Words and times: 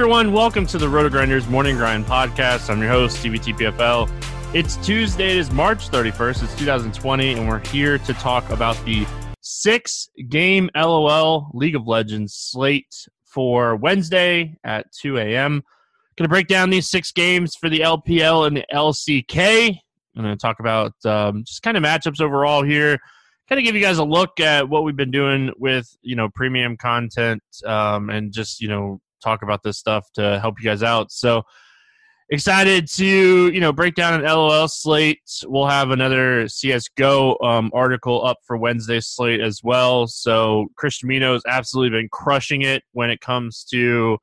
Everyone, 0.00 0.32
welcome 0.32 0.66
to 0.66 0.78
the 0.78 0.88
Roto 0.88 1.10
Grinders 1.10 1.46
Morning 1.46 1.76
Grind 1.76 2.06
Podcast. 2.06 2.70
I'm 2.70 2.80
your 2.80 2.88
host, 2.88 3.22
TBTPFL. 3.22 4.10
It's 4.54 4.76
Tuesday, 4.78 5.32
it 5.32 5.36
is 5.36 5.50
March 5.50 5.90
31st, 5.90 6.42
it's 6.42 6.54
2020, 6.54 7.34
and 7.34 7.46
we're 7.46 7.58
here 7.66 7.98
to 7.98 8.14
talk 8.14 8.48
about 8.48 8.82
the 8.86 9.06
six 9.42 10.08
game 10.30 10.70
LOL 10.74 11.50
League 11.52 11.76
of 11.76 11.86
Legends 11.86 12.32
slate 12.32 13.08
for 13.26 13.76
Wednesday 13.76 14.56
at 14.64 14.90
2 14.92 15.18
a.m. 15.18 15.62
Going 16.16 16.24
to 16.24 16.30
break 16.30 16.46
down 16.46 16.70
these 16.70 16.88
six 16.88 17.12
games 17.12 17.54
for 17.54 17.68
the 17.68 17.80
LPL 17.80 18.46
and 18.46 18.56
the 18.56 18.64
LCK. 18.72 19.76
I'm 20.16 20.22
going 20.22 20.34
to 20.34 20.40
talk 20.40 20.60
about 20.60 20.94
um, 21.04 21.44
just 21.44 21.62
kind 21.62 21.76
of 21.76 21.82
matchups 21.82 22.22
overall 22.22 22.62
here. 22.62 22.98
Kind 23.50 23.58
of 23.58 23.66
give 23.66 23.74
you 23.74 23.82
guys 23.82 23.98
a 23.98 24.04
look 24.04 24.40
at 24.40 24.66
what 24.66 24.82
we've 24.82 24.96
been 24.96 25.10
doing 25.10 25.52
with 25.58 25.94
you 26.00 26.16
know 26.16 26.30
premium 26.30 26.78
content 26.78 27.42
um, 27.66 28.08
and 28.08 28.32
just 28.32 28.62
you 28.62 28.68
know 28.68 28.98
talk 29.20 29.42
about 29.42 29.62
this 29.62 29.78
stuff 29.78 30.10
to 30.14 30.38
help 30.40 30.56
you 30.60 30.64
guys 30.64 30.82
out. 30.82 31.12
So 31.12 31.44
excited 32.30 32.86
to 32.88 33.50
you 33.52 33.60
know 33.60 33.72
break 33.72 33.94
down 33.94 34.14
an 34.14 34.22
LOL 34.22 34.68
slate. 34.68 35.20
We'll 35.44 35.66
have 35.66 35.90
another 35.90 36.48
CS:GO 36.48 37.36
um, 37.42 37.70
article 37.74 38.24
up 38.24 38.38
for 38.46 38.56
Wednesday 38.56 39.00
slate 39.00 39.40
as 39.40 39.60
well. 39.62 40.06
So 40.06 40.68
Mino 41.02 41.34
has 41.34 41.42
absolutely 41.46 41.98
been 41.98 42.08
crushing 42.10 42.62
it 42.62 42.82
when 42.92 43.10
it 43.10 43.20
comes 43.20 43.64
to 43.72 44.18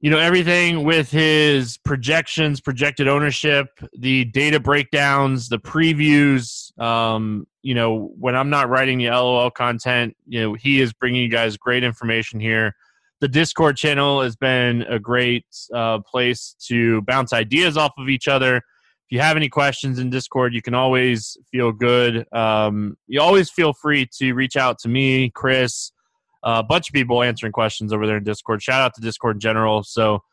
you 0.00 0.10
know 0.10 0.18
everything 0.18 0.84
with 0.84 1.10
his 1.10 1.78
projections, 1.78 2.60
projected 2.60 3.08
ownership, 3.08 3.66
the 3.98 4.24
data 4.26 4.60
breakdowns, 4.60 5.48
the 5.48 5.58
previews. 5.58 6.78
Um, 6.78 7.46
you 7.62 7.74
know 7.74 8.12
when 8.18 8.36
I'm 8.36 8.50
not 8.50 8.68
writing 8.68 8.98
the 8.98 9.10
LOL 9.10 9.50
content, 9.50 10.14
you 10.26 10.40
know 10.40 10.54
he 10.54 10.80
is 10.80 10.92
bringing 10.92 11.22
you 11.22 11.28
guys 11.28 11.56
great 11.56 11.84
information 11.84 12.38
here 12.38 12.74
the 13.22 13.28
Discord 13.28 13.76
channel 13.76 14.20
has 14.20 14.34
been 14.34 14.82
a 14.82 14.98
great 14.98 15.46
uh, 15.72 16.00
place 16.00 16.56
to 16.66 17.02
bounce 17.02 17.32
ideas 17.32 17.76
off 17.76 17.92
of 17.96 18.08
each 18.08 18.26
other. 18.26 18.56
If 18.56 18.62
you 19.10 19.20
have 19.20 19.36
any 19.36 19.48
questions 19.48 20.00
in 20.00 20.10
Discord, 20.10 20.52
you 20.52 20.60
can 20.60 20.74
always 20.74 21.36
feel 21.48 21.70
good. 21.70 22.26
Um, 22.32 22.96
you 23.06 23.20
always 23.20 23.48
feel 23.48 23.74
free 23.74 24.08
to 24.18 24.32
reach 24.32 24.56
out 24.56 24.80
to 24.80 24.88
me, 24.88 25.30
Chris, 25.30 25.92
a 26.42 26.64
bunch 26.64 26.88
of 26.88 26.94
people 26.94 27.22
answering 27.22 27.52
questions 27.52 27.92
over 27.92 28.08
there 28.08 28.16
in 28.16 28.24
Discord. 28.24 28.60
Shout 28.60 28.80
out 28.80 28.92
to 28.94 29.00
Discord 29.00 29.36
in 29.36 29.40
general. 29.40 29.84
So, 29.84 30.24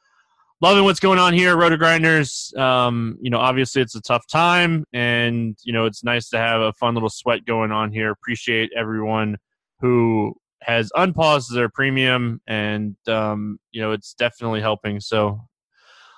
loving 0.60 0.84
what's 0.84 1.00
going 1.00 1.20
on 1.20 1.36
here, 1.36 1.56
Roto 1.56 1.78
Grinders. 1.78 2.52
Um, 2.58 3.20
you 3.22 3.30
know, 3.30 3.38
obviously 3.38 3.84
it's 3.84 3.94
a 3.94 4.02
tough 4.02 4.26
time, 4.26 4.84
and 4.94 5.56
you 5.64 5.74
know 5.74 5.86
it's 5.86 6.04
nice 6.04 6.28
to 6.30 6.40
have 6.40 6.60
a 6.60 6.74
fun 6.74 6.96
little 6.96 7.12
sweat 7.12 7.46
going 7.46 7.72
on 7.72 7.92
here. 7.92 8.10
Appreciate 8.10 8.72
everyone 8.76 9.38
who 9.80 10.34
has 10.62 10.92
unpaused 10.96 11.54
their 11.54 11.70
premium, 11.70 12.42
and 12.48 12.96
um, 13.08 13.60
you 13.72 13.82
know 13.82 13.92
it's 13.92 14.14
definitely 14.14 14.62
helping. 14.62 15.00
So 15.00 15.42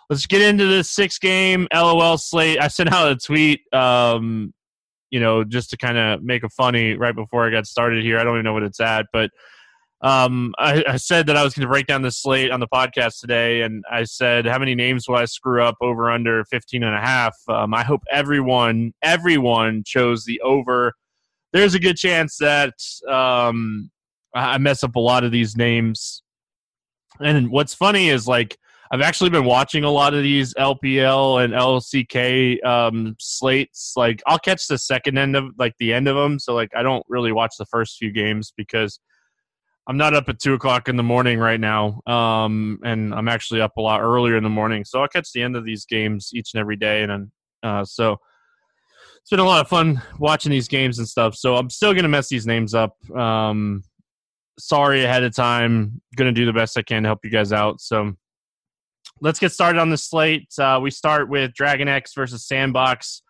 let's 0.10 0.26
get 0.26 0.42
into 0.42 0.66
this 0.66 0.90
six 0.90 1.18
game 1.20 1.68
LOL 1.74 2.18
slate. 2.18 2.60
I 2.60 2.68
sent 2.68 2.92
out 2.92 3.12
a 3.12 3.16
tweet, 3.16 3.62
um, 3.74 4.54
you 5.10 5.20
know, 5.20 5.44
just 5.44 5.70
to 5.72 5.78
kind 5.78 5.98
of 5.98 6.22
make 6.22 6.44
a 6.44 6.50
funny 6.50 6.96
right 6.96 7.16
before 7.16 7.48
I 7.48 7.52
got 7.52 7.66
started 7.66 8.04
here. 8.04 8.20
I 8.20 8.24
don't 8.24 8.36
even 8.36 8.44
know 8.44 8.54
what 8.54 8.64
it's 8.64 8.80
at, 8.80 9.06
but 9.14 9.30
um, 10.02 10.54
I, 10.58 10.84
I 10.88 10.98
said 10.98 11.28
that 11.28 11.38
I 11.38 11.44
was 11.44 11.54
going 11.54 11.66
to 11.66 11.72
break 11.72 11.86
down 11.86 12.02
the 12.02 12.12
slate 12.12 12.52
on 12.52 12.60
the 12.60 12.68
podcast 12.68 13.20
today, 13.20 13.62
and 13.62 13.84
I 13.90 14.04
said, 14.04 14.48
how 14.48 14.58
many 14.58 14.74
names 14.74 15.08
will 15.08 15.16
I 15.16 15.26
screw 15.26 15.64
up 15.64 15.76
over 15.80 16.10
under 16.10 16.44
15 16.46 16.84
and 16.84 16.96
a 16.96 17.00
half? 17.00 17.36
Um, 17.48 17.74
I 17.74 17.84
hope 17.84 18.02
everyone, 18.12 18.94
everyone 19.04 19.84
chose 19.86 20.26
the 20.26 20.42
over. 20.42 20.94
There's 21.54 21.76
a 21.76 21.80
good 21.80 21.98
chance 21.98 22.38
that 22.38 22.74
um, 23.08 23.92
I 24.34 24.58
mess 24.58 24.84
up 24.84 24.96
a 24.96 25.00
lot 25.00 25.24
of 25.24 25.32
these 25.32 25.56
names. 25.56 26.24
And 27.20 27.52
what's 27.52 27.74
funny 27.74 28.10
is 28.10 28.28
like 28.28 28.58
I've 28.92 29.02
actually 29.02 29.30
been 29.30 29.46
watching 29.46 29.86
a 29.86 29.90
lot 29.90 30.14
of 30.14 30.22
these 30.22 30.54
LPL 30.56 31.44
and 31.44 31.54
LCK 31.54 32.64
um, 32.66 33.16
slates. 33.20 33.94
Like 33.96 34.22
I'll 34.28 34.40
catch 34.40 34.68
the 34.68 34.78
second 34.78 35.18
end 35.18 35.38
of 35.38 35.46
like 35.58 35.74
the 35.80 35.94
end 35.94 36.10
of 36.10 36.18
them. 36.18 36.40
So 36.40 36.54
like 36.54 36.72
I 36.76 36.84
don't 36.84 37.06
really 37.08 37.32
watch 37.32 37.56
the 37.58 37.66
first 37.66 37.98
few 37.98 38.12
games 38.12 38.54
because 38.56 39.00
I'm 39.88 39.98
not 39.98 40.14
up 40.14 40.28
at 40.30 40.40
two 40.40 40.54
o'clock 40.54 40.90
in 40.90 40.96
the 40.96 41.04
morning 41.04 41.40
right 41.40 41.60
now, 41.60 42.02
um, 42.06 42.80
and 42.84 43.14
I'm 43.14 43.28
actually 43.28 43.62
up 43.62 43.78
a 43.78 43.82
lot 43.82 44.02
earlier 44.02 44.38
in 44.38 44.44
the 44.44 44.50
morning. 44.50 44.86
So 44.86 45.02
I'll 45.02 45.08
catch 45.08 45.32
the 45.32 45.42
end 45.42 45.56
of 45.56 45.66
these 45.66 45.86
games 45.86 46.32
each 46.34 46.54
and 46.54 46.60
every 46.60 46.76
day, 46.76 47.04
and 47.04 47.32
uh, 47.64 47.84
so 47.84 48.18
it's 49.22 49.30
been 49.30 49.40
a 49.40 49.46
lot 49.46 49.62
of 49.62 49.68
fun 49.68 50.02
watching 50.20 50.52
these 50.52 50.68
games 50.68 51.00
and 51.00 51.08
stuff. 51.08 51.36
So 51.36 51.56
I'm 51.56 51.70
still 51.70 51.94
gonna 51.94 52.10
mess 52.10 52.30
these 52.30 52.46
names 52.46 52.76
up. 52.76 52.96
Um, 53.12 53.84
sorry 54.62 55.04
ahead 55.04 55.24
of 55.24 55.36
time. 55.36 56.02
Going 56.16 56.34
to 56.34 56.40
do 56.40 56.46
the 56.46 56.54
best 56.54 56.78
I 56.78 56.82
can 56.82 57.04
to 57.04 57.10
help 57.10 57.20
you 57.24 57.30
guys 57.30 57.52
out. 57.52 57.82
So 57.82 58.14
let's 59.22 59.40
get 59.40 59.52
started 59.52 59.80
on 59.80 59.90
the 59.90 59.98
slate. 59.98 60.48
Uh, 60.58 60.80
we 60.82 60.92
start 60.92 61.30
with 61.30 61.54
Dragon 61.54 61.88
X 61.88 62.14
versus 62.14 62.48
Sandbox. 62.48 63.22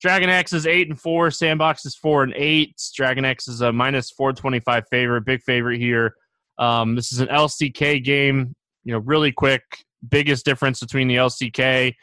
Dragon 0.00 0.30
X 0.30 0.52
is 0.52 0.66
eight 0.66 0.88
and 0.88 0.98
four. 0.98 1.30
Sandbox 1.30 1.84
is 1.84 1.94
four 1.94 2.22
and 2.22 2.32
eight. 2.34 2.80
Dragon 2.94 3.24
X 3.24 3.48
is 3.48 3.60
a 3.60 3.72
minus 3.72 4.10
four 4.10 4.32
twenty 4.32 4.60
five 4.60 4.84
favorite. 4.90 5.26
Big 5.26 5.42
favorite 5.42 5.78
here. 5.78 6.14
Um, 6.58 6.94
this 6.94 7.12
is 7.12 7.20
an 7.20 7.28
LCK 7.28 8.02
game. 8.02 8.54
You 8.84 8.94
know, 8.94 9.00
really 9.00 9.30
quick. 9.30 9.62
Biggest 10.08 10.46
difference 10.46 10.80
between 10.80 11.08
the 11.08 11.16
LCK 11.16 11.94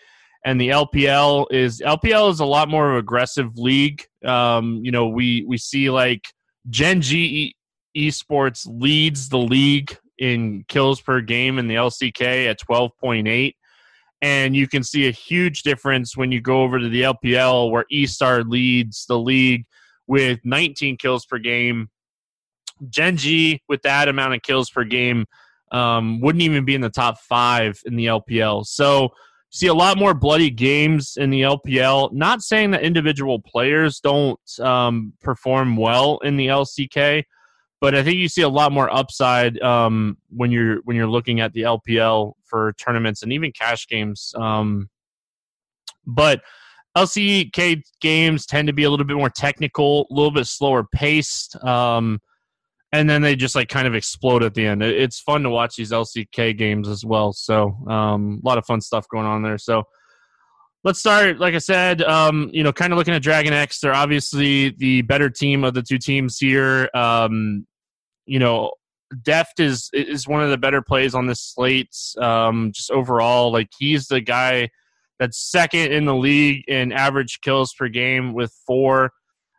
and 0.45 0.61
the 0.61 0.69
LPL 0.69 1.47
is 1.51 1.81
LPL 1.81 2.31
is 2.31 2.39
a 2.39 2.45
lot 2.45 2.69
more 2.69 2.87
of 2.87 2.93
an 2.93 2.99
aggressive 2.99 3.57
league. 3.57 4.05
Um, 4.23 4.81
you 4.83 4.91
know, 4.91 5.07
we 5.07 5.43
we 5.47 5.57
see 5.57 5.89
like 5.89 6.27
Gen 6.69 7.01
G 7.01 7.55
esports 7.97 8.67
leads 8.69 9.29
the 9.29 9.37
league 9.37 9.97
in 10.19 10.63
kills 10.67 11.01
per 11.01 11.21
game 11.21 11.59
in 11.59 11.67
the 11.67 11.75
LCK 11.75 12.49
at 12.49 12.59
12.8 12.59 13.53
and 14.21 14.55
you 14.55 14.67
can 14.67 14.83
see 14.83 15.07
a 15.07 15.11
huge 15.11 15.61
difference 15.63 16.17
when 16.17 16.31
you 16.31 16.41
go 16.41 16.61
over 16.61 16.79
to 16.79 16.89
the 16.89 17.03
LPL 17.03 17.71
where 17.71 17.85
eStar 17.91 18.47
leads 18.47 19.05
the 19.05 19.17
league 19.17 19.65
with 20.07 20.39
19 20.43 20.97
kills 20.97 21.25
per 21.25 21.37
game. 21.37 21.89
Gen 22.89 23.17
G 23.17 23.61
with 23.67 23.81
that 23.83 24.07
amount 24.07 24.33
of 24.33 24.41
kills 24.41 24.69
per 24.69 24.83
game 24.83 25.25
um, 25.71 26.21
wouldn't 26.21 26.41
even 26.41 26.65
be 26.65 26.75
in 26.75 26.81
the 26.81 26.89
top 26.89 27.19
five 27.19 27.79
in 27.85 27.95
the 27.95 28.05
LPL. 28.05 28.65
So 28.65 29.09
see 29.51 29.67
a 29.67 29.73
lot 29.73 29.97
more 29.97 30.13
bloody 30.13 30.49
games 30.49 31.17
in 31.17 31.29
the 31.29 31.41
LPL. 31.41 32.11
Not 32.13 32.41
saying 32.41 32.71
that 32.71 32.83
individual 32.83 33.39
players 33.39 33.99
don't 33.99 34.39
um, 34.59 35.13
perform 35.21 35.75
well 35.75 36.19
in 36.19 36.37
the 36.37 36.47
LCK, 36.47 37.23
but 37.79 37.95
I 37.95 38.03
think 38.03 38.17
you 38.17 38.27
see 38.27 38.41
a 38.41 38.49
lot 38.49 38.71
more 38.71 38.93
upside 38.93 39.59
um, 39.61 40.17
when 40.29 40.51
you're 40.51 40.77
when 40.83 40.95
you're 40.95 41.07
looking 41.07 41.39
at 41.39 41.53
the 41.53 41.61
LPL 41.61 42.33
for 42.45 42.73
tournaments 42.73 43.23
and 43.23 43.31
even 43.31 43.51
cash 43.51 43.87
games. 43.87 44.33
Um, 44.35 44.89
but 46.05 46.41
LCK 46.97 47.83
games 48.01 48.45
tend 48.45 48.67
to 48.67 48.73
be 48.73 48.83
a 48.83 48.89
little 48.89 49.05
bit 49.05 49.17
more 49.17 49.29
technical, 49.29 50.07
a 50.09 50.13
little 50.13 50.31
bit 50.31 50.47
slower 50.47 50.85
paced. 50.91 51.61
Um, 51.63 52.19
and 52.91 53.09
then 53.09 53.21
they 53.21 53.35
just 53.35 53.53
like 53.53 53.67
kind 53.67 53.87
of 53.87 53.93
explode 53.93 54.43
at 54.43 54.53
the 54.53 54.65
end. 54.65 54.81
It's 54.81 55.19
fun 55.19 55.43
to 55.43 55.49
watch 55.49 55.75
these 55.75 55.91
LCK 55.91 56.57
games 56.57 56.87
as 56.87 57.05
well. 57.05 57.33
So 57.33 57.77
um, 57.87 58.41
a 58.43 58.47
lot 58.47 58.57
of 58.57 58.65
fun 58.65 58.81
stuff 58.81 59.07
going 59.09 59.27
on 59.27 59.43
there. 59.43 59.57
So 59.57 59.83
let's 60.87 60.99
start. 60.99 61.37
Like 61.37 61.53
I 61.53 61.57
said, 61.57 62.01
um, 62.01 62.49
you 62.53 62.63
know, 62.63 62.71
kind 62.71 62.93
of 62.93 62.97
looking 62.97 63.13
at 63.13 63.21
Dragon 63.21 63.51
X. 63.51 63.81
They're 63.81 63.93
obviously 63.93 64.69
the 64.69 65.01
better 65.01 65.29
team 65.29 65.65
of 65.65 65.73
the 65.73 65.83
two 65.83 65.97
teams 65.97 66.37
here. 66.37 66.89
Um, 66.95 67.67
you 68.25 68.39
know, 68.39 68.71
Deft 69.21 69.59
is 69.59 69.89
is 69.91 70.29
one 70.29 70.41
of 70.41 70.49
the 70.49 70.57
better 70.57 70.81
plays 70.81 71.13
on 71.13 71.27
this 71.27 71.41
slate. 71.41 71.93
Um, 72.17 72.71
just 72.73 72.89
overall, 72.89 73.51
like 73.51 73.67
he's 73.77 74.07
the 74.07 74.21
guy 74.21 74.69
that's 75.19 75.37
second 75.37 75.91
in 75.91 76.05
the 76.05 76.15
league 76.15 76.63
in 76.69 76.93
average 76.93 77.41
kills 77.41 77.73
per 77.77 77.89
game 77.89 78.33
with 78.33 78.53
four. 78.65 79.11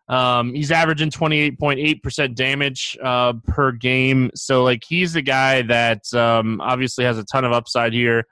Um, 0.08 0.54
he's 0.54 0.72
averaging 0.72 1.10
28.8% 1.10 2.34
damage 2.34 2.96
uh, 3.04 3.34
per 3.46 3.72
game. 3.72 4.30
So, 4.34 4.64
like, 4.64 4.82
he's 4.88 5.12
the 5.12 5.20
guy 5.20 5.60
that 5.60 6.02
um, 6.14 6.62
obviously 6.62 7.04
has 7.04 7.18
a 7.18 7.24
ton 7.24 7.44
of 7.44 7.52
upside 7.52 7.92
here. 7.92 8.24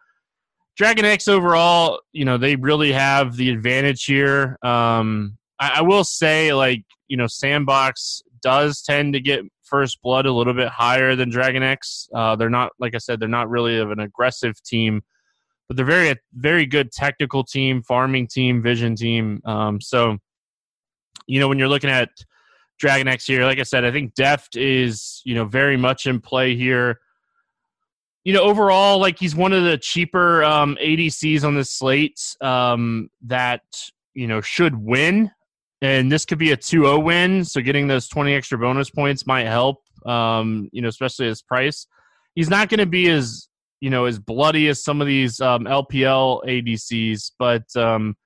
Dragon 0.77 1.07
X 1.07 1.27
overall, 1.27 2.01
you 2.13 2.25
know, 2.25 2.37
they 2.37 2.57
really 2.57 2.93
have 2.93 3.37
the 3.37 3.51
advantage 3.51 4.05
here. 4.05 4.59
Um, 4.63 5.39
I, 5.59 5.77
I 5.77 5.81
will 5.81 6.05
say, 6.05 6.53
like, 6.53 6.85
you 7.09 7.17
know, 7.17 7.27
Sandbox 7.27 8.23
does 8.43 8.83
tend 8.83 9.15
to 9.15 9.21
get 9.21 9.41
first 9.65 10.01
blood 10.03 10.27
a 10.27 10.33
little 10.33 10.53
bit 10.53 10.69
higher 10.69 11.17
than 11.17 11.31
Dragon 11.31 11.63
X. 11.63 12.09
Uh, 12.15 12.37
they're 12.37 12.51
not, 12.51 12.73
like 12.79 12.95
I 12.95 12.99
said, 12.99 13.21
they're 13.21 13.29
not 13.29 13.49
really 13.49 13.79
of 13.79 13.91
an 13.91 14.01
aggressive 14.01 14.63
team, 14.63 15.03
but 15.67 15.77
they're 15.77 15.87
very, 15.87 16.15
very 16.35 16.67
good 16.67 16.93
technical 16.93 17.43
team, 17.43 17.83
farming 17.83 18.29
team, 18.29 18.63
vision 18.63 18.95
team. 18.97 19.41
Um, 19.45 19.81
so, 19.81 20.19
you 21.27 21.41
know, 21.41 21.49
when 21.49 21.59
you're 21.59 21.69
looking 21.69 21.91
at 21.91 22.11
Dragon 22.79 23.09
X 23.09 23.25
here, 23.25 23.45
like 23.45 23.59
I 23.59 23.63
said, 23.63 23.85
I 23.85 23.91
think 23.91 24.15
Deft 24.15 24.57
is, 24.57 25.23
you 25.25 25.35
know, 25.35 25.47
very 25.47 25.79
much 25.79 26.07
in 26.07 26.21
play 26.21 26.55
here. 26.55 27.01
You 28.27 28.33
know, 28.33 28.43
overall, 28.43 28.99
like 28.99 29.21
he's 29.21 29.37
one 29.37 29.53
of 29.53 29.63
the 29.63 29.79
cheaper 29.79 30.43
um, 30.43 30.77
ADCs 30.83 31.45
on 31.45 31.55
this 31.55 31.71
slate 31.71 32.21
um, 32.41 33.09
that, 33.27 33.63
you 34.15 34.27
know, 34.27 34.41
should 34.41 34.75
win. 34.75 35.31
And 35.81 36.11
this 36.11 36.25
could 36.25 36.39
be 36.39 36.51
a 36.51 36.57
2 36.57 36.83
0 36.83 36.99
win. 36.99 37.45
So 37.45 37.61
getting 37.61 37.87
those 37.87 38.09
20 38.09 38.35
extra 38.35 38.59
bonus 38.59 38.91
points 38.91 39.29
might 39.29 39.47
help, 39.47 39.85
um, 40.07 40.69
you 40.73 40.83
know, 40.83 40.89
especially 40.89 41.27
his 41.27 41.41
price. 41.41 41.87
He's 42.35 42.51
not 42.51 42.69
going 42.69 42.81
to 42.81 42.87
be 42.87 43.09
as, 43.11 43.49
you 43.79 43.91
know, 43.91 44.07
as 44.07 44.19
bloody 44.19 44.67
as 44.67 44.83
some 44.83 45.01
of 45.01 45.07
these 45.07 45.41
um, 45.41 45.63
LPL 45.63 46.45
ADCs, 46.47 47.31
but, 47.39 47.77
um, 47.77 48.17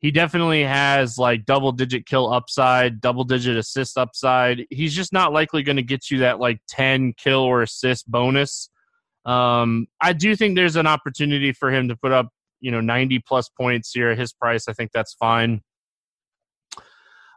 he 0.00 0.10
definitely 0.10 0.64
has 0.64 1.16
like 1.16 1.46
double 1.46 1.72
digit 1.72 2.04
kill 2.04 2.30
upside, 2.30 3.00
double 3.00 3.24
digit 3.24 3.56
assist 3.56 3.96
upside. 3.96 4.66
He's 4.68 4.94
just 4.94 5.14
not 5.14 5.32
likely 5.32 5.62
going 5.62 5.76
to 5.76 5.82
get 5.82 6.10
you 6.10 6.18
that 6.18 6.40
like 6.40 6.60
10 6.68 7.14
kill 7.16 7.40
or 7.40 7.62
assist 7.62 8.10
bonus. 8.10 8.68
Um, 9.24 9.86
I 10.00 10.12
do 10.12 10.34
think 10.34 10.56
there's 10.56 10.76
an 10.76 10.86
opportunity 10.86 11.52
for 11.52 11.70
him 11.72 11.88
to 11.88 11.96
put 11.96 12.12
up, 12.12 12.28
you 12.60 12.70
know, 12.70 12.80
90 12.80 13.20
plus 13.20 13.48
points 13.48 13.92
here 13.92 14.10
at 14.10 14.18
his 14.18 14.32
price. 14.32 14.68
I 14.68 14.72
think 14.72 14.92
that's 14.92 15.14
fine. 15.14 15.62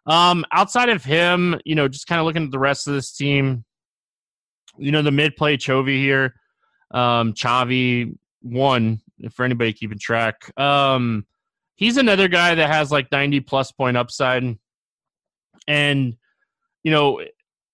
Um, 0.05 0.45
outside 0.51 0.89
of 0.89 1.03
him, 1.03 1.59
you 1.65 1.75
know, 1.75 1.87
just 1.87 2.07
kind 2.07 2.19
of 2.19 2.25
looking 2.25 2.43
at 2.43 2.51
the 2.51 2.59
rest 2.59 2.87
of 2.87 2.93
this 2.93 3.15
team, 3.15 3.63
you 4.77 4.91
know, 4.91 5.01
the 5.01 5.11
mid 5.11 5.35
play 5.35 5.55
Chovy 5.57 5.97
here, 5.97 6.35
um, 6.91 7.33
Chavi 7.33 8.17
one 8.41 9.01
for 9.31 9.45
anybody 9.45 9.71
keeping 9.73 9.99
track. 9.99 10.51
Um, 10.59 11.25
he's 11.75 11.97
another 11.97 12.27
guy 12.27 12.55
that 12.55 12.69
has 12.69 12.91
like 12.91 13.11
90 13.11 13.39
plus 13.41 13.71
point 13.71 13.97
upside. 13.97 14.57
And, 15.67 16.17
you 16.83 16.91
know, 16.91 17.21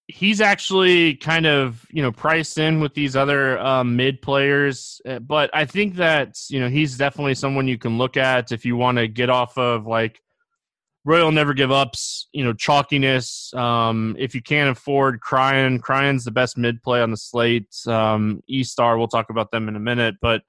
he's 0.10 0.42
actually 0.42 1.14
kind 1.14 1.46
of, 1.46 1.86
you 1.92 2.02
know, 2.02 2.12
priced 2.12 2.58
in 2.58 2.80
with 2.80 2.96
these 2.96 3.16
other 3.16 3.60
um, 3.60 3.96
mid 3.96 4.24
players. 4.24 5.00
Uh, 5.08 5.20
but 5.20 5.52
I 5.54 5.66
think 5.66 5.96
that, 5.98 6.36
you 6.50 6.60
know, 6.60 6.68
he's 6.68 6.98
definitely 6.98 7.36
someone 7.36 7.68
you 7.68 7.78
can 7.78 8.00
look 8.00 8.18
at 8.18 8.52
if 8.52 8.66
you 8.66 8.76
want 8.76 8.98
to 8.98 9.08
get 9.08 9.30
off 9.30 9.56
of 9.56 9.86
like 9.86 10.20
Royal 11.06 11.32
Never 11.32 11.54
Give 11.54 11.72
Ups, 11.72 12.28
you 12.34 12.44
know, 12.44 12.54
chalkiness. 12.54 13.54
Um, 13.54 14.16
if 14.18 14.34
you 14.34 14.42
can't 14.42 14.76
afford 14.76 15.22
Cryin, 15.22 15.80
Cryin's 15.80 16.24
the 16.24 16.32
best 16.32 16.58
mid 16.58 16.82
play 16.82 17.02
on 17.02 17.12
the 17.12 17.18
slate. 17.18 17.74
Um, 17.86 18.42
E 18.48 18.64
Star, 18.64 18.98
we'll 18.98 19.08
talk 19.08 19.30
about 19.30 19.52
them 19.52 19.70
in 19.70 19.76
a 19.76 19.80
minute. 19.80 20.16
But, 20.20 20.42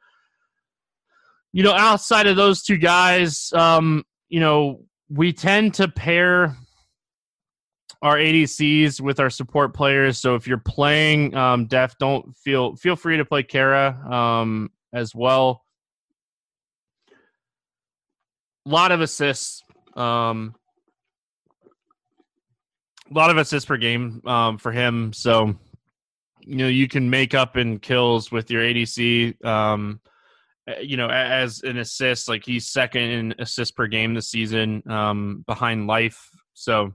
you 1.52 1.62
know, 1.62 1.74
outside 1.74 2.26
of 2.26 2.36
those 2.36 2.62
two 2.62 2.78
guys, 2.78 3.52
um, 3.52 4.04
you 4.30 4.40
know, 4.40 4.86
we 5.10 5.34
tend 5.34 5.74
to 5.74 5.86
pair 5.86 6.56
our 8.02 8.16
ADCs 8.16 9.00
with 9.00 9.20
our 9.20 9.30
support 9.30 9.74
players. 9.74 10.18
So 10.18 10.34
if 10.34 10.46
you're 10.46 10.58
playing 10.58 11.34
um, 11.36 11.66
Def, 11.66 11.96
don't 11.98 12.36
feel 12.36 12.76
feel 12.76 12.96
free 12.96 13.18
to 13.18 13.24
play 13.24 13.42
Keria 13.42 14.10
um, 14.10 14.70
as 14.92 15.14
well. 15.14 15.64
A 18.66 18.68
lot 18.68 18.92
of 18.92 19.00
assists. 19.00 19.62
Um, 19.96 20.54
a 23.10 23.14
lot 23.14 23.30
of 23.30 23.36
assists 23.36 23.66
per 23.66 23.76
game 23.76 24.22
um, 24.24 24.58
for 24.58 24.72
him. 24.72 25.12
So, 25.12 25.56
you 26.40 26.56
know, 26.56 26.68
you 26.68 26.88
can 26.88 27.10
make 27.10 27.34
up 27.34 27.56
in 27.56 27.78
kills 27.78 28.30
with 28.30 28.50
your 28.50 28.62
ADC. 28.62 29.44
Um, 29.44 30.00
uh, 30.68 30.78
you 30.80 30.96
know, 30.96 31.08
as 31.08 31.62
an 31.62 31.78
assist, 31.78 32.28
like 32.28 32.44
he's 32.44 32.68
second 32.68 33.02
in 33.02 33.34
assists 33.38 33.72
per 33.72 33.86
game 33.86 34.14
this 34.14 34.28
season, 34.28 34.82
um, 34.88 35.44
behind 35.46 35.86
Life. 35.86 36.28
So, 36.54 36.94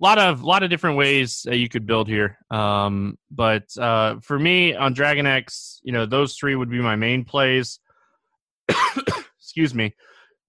lot 0.00 0.18
of 0.18 0.42
lot 0.42 0.62
of 0.62 0.70
different 0.70 0.96
ways 0.96 1.42
that 1.44 1.58
you 1.58 1.68
could 1.68 1.86
build 1.86 2.08
here. 2.08 2.38
Um, 2.50 3.18
but 3.30 3.76
uh, 3.78 4.20
for 4.20 4.38
me 4.38 4.74
on 4.74 4.94
Dragon 4.94 5.26
X, 5.26 5.80
you 5.82 5.92
know, 5.92 6.06
those 6.06 6.36
three 6.36 6.54
would 6.56 6.70
be 6.70 6.80
my 6.80 6.96
main 6.96 7.24
plays. 7.24 7.78
Excuse 9.38 9.74
me, 9.74 9.94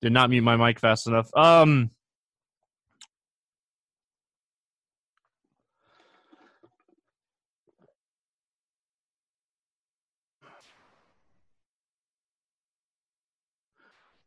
did 0.01 0.13
not 0.13 0.29
mute 0.29 0.43
my 0.43 0.55
mic 0.55 0.79
fast 0.79 1.07
enough. 1.07 1.29
Um, 1.35 1.91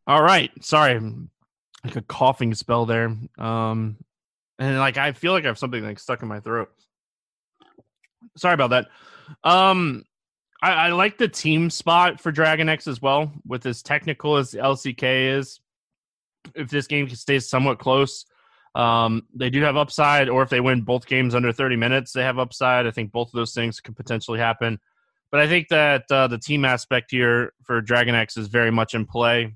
All 0.06 0.22
right. 0.22 0.50
Sorry. 0.62 1.00
Like 1.82 1.96
a 1.96 2.02
coughing 2.02 2.54
spell 2.54 2.84
there. 2.86 3.16
Um 3.38 3.96
and 4.58 4.78
like 4.78 4.96
I 4.96 5.12
feel 5.12 5.32
like 5.32 5.44
I 5.44 5.48
have 5.48 5.58
something 5.58 5.84
like 5.84 5.98
stuck 5.98 6.22
in 6.22 6.28
my 6.28 6.40
throat. 6.40 6.70
Sorry 8.36 8.54
about 8.54 8.70
that. 8.70 8.86
Um 9.42 10.04
I, 10.62 10.72
I 10.72 10.88
like 10.90 11.18
the 11.18 11.28
team 11.28 11.68
spot 11.68 12.20
for 12.20 12.32
Dragon 12.32 12.70
X 12.70 12.86
as 12.86 13.02
well, 13.02 13.32
with 13.46 13.66
as 13.66 13.82
technical 13.82 14.36
as 14.36 14.52
LCK 14.52 15.36
is. 15.36 15.60
If 16.54 16.70
this 16.70 16.86
game 16.86 17.08
stays 17.10 17.48
somewhat 17.48 17.78
close, 17.78 18.24
um, 18.74 19.26
they 19.34 19.50
do 19.50 19.60
have 19.62 19.76
upside, 19.76 20.28
or 20.28 20.42
if 20.42 20.48
they 20.48 20.60
win 20.60 20.82
both 20.82 21.06
games 21.06 21.34
under 21.34 21.52
30 21.52 21.76
minutes, 21.76 22.12
they 22.12 22.22
have 22.22 22.38
upside. 22.38 22.86
I 22.86 22.90
think 22.90 23.12
both 23.12 23.28
of 23.28 23.34
those 23.34 23.52
things 23.52 23.80
could 23.80 23.94
potentially 23.94 24.38
happen. 24.38 24.80
But 25.30 25.40
I 25.40 25.48
think 25.48 25.68
that 25.68 26.04
uh, 26.10 26.28
the 26.28 26.38
team 26.38 26.64
aspect 26.64 27.10
here 27.10 27.52
for 27.62 27.80
Dragon 27.80 28.14
X 28.14 28.36
is 28.36 28.48
very 28.48 28.70
much 28.70 28.94
in 28.94 29.04
play 29.04 29.54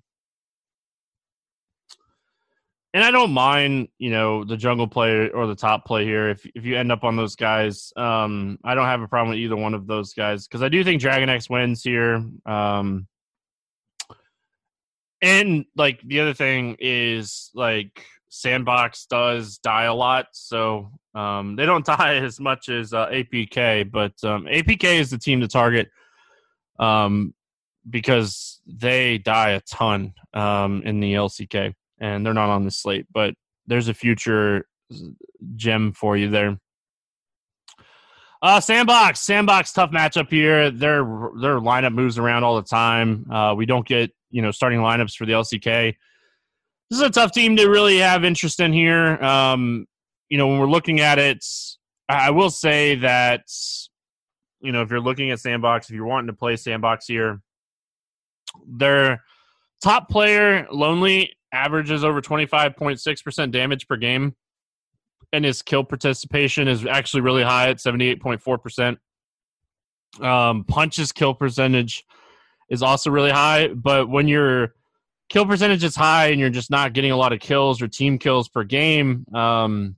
and 2.94 3.04
I 3.04 3.10
don't 3.10 3.32
mind, 3.32 3.88
you 3.98 4.10
know, 4.10 4.44
the 4.44 4.56
jungle 4.56 4.88
play 4.88 5.28
or 5.28 5.46
the 5.46 5.54
top 5.54 5.84
play 5.84 6.04
here. 6.04 6.30
If 6.30 6.46
if 6.54 6.64
you 6.64 6.76
end 6.76 6.90
up 6.90 7.04
on 7.04 7.16
those 7.16 7.36
guys, 7.36 7.92
um, 7.96 8.58
I 8.64 8.74
don't 8.74 8.86
have 8.86 9.02
a 9.02 9.08
problem 9.08 9.30
with 9.30 9.38
either 9.38 9.56
one 9.56 9.74
of 9.74 9.86
those 9.86 10.14
guys 10.14 10.46
because 10.46 10.62
I 10.62 10.68
do 10.68 10.82
think 10.82 11.00
Dragon 11.00 11.28
X 11.28 11.50
wins 11.50 11.82
here. 11.82 12.24
Um, 12.46 13.06
and 15.20 15.66
like 15.76 16.00
the 16.02 16.20
other 16.20 16.32
thing 16.32 16.76
is 16.78 17.50
like 17.54 18.06
Sandbox 18.30 19.04
does 19.06 19.58
die 19.58 19.84
a 19.84 19.94
lot, 19.94 20.28
so 20.32 20.90
um, 21.14 21.56
they 21.56 21.66
don't 21.66 21.84
die 21.98 22.16
as 22.16 22.40
much 22.40 22.70
as 22.70 22.94
uh, 22.94 23.08
APK, 23.08 23.90
but 23.90 24.12
um, 24.24 24.46
APK 24.46 24.98
is 24.98 25.10
the 25.10 25.18
team 25.18 25.40
to 25.42 25.48
target 25.48 25.90
um, 26.78 27.34
because 27.88 28.62
they 28.66 29.18
die 29.18 29.50
a 29.50 29.60
ton 29.60 30.14
um, 30.32 30.82
in 30.84 31.00
the 31.00 31.12
LCK 31.12 31.74
and 32.00 32.24
they're 32.24 32.34
not 32.34 32.50
on 32.50 32.64
the 32.64 32.70
slate, 32.70 33.06
but 33.12 33.34
there's 33.66 33.88
a 33.88 33.94
future 33.94 34.66
gem 35.56 35.92
for 35.92 36.16
you 36.16 36.28
there. 36.28 36.58
Uh, 38.40 38.60
Sandbox, 38.60 39.20
Sandbox, 39.20 39.72
tough 39.72 39.90
matchup 39.90 40.30
here. 40.30 40.70
Their 40.70 41.02
their 41.40 41.58
lineup 41.58 41.92
moves 41.92 42.18
around 42.18 42.44
all 42.44 42.56
the 42.56 42.62
time. 42.62 43.28
Uh, 43.30 43.54
we 43.56 43.66
don't 43.66 43.86
get 43.86 44.12
you 44.30 44.42
know 44.42 44.52
starting 44.52 44.80
lineups 44.80 45.14
for 45.14 45.26
the 45.26 45.32
LCK. 45.32 45.94
This 46.90 47.00
is 47.00 47.04
a 47.04 47.10
tough 47.10 47.32
team 47.32 47.56
to 47.56 47.66
really 47.68 47.98
have 47.98 48.24
interest 48.24 48.60
in 48.60 48.72
here. 48.72 49.22
Um, 49.22 49.86
you 50.28 50.38
know, 50.38 50.46
when 50.46 50.58
we're 50.58 50.66
looking 50.66 51.00
at 51.00 51.18
it, 51.18 51.44
I 52.08 52.30
will 52.30 52.50
say 52.50 52.94
that 52.96 53.42
you 54.60 54.70
know 54.70 54.82
if 54.82 54.90
you're 54.90 55.00
looking 55.00 55.32
at 55.32 55.40
Sandbox, 55.40 55.90
if 55.90 55.96
you're 55.96 56.06
wanting 56.06 56.28
to 56.28 56.32
play 56.32 56.54
Sandbox 56.54 57.06
here, 57.06 57.40
they're 58.68 59.20
top 59.82 60.08
player, 60.08 60.68
Lonely, 60.70 61.36
averages 61.52 62.04
over 62.04 62.20
25.6% 62.20 63.50
damage 63.50 63.88
per 63.88 63.96
game, 63.96 64.34
and 65.32 65.44
his 65.44 65.62
kill 65.62 65.84
participation 65.84 66.68
is 66.68 66.86
actually 66.86 67.22
really 67.22 67.42
high 67.42 67.68
at 67.68 67.78
78.4%. 67.78 68.96
Um, 70.24 70.64
punches 70.64 71.12
kill 71.12 71.34
percentage 71.34 72.04
is 72.70 72.82
also 72.82 73.10
really 73.10 73.30
high, 73.30 73.68
but 73.68 74.08
when 74.08 74.28
your 74.28 74.74
kill 75.28 75.46
percentage 75.46 75.84
is 75.84 75.94
high 75.94 76.28
and 76.28 76.40
you're 76.40 76.50
just 76.50 76.70
not 76.70 76.92
getting 76.94 77.10
a 77.10 77.16
lot 77.16 77.32
of 77.32 77.40
kills 77.40 77.82
or 77.82 77.88
team 77.88 78.18
kills 78.18 78.48
per 78.48 78.64
game, 78.64 79.26
um, 79.34 79.96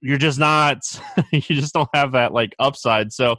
you're 0.00 0.18
just 0.18 0.38
not, 0.38 0.78
you 1.32 1.40
just 1.40 1.72
don't 1.72 1.88
have 1.94 2.12
that 2.12 2.32
like 2.32 2.54
upside. 2.58 3.12
So, 3.12 3.36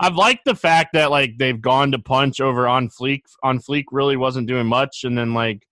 I've 0.00 0.16
liked 0.16 0.44
the 0.44 0.54
fact 0.54 0.92
that 0.94 1.10
like 1.10 1.38
they've 1.38 1.60
gone 1.60 1.92
to 1.92 1.98
punch 1.98 2.40
over 2.40 2.64
OnFleek. 2.64 3.22
On 3.42 3.58
fleek 3.58 3.84
really 3.90 4.16
wasn't 4.16 4.48
doing 4.48 4.66
much, 4.66 5.04
and 5.04 5.16
then 5.16 5.34
like 5.34 5.66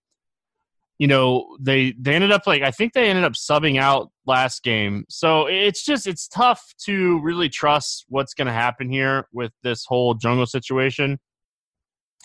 you 1.00 1.06
know 1.06 1.56
they 1.58 1.94
they 1.98 2.14
ended 2.14 2.30
up 2.30 2.46
like 2.46 2.60
I 2.60 2.70
think 2.70 2.92
they 2.92 3.08
ended 3.08 3.24
up 3.24 3.32
subbing 3.32 3.80
out 3.80 4.10
last 4.26 4.62
game. 4.62 5.06
So 5.08 5.46
it's 5.46 5.82
just 5.82 6.06
it's 6.06 6.28
tough 6.28 6.74
to 6.84 7.18
really 7.22 7.48
trust 7.48 8.04
what's 8.10 8.34
going 8.34 8.48
to 8.48 8.52
happen 8.52 8.90
here 8.90 9.26
with 9.32 9.50
this 9.62 9.86
whole 9.86 10.12
jungle 10.12 10.44
situation. 10.44 11.18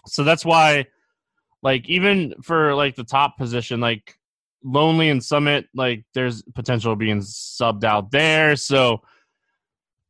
So 0.08 0.26
that's 0.26 0.44
why 0.44 0.88
like 1.64 1.88
even 1.88 2.34
for 2.44 2.76
like 2.76 2.96
the 2.96 3.06
top 3.06 3.38
position 3.38 3.80
like 3.80 4.18
lonely 4.62 5.10
and 5.10 5.24
summit 5.24 5.68
like 5.74 6.04
there's 6.14 6.44
potential 6.54 6.92
of 6.92 7.00
being 7.00 7.22
subbed 7.22 7.86
out 7.86 8.12
there 8.12 8.58
so 8.58 9.00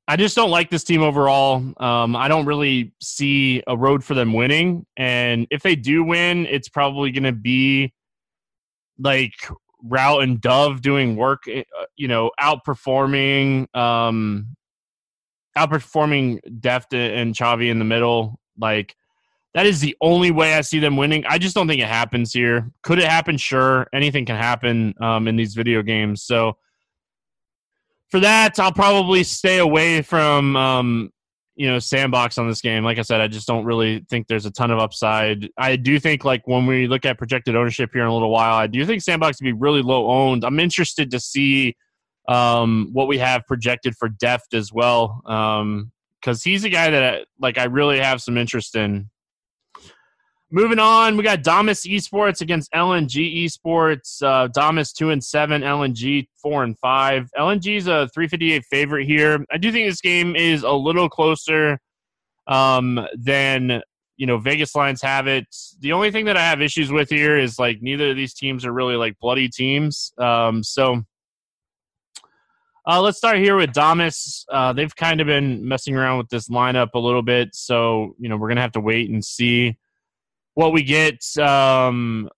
I 0.07 0.15
just 0.15 0.35
don't 0.35 0.51
like 0.51 0.69
this 0.69 0.83
team 0.83 1.01
overall. 1.01 1.63
Um, 1.77 2.15
I 2.15 2.27
don't 2.27 2.45
really 2.45 2.93
see 3.01 3.63
a 3.65 3.75
road 3.75 4.03
for 4.03 4.13
them 4.13 4.33
winning. 4.33 4.85
And 4.95 5.47
if 5.49 5.63
they 5.63 5.75
do 5.75 6.03
win, 6.03 6.45
it's 6.45 6.69
probably 6.69 7.09
going 7.09 7.23
to 7.23 7.31
be 7.31 7.91
like 8.99 9.33
Route 9.83 10.23
and 10.23 10.41
Dove 10.41 10.81
doing 10.81 11.15
work, 11.15 11.43
eh, 11.47 11.63
uh, 11.79 11.85
you 11.95 12.07
know, 12.07 12.31
outperforming, 12.39 13.73
um, 13.75 14.55
outperforming 15.57 16.39
Deft 16.59 16.93
and 16.93 17.33
Chavi 17.33 17.69
in 17.69 17.79
the 17.79 17.85
middle. 17.85 18.39
Like, 18.57 18.95
that 19.53 19.65
is 19.65 19.79
the 19.79 19.95
only 20.01 20.31
way 20.31 20.55
I 20.55 20.61
see 20.61 20.79
them 20.79 20.97
winning. 20.97 21.25
I 21.27 21.37
just 21.37 21.55
don't 21.55 21.67
think 21.67 21.81
it 21.81 21.87
happens 21.87 22.33
here. 22.33 22.71
Could 22.81 22.99
it 22.99 23.05
happen? 23.05 23.37
Sure. 23.37 23.87
Anything 23.93 24.25
can 24.25 24.35
happen 24.35 24.93
um, 24.99 25.27
in 25.27 25.35
these 25.35 25.55
video 25.55 25.81
games. 25.81 26.23
So, 26.23 26.57
for 28.09 28.19
that, 28.19 28.59
I'll 28.59 28.71
probably 28.71 29.23
stay 29.23 29.59
away 29.59 30.01
from 30.01 30.55
um, 30.55 31.11
you 31.55 31.69
know 31.69 31.79
sandbox 31.79 32.37
on 32.37 32.47
this 32.47 32.61
game. 32.61 32.83
Like 32.83 32.99
I 32.99 33.01
said, 33.01 33.21
I 33.21 33.27
just 33.27 33.47
don't 33.47 33.65
really 33.65 34.05
think 34.09 34.27
there's 34.27 34.45
a 34.45 34.51
ton 34.51 34.71
of 34.71 34.79
upside. 34.79 35.49
I 35.57 35.75
do 35.75 35.99
think 35.99 36.25
like 36.25 36.47
when 36.47 36.65
we 36.65 36.87
look 36.87 37.05
at 37.05 37.17
projected 37.17 37.55
ownership 37.55 37.91
here 37.93 38.03
in 38.03 38.07
a 38.07 38.13
little 38.13 38.31
while, 38.31 38.55
I 38.55 38.67
do 38.67 38.85
think 38.85 39.01
sandbox 39.01 39.37
to 39.37 39.43
be 39.43 39.53
really 39.53 39.81
low 39.81 40.07
owned. 40.09 40.43
I'm 40.43 40.59
interested 40.59 41.11
to 41.11 41.19
see 41.19 41.75
um, 42.27 42.89
what 42.91 43.07
we 43.07 43.17
have 43.19 43.45
projected 43.45 43.95
for 43.97 44.09
Deft 44.09 44.53
as 44.53 44.71
well, 44.73 45.21
because 45.23 45.61
um, 45.61 46.41
he's 46.43 46.63
a 46.63 46.69
guy 46.69 46.89
that 46.89 47.03
I, 47.03 47.25
like 47.39 47.57
I 47.57 47.65
really 47.65 47.99
have 47.99 48.21
some 48.21 48.37
interest 48.37 48.75
in. 48.75 49.09
Moving 50.51 50.77
on, 50.77 51.17
we 51.17 51.23
got 51.23 51.41
Damas 51.41 51.85
Esports 51.85 52.41
against 52.41 52.71
LNG 52.71 53.45
Esports. 53.45 54.21
Uh, 54.21 54.47
Damas 54.47 54.93
two 54.93 55.09
and 55.09 55.23
seven, 55.23 55.63
LNG 55.63 56.27
four 56.39 56.63
and 56.63 56.77
five. 56.77 57.31
LNG 57.37 57.77
is 57.77 57.87
a 57.87 58.07
three 58.13 58.27
fifty 58.27 58.53
eight 58.53 58.63
favorite 58.69 59.07
here. 59.07 59.43
I 59.51 59.57
do 59.57 59.71
think 59.71 59.89
this 59.89 60.01
game 60.01 60.35
is 60.35 60.61
a 60.61 60.71
little 60.71 61.09
closer 61.09 61.79
um, 62.45 63.07
than 63.17 63.81
you 64.17 64.27
know 64.27 64.37
Vegas 64.37 64.75
lines 64.75 65.01
have 65.01 65.25
it. 65.25 65.47
The 65.79 65.93
only 65.93 66.11
thing 66.11 66.25
that 66.25 66.37
I 66.37 66.41
have 66.41 66.61
issues 66.61 66.91
with 66.91 67.09
here 67.09 67.39
is 67.39 67.57
like 67.57 67.81
neither 67.81 68.11
of 68.11 68.15
these 68.15 68.35
teams 68.35 68.65
are 68.65 68.71
really 68.71 68.95
like 68.97 69.17
bloody 69.19 69.49
teams. 69.49 70.13
Um, 70.19 70.61
so 70.61 71.03
uh, 72.87 73.01
let's 73.01 73.17
start 73.17 73.37
here 73.37 73.55
with 73.55 73.73
Damas. 73.73 74.45
Uh, 74.51 74.73
they've 74.73 74.95
kind 74.95 75.21
of 75.21 75.25
been 75.25 75.67
messing 75.67 75.95
around 75.95 76.19
with 76.19 76.29
this 76.29 76.49
lineup 76.49 76.89
a 76.93 76.99
little 76.99 77.23
bit, 77.23 77.55
so 77.55 78.15
you 78.19 78.29
know 78.29 78.37
we're 78.37 78.49
gonna 78.49 78.61
have 78.61 78.73
to 78.73 78.79
wait 78.79 79.09
and 79.09 79.25
see 79.25 79.75
what 80.55 80.73
we 80.73 80.83
get 80.83 81.23
um, 81.37 82.29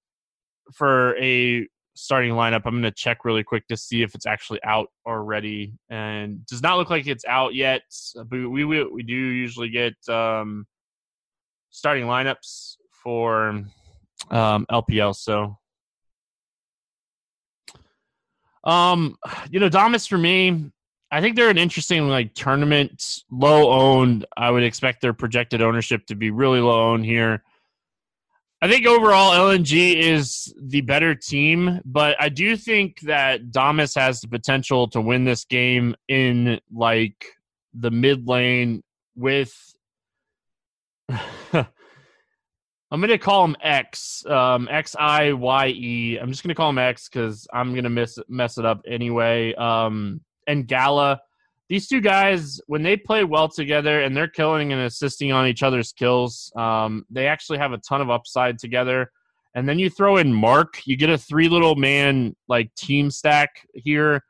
for 0.73 1.15
a 1.17 1.67
starting 1.95 2.33
lineup. 2.33 2.61
I'm 2.65 2.73
going 2.73 2.83
to 2.83 2.91
check 2.91 3.25
really 3.25 3.43
quick 3.43 3.67
to 3.67 3.77
see 3.77 4.03
if 4.03 4.13
it's 4.13 4.25
actually 4.25 4.59
out 4.63 4.89
already, 5.05 5.73
and 5.89 6.45
does 6.45 6.61
not 6.61 6.77
look 6.77 6.89
like 6.89 7.07
it's 7.07 7.25
out 7.25 7.55
yet. 7.55 7.81
But 8.15 8.49
we 8.49 8.65
we, 8.65 8.83
we 8.83 9.03
do 9.03 9.15
usually 9.15 9.69
get 9.69 9.95
um, 10.09 10.67
starting 11.69 12.05
lineups 12.05 12.75
for 13.03 13.63
um, 14.31 14.65
LPL. 14.71 15.15
So, 15.15 15.57
um, 18.63 19.15
you 19.51 19.59
know, 19.59 19.69
Damas 19.69 20.07
for 20.07 20.17
me, 20.17 20.71
I 21.11 21.21
think 21.21 21.35
they're 21.35 21.49
an 21.49 21.57
interesting 21.57 22.09
like 22.09 22.33
tournament, 22.33 23.23
low 23.31 23.71
owned. 23.71 24.25
I 24.35 24.51
would 24.51 24.63
expect 24.63 25.01
their 25.01 25.13
projected 25.13 25.61
ownership 25.61 26.05
to 26.07 26.15
be 26.15 26.31
really 26.31 26.59
low 26.59 26.91
owned 26.91 27.05
here. 27.05 27.43
I 28.59 28.67
think 28.67 28.87
overall 28.87 29.33
LNG 29.33 29.95
is 29.95 30.51
the 30.59 30.81
better 30.81 31.13
team, 31.13 31.79
but 31.85 32.15
I 32.19 32.29
do 32.29 32.57
think 32.57 33.01
that 33.01 33.51
Damas 33.51 33.93
has 33.93 34.19
the 34.19 34.27
potential 34.27 34.87
to 34.89 35.01
win 35.01 35.25
this 35.25 35.45
game 35.45 35.95
in 36.07 36.59
like 36.73 37.25
the 37.73 37.91
mid 37.91 38.27
lane 38.27 38.83
with. 39.15 39.53
I'm 42.89 43.01
gonna 43.01 43.17
call 43.19 43.45
him 43.45 43.57
X, 43.61 44.25
um, 44.25 44.67
X 44.71 44.95
I 44.97 45.33
Y 45.33 45.67
E. 45.67 46.17
I'm 46.19 46.31
just 46.31 46.41
gonna 46.41 46.55
call 46.55 46.69
him 46.69 46.79
X 46.79 47.09
because 47.09 47.45
I'm 47.53 47.75
gonna 47.75 47.89
miss 47.91 48.17
mess 48.27 48.57
it 48.57 48.65
up 48.65 48.81
anyway. 48.87 49.53
Um, 49.53 50.21
and 50.47 50.67
Gala, 50.67 51.21
these 51.69 51.87
two 51.87 51.99
guys, 51.99 52.61
when 52.67 52.81
they 52.81 52.95
play 52.95 53.23
well 53.23 53.49
together 53.49 54.01
and 54.01 54.15
they're 54.15 54.27
killing 54.27 54.71
and 54.71 54.81
assisting 54.83 55.31
on 55.31 55.47
each 55.47 55.63
other's 55.63 55.91
kills, 55.91 56.51
um, 56.55 57.05
they 57.09 57.27
actually 57.27 57.57
have 57.57 57.73
a 57.73 57.77
ton 57.79 58.01
of 58.01 58.09
upside 58.09 58.57
together. 58.57 59.11
And 59.53 59.67
then 59.67 59.79
you 59.79 59.89
throw 59.89 60.17
in 60.17 60.33
Mark, 60.33 60.81
you 60.85 60.95
get 60.95 61.09
a 61.09 61.17
three 61.17 61.49
little 61.49 61.75
man 61.75 62.35
like 62.47 62.73
team 62.75 63.09
stack 63.11 63.67
here. 63.73 64.23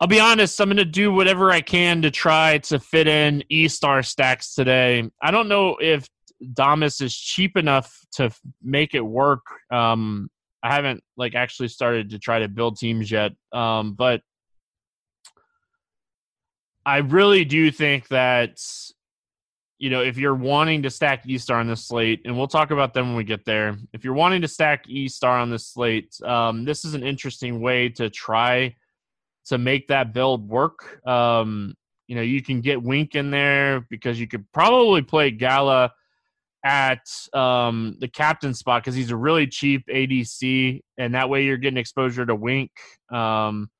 I'll 0.00 0.08
be 0.08 0.20
honest, 0.20 0.60
I'm 0.60 0.68
going 0.68 0.76
to 0.76 0.84
do 0.84 1.12
whatever 1.12 1.50
I 1.50 1.60
can 1.60 2.02
to 2.02 2.10
try 2.10 2.58
to 2.58 2.78
fit 2.78 3.06
in 3.06 3.42
E 3.48 3.68
star 3.68 4.02
stacks 4.02 4.54
today. 4.54 5.08
I 5.22 5.30
don't 5.30 5.48
know 5.48 5.76
if 5.80 6.06
Damas 6.52 7.00
is 7.00 7.16
cheap 7.16 7.56
enough 7.56 7.96
to 8.14 8.30
make 8.62 8.94
it 8.94 9.00
work. 9.00 9.44
Um, 9.70 10.28
I 10.62 10.74
haven't 10.74 11.02
like 11.16 11.34
actually 11.34 11.68
started 11.68 12.10
to 12.10 12.18
try 12.18 12.40
to 12.40 12.48
build 12.48 12.76
teams 12.76 13.10
yet, 13.10 13.32
um, 13.52 13.94
but 13.94 14.20
I 16.86 16.98
really 16.98 17.44
do 17.44 17.70
think 17.70 18.08
that 18.08 18.60
you 19.78 19.90
know 19.90 20.02
if 20.02 20.16
you're 20.18 20.34
wanting 20.34 20.82
to 20.82 20.90
stack 20.90 21.26
E 21.26 21.38
Star 21.38 21.60
on 21.60 21.66
this 21.66 21.86
slate, 21.86 22.22
and 22.24 22.36
we'll 22.36 22.48
talk 22.48 22.70
about 22.70 22.94
them 22.94 23.08
when 23.08 23.16
we 23.16 23.24
get 23.24 23.44
there. 23.44 23.76
If 23.92 24.04
you're 24.04 24.14
wanting 24.14 24.42
to 24.42 24.48
stack 24.48 24.88
E 24.88 25.08
Star 25.08 25.38
on 25.38 25.50
this 25.50 25.66
slate, 25.66 26.14
um, 26.24 26.64
this 26.64 26.84
is 26.84 26.94
an 26.94 27.02
interesting 27.02 27.60
way 27.60 27.88
to 27.90 28.10
try 28.10 28.76
to 29.46 29.58
make 29.58 29.88
that 29.88 30.12
build 30.12 30.48
work. 30.48 31.06
Um, 31.06 31.74
you 32.06 32.16
know, 32.16 32.22
you 32.22 32.42
can 32.42 32.60
get 32.60 32.82
Wink 32.82 33.14
in 33.14 33.30
there 33.30 33.86
because 33.88 34.20
you 34.20 34.28
could 34.28 34.50
probably 34.52 35.02
play 35.02 35.30
Gala 35.30 35.92
at 36.64 37.06
um, 37.34 37.96
the 38.00 38.08
captain 38.08 38.54
spot 38.54 38.82
because 38.82 38.94
he's 38.94 39.10
a 39.10 39.16
really 39.16 39.46
cheap 39.46 39.86
ADC, 39.86 40.80
and 40.98 41.14
that 41.14 41.28
way 41.28 41.44
you're 41.44 41.56
getting 41.56 41.78
exposure 41.78 42.24
to 42.26 42.34
Wink. 42.34 42.70
Um, 43.10 43.70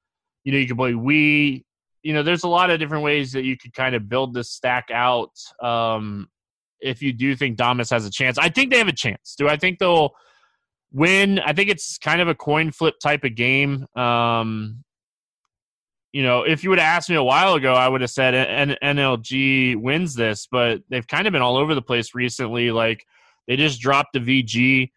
you 0.44 0.52
know, 0.52 0.58
you 0.58 0.66
can 0.66 0.76
play 0.76 0.94
Wee 0.94 1.64
you 2.04 2.12
know, 2.12 2.22
there's 2.22 2.44
a 2.44 2.48
lot 2.48 2.70
of 2.70 2.78
different 2.78 3.02
ways 3.02 3.32
that 3.32 3.44
you 3.44 3.56
could 3.56 3.72
kind 3.72 3.94
of 3.94 4.08
build 4.08 4.34
this 4.34 4.50
stack 4.50 4.90
out. 4.92 5.32
Um, 5.60 6.28
if 6.80 7.00
you 7.00 7.14
do 7.14 7.34
think 7.34 7.56
Damas 7.56 7.88
has 7.88 8.04
a 8.04 8.10
chance, 8.10 8.36
I 8.36 8.50
think 8.50 8.70
they 8.70 8.78
have 8.78 8.88
a 8.88 8.92
chance. 8.92 9.34
Do 9.36 9.48
I 9.48 9.56
think 9.56 9.78
they'll 9.78 10.10
win? 10.92 11.38
I 11.38 11.54
think 11.54 11.70
it's 11.70 11.96
kind 11.96 12.20
of 12.20 12.28
a 12.28 12.34
coin 12.34 12.72
flip 12.72 12.96
type 13.02 13.24
of 13.24 13.34
game. 13.34 13.86
Um, 13.96 14.84
you 16.12 16.22
know, 16.22 16.42
if 16.42 16.62
you 16.62 16.68
would 16.70 16.78
have 16.78 16.94
asked 16.94 17.08
me 17.08 17.16
a 17.16 17.22
while 17.22 17.54
ago, 17.54 17.72
I 17.72 17.88
would 17.88 18.02
have 18.02 18.10
said 18.10 18.34
N- 18.34 18.76
NLG 18.96 19.74
wins 19.74 20.14
this, 20.14 20.46
but 20.46 20.82
they've 20.90 21.06
kind 21.06 21.26
of 21.26 21.32
been 21.32 21.42
all 21.42 21.56
over 21.56 21.74
the 21.74 21.82
place 21.82 22.14
recently. 22.14 22.70
Like 22.70 23.06
they 23.48 23.56
just 23.56 23.80
dropped 23.80 24.12
the 24.12 24.20
VG. 24.20 24.90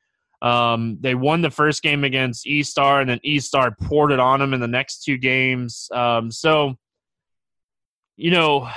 Um, 0.45 0.97
they 0.99 1.15
won 1.15 1.41
the 1.41 1.49
first 1.49 1.81
game 1.81 2.03
against 2.03 2.45
E 2.45 2.63
Star, 2.63 2.99
and 2.99 3.09
then 3.09 3.21
E 3.23 3.39
Star 3.39 3.73
poured 3.81 4.11
it 4.11 4.19
on 4.19 4.41
them 4.41 4.53
in 4.53 4.59
the 4.59 4.67
next 4.67 5.05
two 5.05 5.17
games. 5.17 5.87
Um, 5.93 6.29
so 6.31 6.75
you 8.17 8.31
know, 8.31 8.67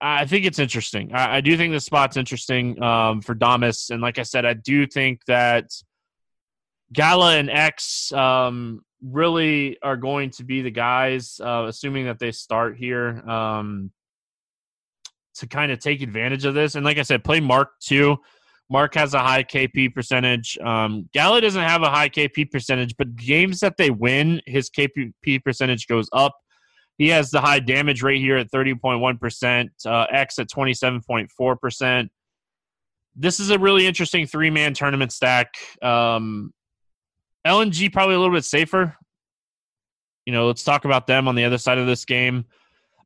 I 0.00 0.26
think 0.26 0.44
it's 0.44 0.58
interesting. 0.58 1.12
I, 1.14 1.36
I 1.36 1.40
do 1.40 1.56
think 1.56 1.72
the 1.72 1.80
spot's 1.80 2.16
interesting 2.16 2.80
um, 2.82 3.22
for 3.22 3.34
Damas, 3.34 3.90
and 3.90 4.02
like 4.02 4.18
I 4.18 4.24
said, 4.24 4.44
I 4.44 4.54
do 4.54 4.86
think 4.86 5.24
that 5.26 5.70
Gala 6.92 7.36
and 7.36 7.48
X 7.48 8.12
um, 8.12 8.82
really 9.02 9.78
are 9.82 9.96
going 9.96 10.30
to 10.30 10.44
be 10.44 10.62
the 10.62 10.70
guys, 10.70 11.40
uh, 11.42 11.66
assuming 11.68 12.06
that 12.06 12.18
they 12.18 12.32
start 12.32 12.76
here, 12.76 13.22
um, 13.28 13.92
to 15.36 15.46
kind 15.46 15.70
of 15.70 15.78
take 15.78 16.02
advantage 16.02 16.44
of 16.44 16.54
this. 16.54 16.74
And 16.74 16.84
like 16.84 16.98
I 16.98 17.02
said, 17.02 17.22
play 17.22 17.40
Mark 17.40 17.70
too. 17.80 18.16
Mark 18.70 18.94
has 18.94 19.14
a 19.14 19.20
high 19.20 19.44
KP 19.44 19.94
percentage. 19.94 20.58
Um, 20.58 21.08
doesn't 21.14 21.62
have 21.62 21.82
a 21.82 21.90
high 21.90 22.08
KP 22.08 22.50
percentage, 22.50 22.94
but 22.98 23.14
games 23.16 23.60
that 23.60 23.76
they 23.78 23.90
win, 23.90 24.42
his 24.46 24.68
KP 24.68 25.42
percentage 25.44 25.86
goes 25.86 26.08
up. 26.12 26.34
He 26.98 27.08
has 27.08 27.30
the 27.30 27.40
high 27.40 27.60
damage 27.60 28.02
rate 28.02 28.20
here 28.20 28.36
at 28.36 28.50
30.1%, 28.50 29.68
uh, 29.86 30.06
X 30.10 30.38
at 30.40 30.48
27.4%. 30.48 32.08
This 33.14 33.40
is 33.40 33.50
a 33.50 33.58
really 33.58 33.86
interesting 33.86 34.26
three 34.26 34.50
man 34.50 34.74
tournament 34.74 35.12
stack. 35.12 35.54
Um, 35.80 36.52
LNG 37.46 37.92
probably 37.92 38.16
a 38.16 38.18
little 38.18 38.34
bit 38.34 38.44
safer. 38.44 38.96
You 40.26 40.32
know, 40.32 40.46
let's 40.48 40.64
talk 40.64 40.84
about 40.84 41.06
them 41.06 41.28
on 41.28 41.36
the 41.36 41.44
other 41.44 41.56
side 41.56 41.78
of 41.78 41.86
this 41.86 42.04
game. 42.04 42.44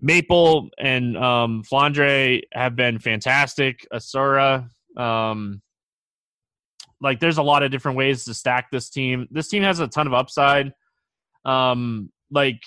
Maple 0.00 0.70
and 0.78 1.16
um, 1.16 1.62
Flandre 1.62 2.42
have 2.52 2.74
been 2.74 2.98
fantastic. 2.98 3.86
Asura, 3.94 4.68
um, 4.96 5.62
like 7.00 7.20
there's 7.20 7.38
a 7.38 7.42
lot 7.42 7.62
of 7.62 7.70
different 7.70 7.96
ways 7.96 8.24
to 8.24 8.34
stack 8.34 8.70
this 8.70 8.90
team. 8.90 9.28
This 9.30 9.48
team 9.48 9.62
has 9.62 9.80
a 9.80 9.86
ton 9.86 10.06
of 10.06 10.14
upside. 10.14 10.72
Um, 11.44 12.10
like 12.30 12.60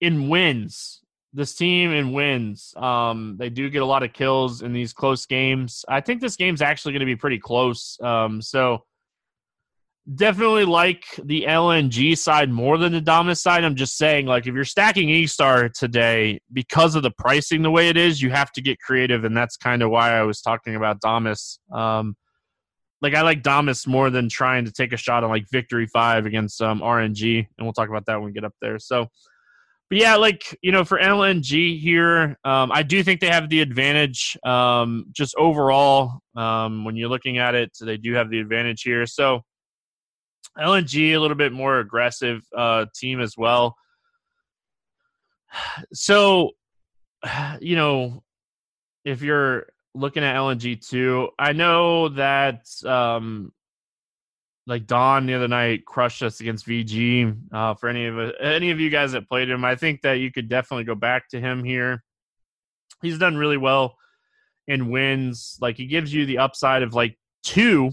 in 0.00 0.28
wins, 0.28 1.00
this 1.32 1.54
team 1.54 1.92
in 1.92 2.12
wins, 2.12 2.74
um, 2.76 3.36
they 3.38 3.50
do 3.50 3.70
get 3.70 3.82
a 3.82 3.86
lot 3.86 4.02
of 4.02 4.12
kills 4.12 4.62
in 4.62 4.72
these 4.72 4.92
close 4.92 5.26
games. 5.26 5.84
I 5.88 6.00
think 6.00 6.20
this 6.20 6.36
game's 6.36 6.62
actually 6.62 6.92
going 6.92 7.00
to 7.00 7.06
be 7.06 7.16
pretty 7.16 7.38
close. 7.38 7.98
Um, 8.00 8.42
so 8.42 8.84
definitely 10.14 10.64
like 10.64 11.04
the 11.22 11.44
LNG 11.48 12.16
side 12.16 12.50
more 12.50 12.78
than 12.78 12.92
the 12.92 13.00
Dominus 13.00 13.42
side. 13.42 13.64
I'm 13.64 13.76
just 13.76 13.96
saying, 13.96 14.26
like, 14.26 14.46
if 14.46 14.54
you're 14.54 14.64
stacking 14.64 15.08
E 15.08 15.26
Star 15.26 15.68
today, 15.68 16.40
because 16.52 16.94
of 16.94 17.02
the 17.02 17.10
pricing 17.10 17.62
the 17.62 17.70
way 17.70 17.88
it 17.88 17.96
is, 17.96 18.20
you 18.20 18.30
have 18.30 18.52
to 18.52 18.62
get 18.62 18.80
creative, 18.80 19.24
and 19.24 19.36
that's 19.36 19.56
kind 19.56 19.82
of 19.82 19.90
why 19.90 20.12
I 20.12 20.22
was 20.22 20.40
talking 20.40 20.76
about 20.76 21.00
Domus. 21.00 21.58
Um, 21.72 22.16
like, 23.02 23.14
I 23.14 23.22
like 23.22 23.42
Domus 23.42 23.86
more 23.86 24.10
than 24.10 24.28
trying 24.28 24.64
to 24.64 24.72
take 24.72 24.92
a 24.92 24.96
shot 24.96 25.24
on 25.24 25.30
like 25.30 25.44
Victory 25.50 25.86
Five 25.86 26.26
against 26.26 26.60
um, 26.60 26.80
RNG, 26.80 27.38
and 27.38 27.66
we'll 27.66 27.72
talk 27.72 27.88
about 27.88 28.06
that 28.06 28.16
when 28.16 28.26
we 28.26 28.32
get 28.32 28.44
up 28.44 28.54
there. 28.60 28.78
So. 28.78 29.06
But 29.90 29.98
yeah, 29.98 30.14
like 30.14 30.56
you 30.62 30.70
know, 30.70 30.84
for 30.84 30.98
LNG 30.98 31.80
here, 31.80 32.38
um, 32.44 32.70
I 32.70 32.84
do 32.84 33.02
think 33.02 33.20
they 33.20 33.26
have 33.26 33.48
the 33.48 33.60
advantage. 33.60 34.38
Um, 34.44 35.06
just 35.10 35.34
overall, 35.36 36.20
um, 36.36 36.84
when 36.84 36.94
you're 36.94 37.08
looking 37.08 37.38
at 37.38 37.56
it, 37.56 37.76
they 37.80 37.96
do 37.96 38.14
have 38.14 38.30
the 38.30 38.38
advantage 38.38 38.82
here. 38.82 39.04
So 39.04 39.42
LNG 40.56 41.14
a 41.14 41.18
little 41.18 41.36
bit 41.36 41.52
more 41.52 41.80
aggressive 41.80 42.42
uh, 42.56 42.86
team 42.94 43.20
as 43.20 43.34
well. 43.36 43.76
So, 45.92 46.52
you 47.60 47.74
know, 47.74 48.22
if 49.04 49.22
you're 49.22 49.66
looking 49.94 50.22
at 50.22 50.36
LNG 50.36 50.86
too, 50.86 51.30
I 51.36 51.52
know 51.52 52.10
that 52.10 52.64
um, 52.84 53.52
like 54.70 54.86
Don 54.86 55.26
the 55.26 55.34
other 55.34 55.48
night 55.48 55.84
crushed 55.84 56.22
us 56.22 56.38
against 56.38 56.64
VG. 56.64 57.36
Uh, 57.52 57.74
for 57.74 57.88
any 57.88 58.06
of 58.06 58.16
any 58.40 58.70
of 58.70 58.78
you 58.78 58.88
guys 58.88 59.12
that 59.12 59.28
played 59.28 59.50
him, 59.50 59.64
I 59.64 59.74
think 59.74 60.02
that 60.02 60.14
you 60.14 60.30
could 60.30 60.48
definitely 60.48 60.84
go 60.84 60.94
back 60.94 61.28
to 61.30 61.40
him 61.40 61.64
here. 61.64 62.04
He's 63.02 63.18
done 63.18 63.36
really 63.36 63.56
well 63.56 63.96
in 64.68 64.88
wins. 64.88 65.58
Like 65.60 65.76
he 65.76 65.86
gives 65.86 66.14
you 66.14 66.24
the 66.24 66.38
upside 66.38 66.84
of 66.84 66.94
like 66.94 67.18
two 67.42 67.90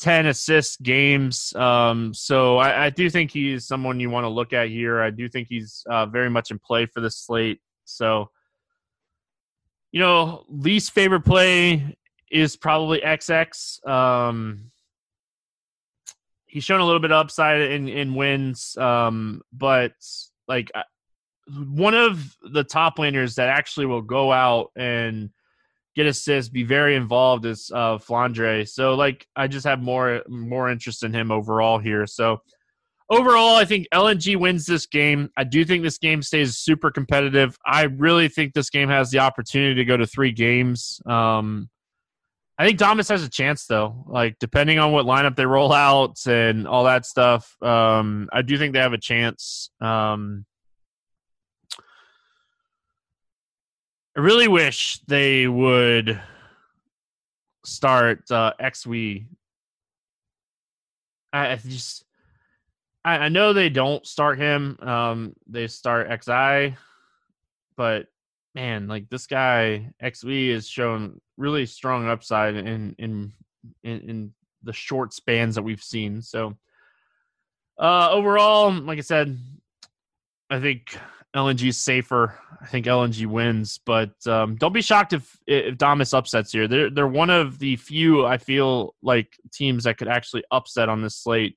10 0.00 0.26
assist 0.26 0.82
games. 0.82 1.54
Um, 1.54 2.12
so 2.12 2.58
I, 2.58 2.86
I, 2.86 2.90
do 2.90 3.08
think 3.08 3.30
he's 3.30 3.68
someone 3.68 4.00
you 4.00 4.10
want 4.10 4.24
to 4.24 4.28
look 4.28 4.52
at 4.52 4.68
here. 4.68 5.00
I 5.00 5.10
do 5.10 5.28
think 5.28 5.46
he's 5.46 5.84
uh, 5.88 6.06
very 6.06 6.28
much 6.28 6.50
in 6.50 6.58
play 6.58 6.86
for 6.86 7.00
this 7.00 7.18
slate. 7.18 7.60
So, 7.84 8.28
you 9.92 10.00
know, 10.00 10.44
least 10.48 10.90
favorite 10.90 11.24
play 11.24 11.96
is 12.32 12.56
probably 12.56 13.00
XX. 13.00 13.86
Um, 13.86 14.71
he's 16.52 16.64
shown 16.64 16.80
a 16.80 16.84
little 16.84 17.00
bit 17.00 17.12
upside 17.12 17.60
in, 17.60 17.88
in 17.88 18.14
wins, 18.14 18.76
um, 18.76 19.42
but 19.52 19.92
like 20.46 20.70
one 21.48 21.94
of 21.94 22.36
the 22.42 22.64
top 22.64 22.98
laners 22.98 23.34
that 23.36 23.48
actually 23.48 23.86
will 23.86 24.02
go 24.02 24.32
out 24.32 24.70
and– 24.76 25.30
get 25.94 26.06
assists, 26.06 26.50
be 26.50 26.62
very 26.62 26.96
involved 26.96 27.44
is 27.44 27.70
uh, 27.74 27.98
Flandre. 27.98 28.68
So 28.68 28.94
like 28.94 29.26
I 29.36 29.46
just 29.46 29.66
have 29.66 29.80
more 29.80 30.22
more 30.28 30.70
interest 30.70 31.02
in 31.02 31.12
him 31.12 31.30
overall 31.30 31.78
here. 31.78 32.06
So 32.06 32.40
overall, 33.10 33.56
I 33.56 33.64
think 33.64 33.86
LNG 33.92 34.36
wins 34.36 34.66
this 34.66 34.86
game. 34.86 35.30
I 35.36 35.44
do 35.44 35.64
think 35.64 35.82
this 35.82 35.98
game 35.98 36.22
stays 36.22 36.56
super 36.56 36.90
competitive. 36.90 37.56
I 37.66 37.82
really 37.82 38.28
think 38.28 38.54
this 38.54 38.70
game 38.70 38.88
has 38.88 39.10
the 39.10 39.18
opportunity 39.18 39.74
to 39.74 39.84
go 39.84 39.96
to 39.96 40.06
three 40.06 40.32
games. 40.32 41.00
Um, 41.06 41.68
I 42.62 42.66
think 42.66 42.78
Thomas 42.78 43.08
has 43.08 43.24
a 43.24 43.28
chance 43.28 43.66
though. 43.66 44.04
Like 44.06 44.38
depending 44.38 44.78
on 44.78 44.92
what 44.92 45.04
lineup 45.04 45.34
they 45.34 45.44
roll 45.44 45.72
out 45.72 46.24
and 46.28 46.68
all 46.68 46.84
that 46.84 47.04
stuff, 47.04 47.60
um, 47.60 48.28
I 48.32 48.42
do 48.42 48.56
think 48.56 48.72
they 48.72 48.78
have 48.78 48.92
a 48.92 48.98
chance. 48.98 49.70
Um, 49.80 50.46
I 54.16 54.20
really 54.20 54.46
wish 54.46 55.00
they 55.08 55.48
would 55.48 56.22
start 57.64 58.30
uh, 58.30 58.52
XW. 58.62 59.26
I, 61.32 61.50
I 61.50 61.56
just, 61.56 62.04
I, 63.04 63.18
I, 63.18 63.28
know 63.28 63.52
they 63.52 63.70
don't 63.70 64.06
start 64.06 64.38
him. 64.38 64.78
Um, 64.80 65.32
they 65.48 65.66
start 65.66 66.06
XI, 66.22 66.76
but 67.76 68.06
man, 68.54 68.86
like 68.86 69.08
this 69.08 69.26
guy 69.26 69.90
XV 70.00 70.28
has 70.52 70.68
shown 70.68 71.20
really 71.42 71.66
strong 71.66 72.08
upside 72.08 72.54
in 72.54 72.94
in 72.98 73.32
in, 73.82 74.00
in 74.08 74.32
the 74.62 74.72
short 74.72 75.12
spans 75.12 75.56
that 75.56 75.62
we've 75.62 75.82
seen. 75.82 76.22
So, 76.22 76.56
uh, 77.78 78.10
overall, 78.10 78.72
like 78.72 78.98
I 78.98 79.02
said, 79.02 79.36
I 80.48 80.60
think 80.60 80.96
LNG 81.34 81.68
is 81.68 81.78
safer. 81.78 82.38
I 82.60 82.66
think 82.66 82.86
LNG 82.86 83.26
wins, 83.26 83.80
but 83.84 84.14
um, 84.26 84.56
don't 84.56 84.72
be 84.72 84.82
shocked 84.82 85.12
if 85.12 85.36
if 85.46 85.76
Damas 85.76 86.14
upsets 86.14 86.52
here. 86.52 86.68
They're 86.68 86.90
they're 86.90 87.08
one 87.08 87.30
of 87.30 87.58
the 87.58 87.76
few 87.76 88.24
I 88.24 88.38
feel 88.38 88.94
like 89.02 89.36
teams 89.52 89.84
that 89.84 89.98
could 89.98 90.08
actually 90.08 90.44
upset 90.50 90.88
on 90.88 91.02
this 91.02 91.16
slate. 91.16 91.56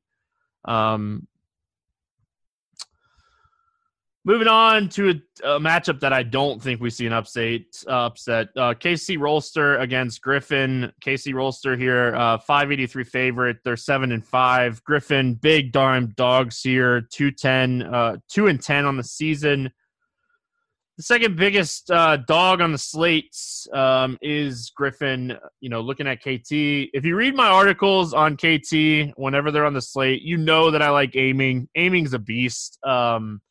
Um, 0.66 1.28
moving 4.26 4.48
on 4.48 4.90
to 4.90 5.12
a, 5.12 5.48
a, 5.48 5.60
matchup 5.60 6.00
that 6.00 6.12
I 6.12 6.24
don't 6.24 6.62
think 6.62 6.82
we 6.82 6.90
see 6.90 7.06
an 7.06 7.14
upset. 7.14 7.62
Uh, 7.88 8.08
upset. 8.08 8.48
Uh, 8.58 8.74
KT 8.74 9.18
Rolster 9.18 9.80
against 9.80 10.22
Griffin. 10.22 10.92
KT 11.00 11.32
Rolster 11.32 11.80
here, 11.80 12.16
uh, 12.16 12.40
five 12.40 12.72
eighty 12.72 12.88
three 12.88 13.04
favorite. 13.04 13.58
They're 13.64 13.78
seven 13.78 14.12
and 14.12 14.26
five. 14.26 14.84
Griffin, 14.84 15.36
big 15.36 15.72
darn 15.72 16.14
dogs 16.18 16.62
here, 16.62 17.02
two 17.02 17.32
ten, 17.32 17.84
uh, 17.84 18.18
two 18.28 18.48
and 18.48 18.62
ten 18.62 18.86
on 18.86 18.98
the 18.98 19.04
season. 19.04 19.72
The 20.98 21.04
second 21.04 21.36
biggest 21.36 21.92
uh, 21.92 22.16
dog 22.16 22.62
on 22.62 22.72
the 22.72 22.78
slates 22.78 23.68
um, 23.74 24.18
is 24.22 24.72
Griffin. 24.76 25.38
You 25.60 25.70
know, 25.70 25.82
looking 25.82 26.08
at 26.08 26.22
KT. 26.22 26.52
If 26.52 27.04
you 27.04 27.16
read 27.16 27.36
my 27.36 27.48
articles 27.48 28.14
on 28.14 28.38
KT, 28.38 29.14
whenever 29.18 29.52
they're 29.52 29.66
on 29.66 29.74
the 29.74 29.82
slate, 29.82 30.22
you 30.22 30.38
know 30.38 30.72
that 30.72 30.82
I 30.82 30.90
like 30.90 31.16
aiming. 31.16 31.68
Aiming's 31.76 32.14
a 32.14 32.20
beast. 32.20 32.80
Um, 32.86 33.42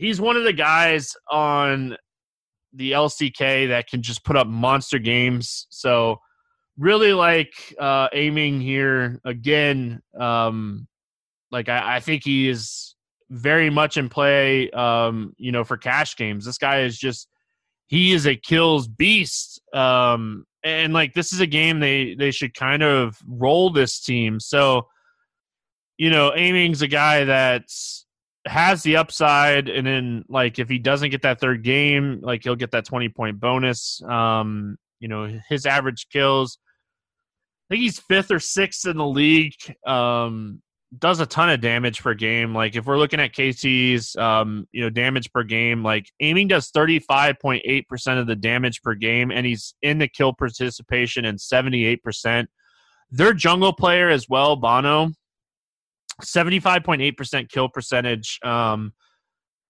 he's 0.00 0.20
one 0.20 0.36
of 0.36 0.44
the 0.44 0.52
guys 0.52 1.14
on 1.30 1.96
the 2.72 2.92
LCK 2.92 3.68
that 3.68 3.88
can 3.88 4.00
just 4.00 4.24
put 4.24 4.36
up 4.36 4.46
monster 4.46 4.98
games. 4.98 5.66
So, 5.70 6.20
really 6.78 7.12
like 7.12 7.52
uh, 7.78 8.08
aiming 8.12 8.60
here 8.60 9.20
again. 9.24 10.00
Um, 10.18 10.88
like 11.50 11.68
I, 11.68 11.96
I 11.96 12.00
think 12.00 12.24
he 12.24 12.48
is 12.48 12.94
very 13.28 13.68
much 13.68 13.96
in 13.98 14.08
play, 14.08 14.70
um, 14.70 15.34
you 15.36 15.52
know, 15.52 15.64
for 15.64 15.76
cash 15.76 16.16
games. 16.16 16.46
This 16.46 16.58
guy 16.58 16.80
is 16.80 16.98
just 16.98 17.28
he 17.86 18.12
is 18.12 18.26
a 18.26 18.36
kills 18.36 18.88
beast. 18.88 19.60
Um, 19.74 20.46
and 20.64 20.92
like 20.94 21.12
this 21.12 21.32
is 21.32 21.40
a 21.40 21.46
game 21.46 21.80
they 21.80 22.14
they 22.14 22.30
should 22.30 22.54
kind 22.54 22.82
of 22.82 23.18
roll 23.26 23.70
this 23.70 24.00
team. 24.00 24.40
So, 24.40 24.86
you 25.98 26.08
know, 26.08 26.32
aiming's 26.34 26.82
a 26.82 26.88
guy 26.88 27.24
that 27.24 27.64
has 28.46 28.82
the 28.82 28.96
upside, 28.96 29.68
and 29.68 29.86
then 29.86 30.24
like 30.28 30.58
if 30.58 30.68
he 30.68 30.78
doesn't 30.78 31.10
get 31.10 31.22
that 31.22 31.40
third 31.40 31.62
game, 31.62 32.20
like 32.22 32.42
he'll 32.42 32.56
get 32.56 32.70
that 32.72 32.84
twenty 32.84 33.08
point 33.08 33.40
bonus. 33.40 34.02
Um, 34.02 34.76
you 34.98 35.08
know, 35.08 35.40
his 35.48 35.66
average 35.66 36.08
kills. 36.10 36.58
I 37.68 37.74
think 37.74 37.82
he's 37.82 38.00
fifth 38.00 38.30
or 38.30 38.40
sixth 38.40 38.86
in 38.86 38.96
the 38.96 39.06
league. 39.06 39.54
Um, 39.86 40.60
does 40.98 41.20
a 41.20 41.26
ton 41.26 41.50
of 41.50 41.60
damage 41.60 42.02
per 42.02 42.14
game. 42.14 42.52
Like 42.52 42.74
if 42.74 42.86
we're 42.86 42.98
looking 42.98 43.20
at 43.20 43.32
KT's, 43.32 44.16
um, 44.16 44.66
you 44.72 44.82
know, 44.82 44.90
damage 44.90 45.32
per 45.32 45.44
game, 45.44 45.84
like 45.84 46.10
aiming 46.20 46.48
does 46.48 46.70
35.8% 46.72 48.20
of 48.20 48.26
the 48.26 48.34
damage 48.34 48.82
per 48.82 48.94
game, 48.94 49.30
and 49.30 49.46
he's 49.46 49.74
in 49.82 49.98
the 49.98 50.08
kill 50.08 50.32
participation 50.32 51.24
in 51.24 51.36
78%. 51.36 52.46
Their 53.12 53.34
jungle 53.34 53.72
player 53.72 54.08
as 54.08 54.28
well, 54.28 54.56
Bono, 54.56 55.12
75.8% 56.20 57.48
kill 57.48 57.68
percentage. 57.68 58.38
Um, 58.42 58.92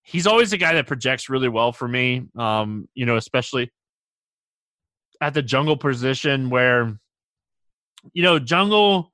he's 0.03 0.27
always 0.27 0.53
a 0.53 0.59
guy 0.59 0.75
that 0.75 0.87
projects 0.87 1.29
really 1.29 1.49
well 1.49 1.73
for 1.73 1.89
me. 1.89 2.29
Um, 2.37 2.89
you 2.95 3.07
know, 3.07 3.17
especially 3.17 3.71
at 5.21 5.35
the 5.35 5.43
jungle 5.43 5.77
position 5.77 6.51
where 6.51 6.99
you 8.13 8.23
know, 8.23 8.39
Jungle, 8.39 9.13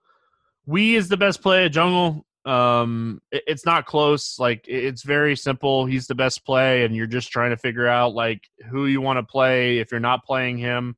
we 0.66 0.96
is 0.96 1.08
the 1.08 1.16
best 1.16 1.42
play 1.42 1.64
at 1.64 1.72
Jungle. 1.72 2.24
Um, 2.44 3.20
it, 3.32 3.42
it's 3.46 3.66
not 3.66 3.86
close. 3.86 4.38
Like 4.38 4.64
it's 4.68 5.02
very 5.02 5.36
simple. 5.36 5.86
He's 5.86 6.06
the 6.06 6.14
best 6.14 6.44
play, 6.44 6.84
and 6.84 6.94
you're 6.94 7.06
just 7.06 7.30
trying 7.30 7.50
to 7.50 7.56
figure 7.56 7.86
out 7.86 8.14
like 8.14 8.42
who 8.70 8.86
you 8.86 9.00
want 9.00 9.18
to 9.18 9.22
play 9.22 9.78
if 9.78 9.90
you're 9.90 10.00
not 10.00 10.24
playing 10.24 10.58
him. 10.58 10.96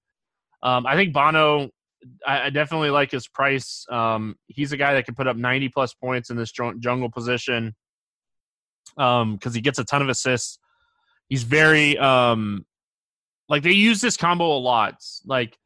Um, 0.63 0.87
I 0.87 0.97
think 0.97 1.13
Bono. 1.13 1.71
I, 2.27 2.47
I 2.47 2.51
definitely 2.51 2.91
like 2.91 3.11
his 3.11 3.29
price. 3.29 3.85
Um, 3.91 4.37
he's 4.47 4.73
a 4.73 4.77
guy 4.77 4.95
that 4.95 5.05
can 5.05 5.15
put 5.15 5.27
up 5.27 5.37
90 5.37 5.69
plus 5.71 5.95
points 5.95 6.31
in 6.31 6.37
this 6.37 6.53
jungle 6.53 7.11
position. 7.11 7.75
Um, 8.97 9.35
because 9.35 9.55
he 9.55 9.61
gets 9.61 9.79
a 9.79 9.85
ton 9.85 10.03
of 10.03 10.09
assists. 10.09 10.59
He's 11.29 11.43
very 11.43 11.99
um, 11.99 12.65
like 13.49 13.63
they 13.63 13.73
use 13.73 14.01
this 14.01 14.17
combo 14.17 14.57
a 14.57 14.59
lot. 14.59 14.95
Like 15.27 15.57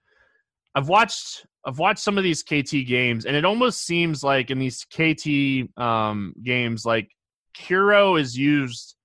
I've 0.74 0.88
watched 0.88 1.46
I've 1.64 1.78
watched 1.78 2.00
some 2.00 2.18
of 2.18 2.24
these 2.24 2.42
KT 2.42 2.86
games, 2.86 3.24
and 3.24 3.36
it 3.36 3.44
almost 3.44 3.86
seems 3.86 4.24
like 4.24 4.50
in 4.50 4.58
these 4.58 4.84
KT 4.84 5.80
um, 5.80 6.34
games, 6.42 6.84
like 6.84 7.08
Kuro 7.56 8.16
is 8.16 8.36
used, 8.36 8.96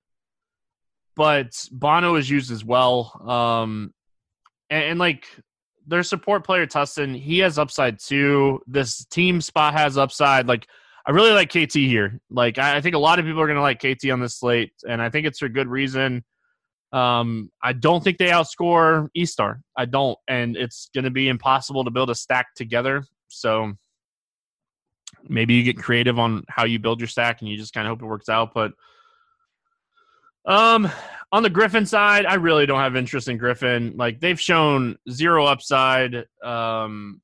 but 1.16 1.52
Bono 1.72 2.16
is 2.16 2.30
used 2.30 2.52
as 2.52 2.66
well. 2.66 3.12
Um, 3.28 3.94
and, 4.70 4.84
and 4.84 5.00
like 5.00 5.26
their 5.88 6.04
support 6.04 6.46
player 6.46 6.68
TusiN, 6.68 7.20
he 7.20 7.40
has 7.40 7.58
upside 7.58 8.00
too. 8.00 8.62
This 8.68 9.06
team 9.06 9.42
spot 9.42 9.74
has 9.74 9.98
upside. 9.98 10.48
Like 10.48 10.68
I 11.06 11.12
really 11.12 11.32
like 11.32 11.50
KT 11.50 11.74
here. 11.74 12.20
Like 12.30 12.58
I, 12.58 12.78
I 12.78 12.82
think 12.82 12.96
a 12.96 13.00
lot 13.00 13.18
of 13.18 13.26
people 13.26 13.42
are 13.42 13.48
going 13.48 13.56
to 13.56 13.62
like 13.62 13.80
KT 13.80 14.10
on 14.12 14.20
this 14.20 14.36
slate, 14.36 14.74
and 14.88 15.02
I 15.02 15.10
think 15.10 15.26
it's 15.26 15.40
for 15.40 15.50
good 15.50 15.68
reason. 15.68 16.24
Um, 16.92 17.50
I 17.64 17.74
don't 17.74 18.04
think 18.04 18.18
they 18.18 18.28
outscore 18.28 19.08
Star. 19.26 19.62
I 19.78 19.86
don't, 19.86 20.18
and 20.28 20.56
it's 20.58 20.90
going 20.94 21.06
to 21.06 21.12
be 21.12 21.30
impossible 21.30 21.84
to 21.86 21.92
build 21.92 22.10
a 22.10 22.16
stack 22.16 22.48
together. 22.56 23.04
So 23.30 23.74
maybe 25.28 25.54
you 25.54 25.64
get 25.64 25.78
creative 25.78 26.20
on 26.20 26.44
how 26.50 26.66
you 26.66 26.80
build 26.80 27.00
your 27.00 27.08
stack, 27.08 27.42
and 27.42 27.50
you 27.50 27.58
just 27.58 27.74
kind 27.74 27.88
of 27.88 27.92
hope 27.92 28.02
it 28.02 28.06
works 28.06 28.30
out. 28.30 28.54
But 28.54 28.74
um, 30.48 30.90
on 31.32 31.44
the 31.44 31.50
Griffin 31.50 31.86
side, 31.86 32.26
I 32.26 32.36
really 32.36 32.66
don't 32.66 32.80
have 32.80 32.96
interest 32.96 33.28
in 33.28 33.38
Griffin. 33.38 33.96
Like 33.98 34.20
they've 34.20 34.40
shown 34.40 34.98
zero 35.10 35.46
upside. 35.46 36.26
Um, 36.44 37.22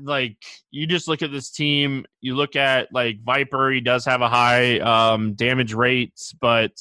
like 0.00 0.36
you 0.70 0.86
just 0.86 1.06
look 1.06 1.22
at 1.22 1.30
this 1.30 1.50
team, 1.50 2.06
you 2.20 2.34
look 2.34 2.56
at 2.56 2.92
like 2.92 3.22
Viper, 3.22 3.70
he 3.70 3.80
does 3.80 4.04
have 4.06 4.20
a 4.20 4.28
high 4.28 4.78
um 4.80 5.34
damage 5.34 5.74
rates, 5.74 6.34
but 6.40 6.72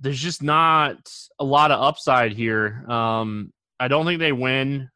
there's 0.00 0.20
just 0.20 0.42
not 0.42 1.10
a 1.38 1.44
lot 1.44 1.70
of 1.70 1.82
upside 1.82 2.32
here. 2.32 2.84
Um, 2.88 3.52
I 3.78 3.88
don't 3.88 4.06
think 4.06 4.20
they 4.20 4.32
win. 4.32 4.90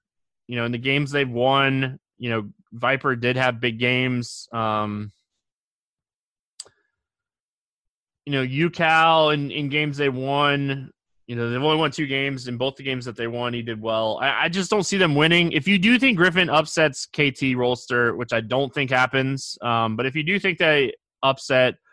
You 0.46 0.56
know, 0.56 0.64
in 0.64 0.72
the 0.72 0.78
games 0.78 1.10
they've 1.10 1.30
won, 1.30 2.00
you 2.18 2.30
know, 2.30 2.50
Viper 2.72 3.14
did 3.14 3.36
have 3.36 3.60
big 3.60 3.78
games. 3.78 4.48
Um, 4.52 5.12
you 8.26 8.32
know, 8.32 8.46
UCal 8.46 9.34
in, 9.34 9.50
in 9.50 9.68
games 9.68 9.96
they 9.96 10.08
won, 10.08 10.90
you 11.26 11.36
know, 11.36 11.50
they've 11.50 11.62
only 11.62 11.78
won 11.78 11.90
two 11.90 12.06
games. 12.06 12.48
In 12.48 12.56
both 12.56 12.76
the 12.76 12.82
games 12.82 13.04
that 13.04 13.16
they 13.16 13.26
won, 13.26 13.54
he 13.54 13.62
did 13.62 13.80
well. 13.80 14.18
I, 14.20 14.44
I 14.44 14.48
just 14.48 14.70
don't 14.70 14.84
see 14.84 14.98
them 14.98 15.14
winning. 15.14 15.52
If 15.52 15.66
you 15.68 15.78
do 15.78 15.98
think 15.98 16.16
Griffin 16.16 16.50
upsets 16.50 17.06
KT 17.06 17.56
Rolster, 17.56 18.16
which 18.16 18.32
I 18.32 18.40
don't 18.40 18.72
think 18.72 18.90
happens, 18.90 19.56
um, 19.62 19.96
but 19.96 20.06
if 20.06 20.14
you 20.14 20.22
do 20.22 20.38
think 20.38 20.58
they 20.58 20.92
upset– 21.22 21.74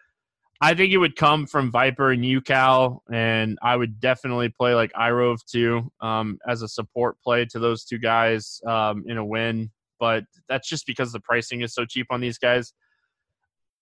I 0.60 0.74
think 0.74 0.92
it 0.92 0.98
would 0.98 1.16
come 1.16 1.46
from 1.46 1.70
Viper 1.70 2.12
and 2.12 2.24
UCal, 2.24 3.00
and 3.12 3.60
I 3.62 3.76
would 3.76 4.00
definitely 4.00 4.50
play 4.50 4.74
like 4.74 4.92
Irove 4.94 5.46
too 5.46 5.92
um, 6.02 6.40
as 6.48 6.64
a 6.64 6.68
support 6.68 7.22
play 7.22 7.46
to 7.46 7.60
those 7.60 7.86
two 7.86 8.00
guys 8.00 8.60
um, 8.66 9.04
in 9.08 9.18
a 9.18 9.26
win. 9.26 9.72
But 10.00 10.24
that's 10.50 10.68
just 10.68 10.88
because 10.88 11.12
the 11.12 11.20
pricing 11.20 11.62
is 11.62 11.74
so 11.76 11.86
cheap 11.86 12.08
on 12.10 12.22
these 12.22 12.40
guys. 12.40 12.74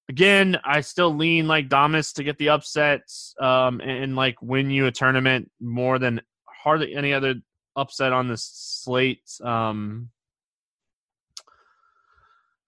Again, 0.08 0.58
I 0.63 0.82
still 0.82 1.15
lean 1.15 1.48
like 1.48 1.68
Damus 1.68 2.13
to 2.13 2.24
get 2.24 2.38
the 2.38 2.50
upsets 2.50 3.34
um, 3.39 3.82
and, 3.82 4.04
and 4.04 4.15
like 4.15 4.39
win 4.41 4.70
you 4.70 4.86
a 4.86 4.91
tournament 4.91 5.50
more 5.60 5.98
than 5.98 6.22
hardly 6.46 6.96
any 6.96 7.12
other 7.13 7.36
upset 7.76 8.13
on 8.13 8.28
this 8.28 8.44
slate. 8.44 9.28
Um, 9.44 10.10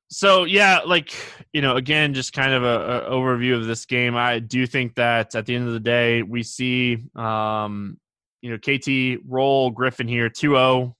so 0.10 0.46
yeah, 0.46 0.80
like 0.86 1.14
you 1.54 1.62
know, 1.62 1.76
again, 1.76 2.14
just 2.14 2.34
kind 2.34 2.54
of 2.54 2.64
a, 2.64 3.08
a, 3.08 3.12
overview 3.12 3.56
of 3.56 3.66
this 3.66 3.86
game. 3.86 4.16
I 4.16 4.40
do 4.40 4.66
think 4.66 4.96
that 4.96 5.36
at 5.36 5.46
the 5.46 5.56
end 5.56 5.68
of 5.68 5.74
the 5.74 5.80
day, 5.80 6.22
we 6.24 6.44
see, 6.44 7.04
um, 7.16 8.00
you 8.42 8.52
know, 8.52 8.58
KT 8.58 9.22
roll 9.28 9.70
Griffin 9.72 10.08
here 10.08 10.30
2-0. 10.30 10.94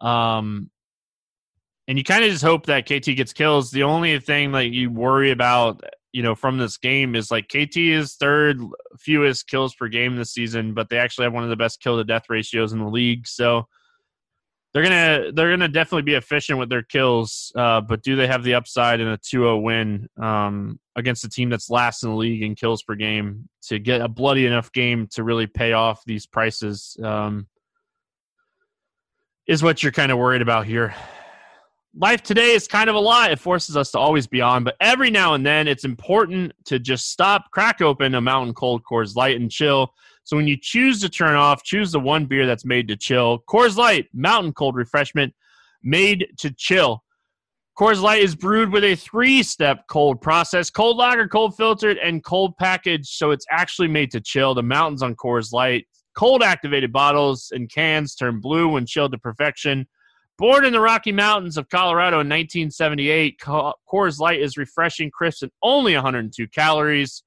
Um, 0.00 0.70
and 1.88 1.96
you 1.96 2.04
kind 2.04 2.22
of 2.22 2.30
just 2.30 2.44
hope 2.44 2.66
that 2.66 2.84
KT 2.84 3.16
gets 3.16 3.32
kills. 3.32 3.70
The 3.70 3.82
only 3.82 4.20
thing 4.20 4.52
that 4.52 4.68
you 4.68 4.90
worry 4.90 5.30
about, 5.30 5.82
you 6.12 6.22
know, 6.22 6.34
from 6.34 6.58
this 6.58 6.76
game 6.76 7.16
is 7.16 7.30
like 7.30 7.48
KT 7.48 7.78
is 7.78 8.14
third 8.16 8.60
fewest 8.98 9.48
kills 9.48 9.74
per 9.74 9.88
game 9.88 10.14
this 10.14 10.32
season, 10.32 10.74
but 10.74 10.90
they 10.90 10.98
actually 10.98 11.24
have 11.24 11.32
one 11.32 11.44
of 11.44 11.50
the 11.50 11.56
best 11.56 11.80
kill 11.80 11.96
to 11.96 12.04
death 12.04 12.24
ratios 12.28 12.74
in 12.74 12.78
the 12.78 12.88
league. 12.88 13.26
So 13.26 13.66
they're 14.74 14.82
gonna 14.82 15.32
they're 15.32 15.48
gonna 15.48 15.66
definitely 15.66 16.02
be 16.02 16.14
efficient 16.14 16.58
with 16.58 16.68
their 16.68 16.82
kills, 16.82 17.50
uh, 17.56 17.80
but 17.80 18.02
do 18.02 18.16
they 18.16 18.26
have 18.26 18.44
the 18.44 18.52
upside 18.52 19.00
in 19.00 19.08
a 19.08 19.16
2-0 19.16 19.62
win 19.62 20.08
um, 20.22 20.78
against 20.94 21.24
a 21.24 21.30
team 21.30 21.48
that's 21.48 21.70
last 21.70 22.02
in 22.04 22.10
the 22.10 22.16
league 22.16 22.42
in 22.42 22.54
kills 22.54 22.82
per 22.82 22.96
game 22.96 23.48
to 23.62 23.78
get 23.78 24.02
a 24.02 24.08
bloody 24.08 24.44
enough 24.44 24.70
game 24.72 25.08
to 25.12 25.24
really 25.24 25.46
pay 25.46 25.72
off 25.72 26.04
these 26.04 26.26
prices? 26.26 26.98
Um, 27.02 27.46
is 29.46 29.62
what 29.62 29.82
you're 29.82 29.90
kind 29.90 30.12
of 30.12 30.18
worried 30.18 30.42
about 30.42 30.66
here. 30.66 30.94
Life 31.94 32.22
today 32.22 32.52
is 32.52 32.68
kind 32.68 32.88
of 32.88 32.96
a 32.96 33.00
lot. 33.00 33.32
It 33.32 33.38
forces 33.38 33.76
us 33.76 33.90
to 33.92 33.98
always 33.98 34.26
be 34.26 34.40
on, 34.40 34.62
but 34.62 34.76
every 34.80 35.10
now 35.10 35.34
and 35.34 35.44
then 35.44 35.66
it's 35.66 35.84
important 35.84 36.52
to 36.66 36.78
just 36.78 37.10
stop, 37.10 37.50
crack 37.50 37.80
open 37.80 38.14
a 38.14 38.20
mountain 38.20 38.54
cold 38.54 38.82
Coors 38.88 39.16
Light, 39.16 39.40
and 39.40 39.50
chill 39.50 39.92
so 40.28 40.36
when 40.36 40.46
you 40.46 40.58
choose 40.60 41.00
to 41.00 41.08
turn 41.08 41.36
off, 41.36 41.64
choose 41.64 41.90
the 41.90 42.00
one 42.00 42.26
beer 42.26 42.46
that's 42.46 42.66
made 42.66 42.86
to 42.88 42.96
chill. 42.98 43.42
Coors 43.48 43.78
Light, 43.78 44.08
mountain 44.12 44.52
cold 44.52 44.76
refreshment 44.76 45.32
made 45.82 46.26
to 46.40 46.50
chill. 46.50 47.02
Coors 47.78 48.02
Light 48.02 48.20
is 48.20 48.36
brewed 48.36 48.70
with 48.70 48.84
a 48.84 48.94
three 48.94 49.42
step 49.42 49.86
cold 49.88 50.20
process 50.20 50.68
cold 50.68 50.98
lager, 50.98 51.28
cold 51.28 51.56
filtered, 51.56 51.96
and 51.96 52.22
cold 52.22 52.58
packaged. 52.58 53.06
So 53.06 53.30
it's 53.30 53.46
actually 53.50 53.88
made 53.88 54.10
to 54.10 54.20
chill. 54.20 54.54
The 54.54 54.62
mountains 54.62 55.02
on 55.02 55.16
Coors 55.16 55.50
Light, 55.50 55.86
cold 56.14 56.42
activated 56.42 56.92
bottles 56.92 57.50
and 57.50 57.72
cans 57.72 58.14
turn 58.14 58.38
blue 58.38 58.68
when 58.68 58.84
chilled 58.84 59.12
to 59.12 59.18
perfection. 59.18 59.88
Born 60.38 60.64
in 60.64 60.72
the 60.72 60.80
Rocky 60.80 61.10
Mountains 61.10 61.56
of 61.56 61.68
Colorado 61.68 62.20
in 62.20 62.28
1978, 62.28 63.40
Coors 63.40 64.20
Light 64.20 64.40
is 64.40 64.56
refreshing, 64.56 65.10
crisp, 65.10 65.42
and 65.42 65.52
only 65.62 65.94
102 65.94 66.46
calories 66.48 67.24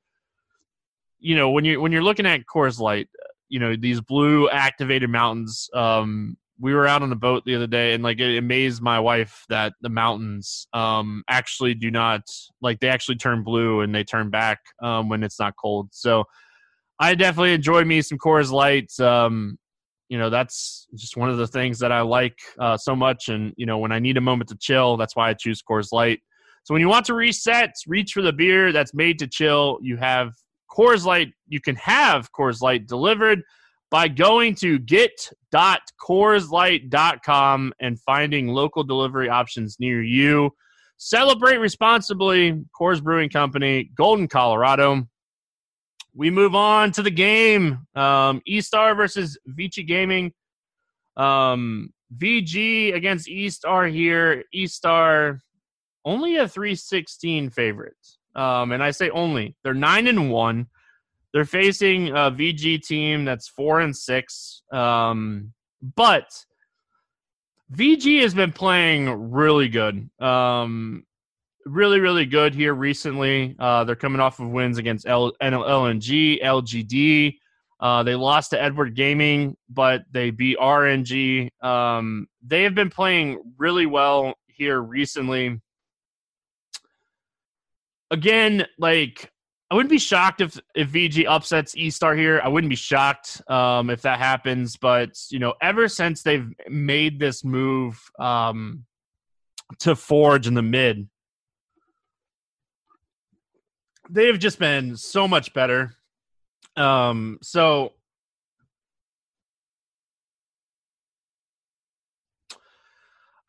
you 1.22 1.36
know 1.36 1.52
when 1.52 1.64
you're 1.64 1.80
when 1.80 1.92
you're 1.92 2.04
looking 2.04 2.26
at 2.26 2.42
Coors 2.54 2.80
Light, 2.80 3.08
you 3.48 3.60
know 3.60 3.76
these 3.76 4.02
blue 4.02 4.50
activated 4.50 5.10
mountains. 5.10 5.70
Um, 5.74 6.36
we 6.60 6.74
were 6.74 6.86
out 6.86 7.02
on 7.02 7.12
a 7.12 7.16
boat 7.16 7.44
the 7.46 7.56
other 7.56 7.68
day, 7.68 7.94
and 7.94 8.04
like 8.04 8.20
it 8.20 8.38
amazed 8.38 8.82
my 8.82 9.00
wife 9.00 9.46
that 9.50 9.74
the 9.82 9.90
mountains 9.90 10.68
um, 10.74 11.24
actually 11.30 11.76
do 11.76 11.90
not 11.90 12.24
like 12.62 12.80
they 12.80 12.90
actually 12.90 13.16
turn 13.16 13.44
blue 13.44 13.82
and 13.82 13.96
they 13.96 14.04
turn 14.04 14.30
back 14.30 14.60
um, 14.82 15.08
when 15.08 15.24
it's 15.24 15.40
not 15.40 15.54
cold. 15.56 15.90
So 15.92 16.26
I 17.00 17.16
definitely 17.16 17.54
enjoy 17.54 17.86
me 17.86 18.02
some 18.02 18.18
Coors 18.18 18.52
Light. 18.52 18.92
Um, 19.00 19.58
you 20.12 20.18
know 20.18 20.30
that's 20.30 20.88
just 20.94 21.16
one 21.16 21.30
of 21.30 21.38
the 21.38 21.48
things 21.48 21.80
that 21.80 21.94
I 21.94 22.02
like 22.02 22.38
uh, 22.60 22.76
so 22.76 22.98
much, 22.98 23.30
and 23.30 23.54
you 23.56 23.66
know 23.66 23.78
when 23.78 23.94
I 23.94 24.00
need 24.00 24.18
a 24.18 24.22
moment 24.22 24.50
to 24.50 24.58
chill, 24.58 24.98
that's 24.98 25.16
why 25.16 25.30
I 25.30 25.34
choose 25.34 25.64
Coors 25.64 25.94
Light. 25.94 26.20
So 26.64 26.74
when 26.74 26.82
you 26.82 26.90
want 26.90 27.06
to 27.06 27.14
reset, 27.14 27.76
reach 27.88 28.12
for 28.12 28.22
the 28.22 28.34
beer 28.34 28.74
that's 28.74 28.94
made 28.94 29.20
to 29.20 29.28
chill. 29.28 29.80
You 29.82 29.96
have 29.96 30.34
Coors 30.70 31.06
Light, 31.06 31.32
you 31.48 31.62
can 31.62 31.78
have 31.78 32.30
Coors 32.34 32.62
Light 32.62 32.88
delivered 32.88 33.42
by 33.90 34.10
going 34.10 34.56
to 34.56 34.80
get.coorslight.com 34.80 37.74
and 37.80 38.00
finding 38.02 38.50
local 38.50 38.84
delivery 38.84 39.30
options 39.30 39.78
near 39.80 40.04
you. 40.04 40.52
Celebrate 40.98 41.56
responsibly. 41.58 42.62
Coors 42.78 43.02
Brewing 43.02 43.30
Company, 43.30 43.90
Golden, 43.96 44.28
Colorado. 44.28 45.08
We 46.14 46.30
move 46.30 46.56
on 46.56 46.92
to 46.94 47.02
the 47.02 47.12
game. 47.12 47.88
Um, 47.96 48.42
E-Star 48.46 48.96
versus 48.96 49.38
Vici 49.46 49.84
Gaming. 49.84 50.34
Um, 51.16 51.94
VG 52.18 52.94
against 52.94 53.30
E-Star 53.30 53.88
here. 53.88 54.44
E-Star 54.54 55.40
only 56.04 56.38
a 56.38 56.48
316 56.48 57.50
favorite. 57.50 57.96
Um, 58.36 58.72
and 58.72 58.84
I 58.84 58.92
say 58.92 59.10
only. 59.10 59.56
They're 59.64 59.74
nine 59.74 60.08
and 60.08 60.32
one. 60.32 60.68
They're 61.34 61.46
facing 61.46 62.10
a 62.10 62.32
VG 62.32 62.82
team 62.86 63.24
that's 63.24 63.48
four 63.48 63.80
and 63.80 63.96
six. 63.96 64.64
Um, 64.72 65.54
but 65.96 66.30
VG 67.74 68.22
has 68.22 68.34
been 68.34 68.52
playing 68.52 69.32
really 69.32 69.70
good. 69.70 70.10
Um, 70.20 71.06
really, 71.66 72.00
really 72.00 72.26
good 72.26 72.54
here 72.54 72.74
recently. 72.74 73.56
Uh, 73.60 73.84
they're 73.84 73.96
coming 73.96 74.22
off 74.22 74.40
of 74.40 74.50
wins 74.50 74.78
against 74.78 75.08
L- 75.08 75.34
LNG, 75.42 76.44
LGD. 76.44 77.38
Uh, 77.80 78.04
they 78.04 78.16
lost 78.16 78.52
to 78.52 78.62
Edward 78.62 78.96
Gaming, 78.96 79.58
but 79.70 80.04
they 80.12 80.30
beat 80.30 80.58
RNG. 80.60 81.50
Um, 81.64 82.28
they 82.46 82.64
have 82.64 82.76
been 82.76 82.92
playing 82.92 83.42
really 83.58 83.88
well 83.88 84.36
here 84.48 84.80
recently. 84.80 85.60
Again, 88.12 88.68
like 88.78 89.32
I 89.72 89.74
wouldn't 89.74 89.90
be 89.90 90.00
shocked 90.00 90.42
if 90.42 90.60
if 90.76 90.92
VG 90.92 91.26
upsets 91.28 91.76
E 91.78 91.90
Star 91.90 92.14
here. 92.14 92.42
I 92.44 92.50
wouldn't 92.50 92.70
be 92.70 92.76
shocked 92.76 93.42
um, 93.50 93.90
if 93.90 94.02
that 94.02 94.20
happens. 94.20 94.76
But 94.76 95.18
you 95.30 95.40
know, 95.40 95.54
ever 95.62 95.88
since 95.88 96.22
they've 96.22 96.48
made 96.70 97.20
this 97.20 97.46
move 97.46 97.98
um, 98.20 98.86
to 99.80 99.96
Forge 99.96 100.46
in 100.46 100.54
the 100.54 100.62
mid, 100.62 101.08
they 104.12 104.28
have 104.28 104.40
just 104.40 104.60
been 104.60 104.98
so 104.98 105.28
much 105.28 105.54
better. 105.54 105.96
Um, 106.76 107.40
so 107.42 107.94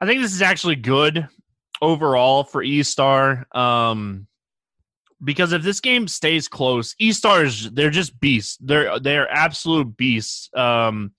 I 0.00 0.06
think 0.06 0.20
this 0.20 0.32
is 0.34 0.42
actually 0.42 0.76
good 0.76 1.28
overall 1.80 2.44
for 2.44 2.62
E 2.62 2.82
Star. 2.82 3.46
Um, 3.52 4.26
because 5.22 5.52
if 5.52 5.62
this 5.62 5.80
game 5.80 6.08
stays 6.08 6.48
close, 6.48 6.94
E 6.98 7.12
Stars 7.12 7.70
they're 7.70 7.90
just 7.90 8.18
beasts. 8.18 8.58
They're 8.60 8.98
they're 8.98 9.30
absolute 9.30 9.96
beasts. 9.96 10.50
Um, 10.54 11.12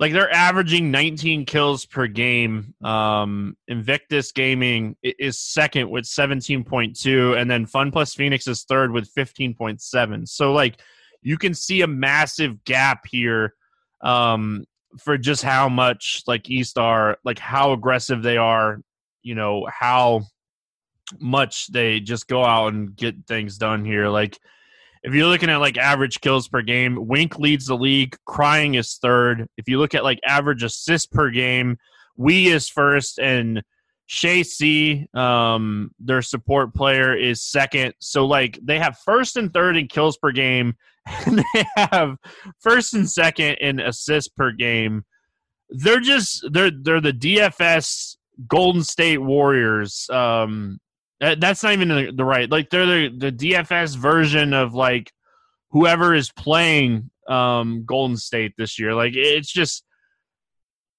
like 0.00 0.14
they're 0.14 0.32
averaging 0.34 0.90
19 0.90 1.44
kills 1.44 1.84
per 1.84 2.06
game. 2.06 2.74
Um, 2.82 3.54
Invictus 3.68 4.32
Gaming 4.32 4.96
is 5.02 5.38
second 5.38 5.90
with 5.90 6.06
17.2, 6.06 7.38
and 7.38 7.50
then 7.50 7.66
Fun 7.66 7.92
Plus 7.92 8.14
Phoenix 8.14 8.46
is 8.46 8.64
third 8.64 8.92
with 8.92 9.12
15.7. 9.14 10.26
So 10.26 10.52
like 10.54 10.80
you 11.20 11.36
can 11.36 11.52
see 11.52 11.82
a 11.82 11.86
massive 11.86 12.64
gap 12.64 13.02
here 13.10 13.52
um, 14.00 14.64
for 14.98 15.18
just 15.18 15.42
how 15.42 15.68
much 15.68 16.22
like 16.26 16.48
E-Star, 16.48 17.18
like 17.22 17.38
how 17.38 17.72
aggressive 17.72 18.22
they 18.22 18.38
are. 18.38 18.80
You 19.22 19.34
know 19.34 19.68
how 19.70 20.22
much 21.18 21.66
they 21.66 22.00
just 22.00 22.26
go 22.26 22.42
out 22.42 22.72
and 22.72 22.96
get 22.96 23.26
things 23.26 23.58
done 23.58 23.84
here. 23.84 24.08
Like 24.08 24.38
if 25.02 25.14
you're 25.14 25.26
looking 25.28 25.50
at 25.50 25.58
like 25.58 25.78
average 25.78 26.20
kills 26.20 26.48
per 26.48 26.62
game, 26.62 27.06
Wink 27.06 27.38
leads 27.38 27.66
the 27.66 27.76
league. 27.76 28.16
Cryin 28.28 28.78
is 28.78 28.96
third. 28.96 29.46
If 29.56 29.68
you 29.68 29.78
look 29.78 29.94
at 29.94 30.04
like 30.04 30.20
average 30.24 30.62
assists 30.62 31.06
per 31.06 31.30
game, 31.30 31.78
We 32.16 32.48
is 32.48 32.68
first, 32.68 33.18
and 33.18 33.62
Shay 34.06 34.42
C, 34.42 35.06
um, 35.14 35.92
their 35.98 36.20
support 36.20 36.74
player, 36.74 37.16
is 37.16 37.42
second. 37.42 37.94
So 38.00 38.26
like 38.26 38.58
they 38.62 38.78
have 38.78 38.98
first 38.98 39.36
and 39.36 39.52
third 39.52 39.76
in 39.76 39.88
kills 39.88 40.18
per 40.18 40.32
game, 40.32 40.74
and 41.06 41.38
they 41.38 41.64
have 41.76 42.16
first 42.58 42.92
and 42.92 43.08
second 43.08 43.54
in 43.60 43.80
assists 43.80 44.28
per 44.28 44.52
game. 44.52 45.04
They're 45.70 46.00
just 46.00 46.44
they're 46.52 46.70
they're 46.70 47.00
the 47.00 47.12
DFS 47.12 48.16
Golden 48.48 48.82
State 48.82 49.18
Warriors. 49.18 50.10
Um, 50.10 50.80
that's 51.20 51.62
not 51.62 51.72
even 51.72 51.88
the, 51.88 52.12
the 52.14 52.24
right. 52.24 52.50
Like 52.50 52.70
they're 52.70 52.86
the, 52.86 53.14
the 53.16 53.32
DFS 53.32 53.96
version 53.96 54.54
of 54.54 54.72
like 54.74 55.12
whoever 55.70 56.14
is 56.14 56.32
playing 56.32 57.10
um, 57.28 57.84
Golden 57.84 58.16
State 58.16 58.54
this 58.56 58.78
year. 58.78 58.94
Like 58.94 59.14
it's 59.14 59.52
just 59.52 59.84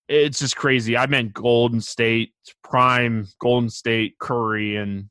it's 0.08 0.40
just 0.40 0.56
crazy. 0.56 0.96
I 0.96 1.08
meant 1.08 1.34
Golden 1.34 1.82
State 1.82 2.34
prime 2.64 3.28
Golden 3.40 3.70
State 3.70 4.18
Curry 4.20 4.76
and 4.76 5.10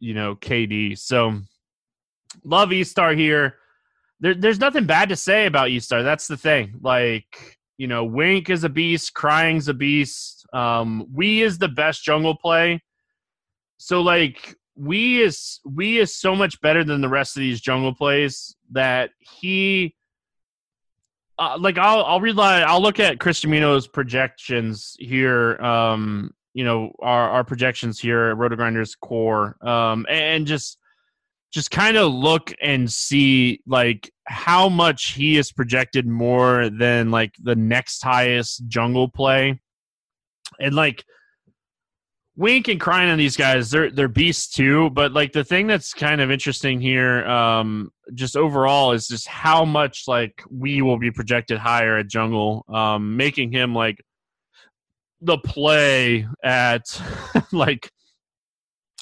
you 0.00 0.14
know 0.14 0.34
KD. 0.34 0.98
So 0.98 1.40
love 2.44 2.72
E 2.72 2.82
Star 2.84 3.12
here. 3.14 3.56
There, 4.20 4.34
there's 4.34 4.58
nothing 4.58 4.84
bad 4.84 5.10
to 5.10 5.16
say 5.16 5.46
about 5.46 5.70
E 5.70 5.78
Star. 5.78 6.02
That's 6.02 6.26
the 6.26 6.36
thing. 6.36 6.74
Like 6.80 7.56
you 7.76 7.86
know, 7.86 8.04
Wink 8.04 8.50
is 8.50 8.64
a 8.64 8.68
beast. 8.68 9.14
Cryin's 9.14 9.68
a 9.68 9.74
beast. 9.74 10.44
Um, 10.52 11.06
we 11.12 11.42
is 11.42 11.58
the 11.58 11.68
best 11.68 12.02
jungle 12.02 12.36
play 12.36 12.82
so 13.78 14.02
like 14.02 14.54
we 14.76 15.20
is 15.20 15.60
we 15.64 15.98
is 15.98 16.14
so 16.14 16.36
much 16.36 16.60
better 16.60 16.84
than 16.84 17.00
the 17.00 17.08
rest 17.08 17.36
of 17.36 17.40
these 17.40 17.60
jungle 17.60 17.94
plays 17.94 18.54
that 18.70 19.10
he 19.18 19.94
uh, 21.38 21.56
like 21.58 21.78
I'll 21.78 22.04
I'll 22.04 22.20
rely 22.20 22.60
I'll 22.60 22.82
look 22.82 23.00
at 23.00 23.18
Chris 23.18 23.40
Domino's 23.40 23.88
projections 23.88 24.96
here 24.98 25.56
um 25.62 26.32
you 26.52 26.64
know 26.64 26.92
our 27.00 27.30
our 27.30 27.44
projections 27.44 27.98
here 27.98 28.30
at 28.30 28.36
RotoGrinders 28.36 28.92
core 29.00 29.56
um 29.66 30.06
and 30.08 30.46
just 30.46 30.78
just 31.50 31.70
kind 31.70 31.96
of 31.96 32.12
look 32.12 32.52
and 32.60 32.90
see 32.92 33.60
like 33.66 34.12
how 34.24 34.68
much 34.68 35.12
he 35.12 35.36
is 35.38 35.50
projected 35.50 36.06
more 36.06 36.68
than 36.68 37.10
like 37.10 37.34
the 37.42 37.56
next 37.56 38.02
highest 38.02 38.66
jungle 38.68 39.08
play. 39.08 39.58
And 40.60 40.74
like 40.74 41.04
Wink 42.38 42.68
and 42.68 42.80
Cryin 42.80 43.10
on 43.10 43.18
these 43.18 43.36
guys, 43.36 43.68
they're 43.68 43.90
they're 43.90 44.06
beasts 44.06 44.54
too. 44.54 44.90
But 44.90 45.12
like 45.12 45.32
the 45.32 45.42
thing 45.42 45.66
that's 45.66 45.92
kind 45.92 46.20
of 46.20 46.30
interesting 46.30 46.80
here, 46.80 47.26
um, 47.26 47.90
just 48.14 48.36
overall, 48.36 48.92
is 48.92 49.08
just 49.08 49.26
how 49.26 49.64
much 49.64 50.04
like 50.06 50.40
we 50.48 50.80
will 50.80 50.98
be 50.98 51.10
projected 51.10 51.58
higher 51.58 51.96
at 51.96 52.06
Jungle, 52.06 52.64
um, 52.68 53.16
making 53.16 53.50
him 53.50 53.74
like 53.74 54.00
the 55.20 55.36
play 55.38 56.28
at 56.44 56.84
like 57.52 57.90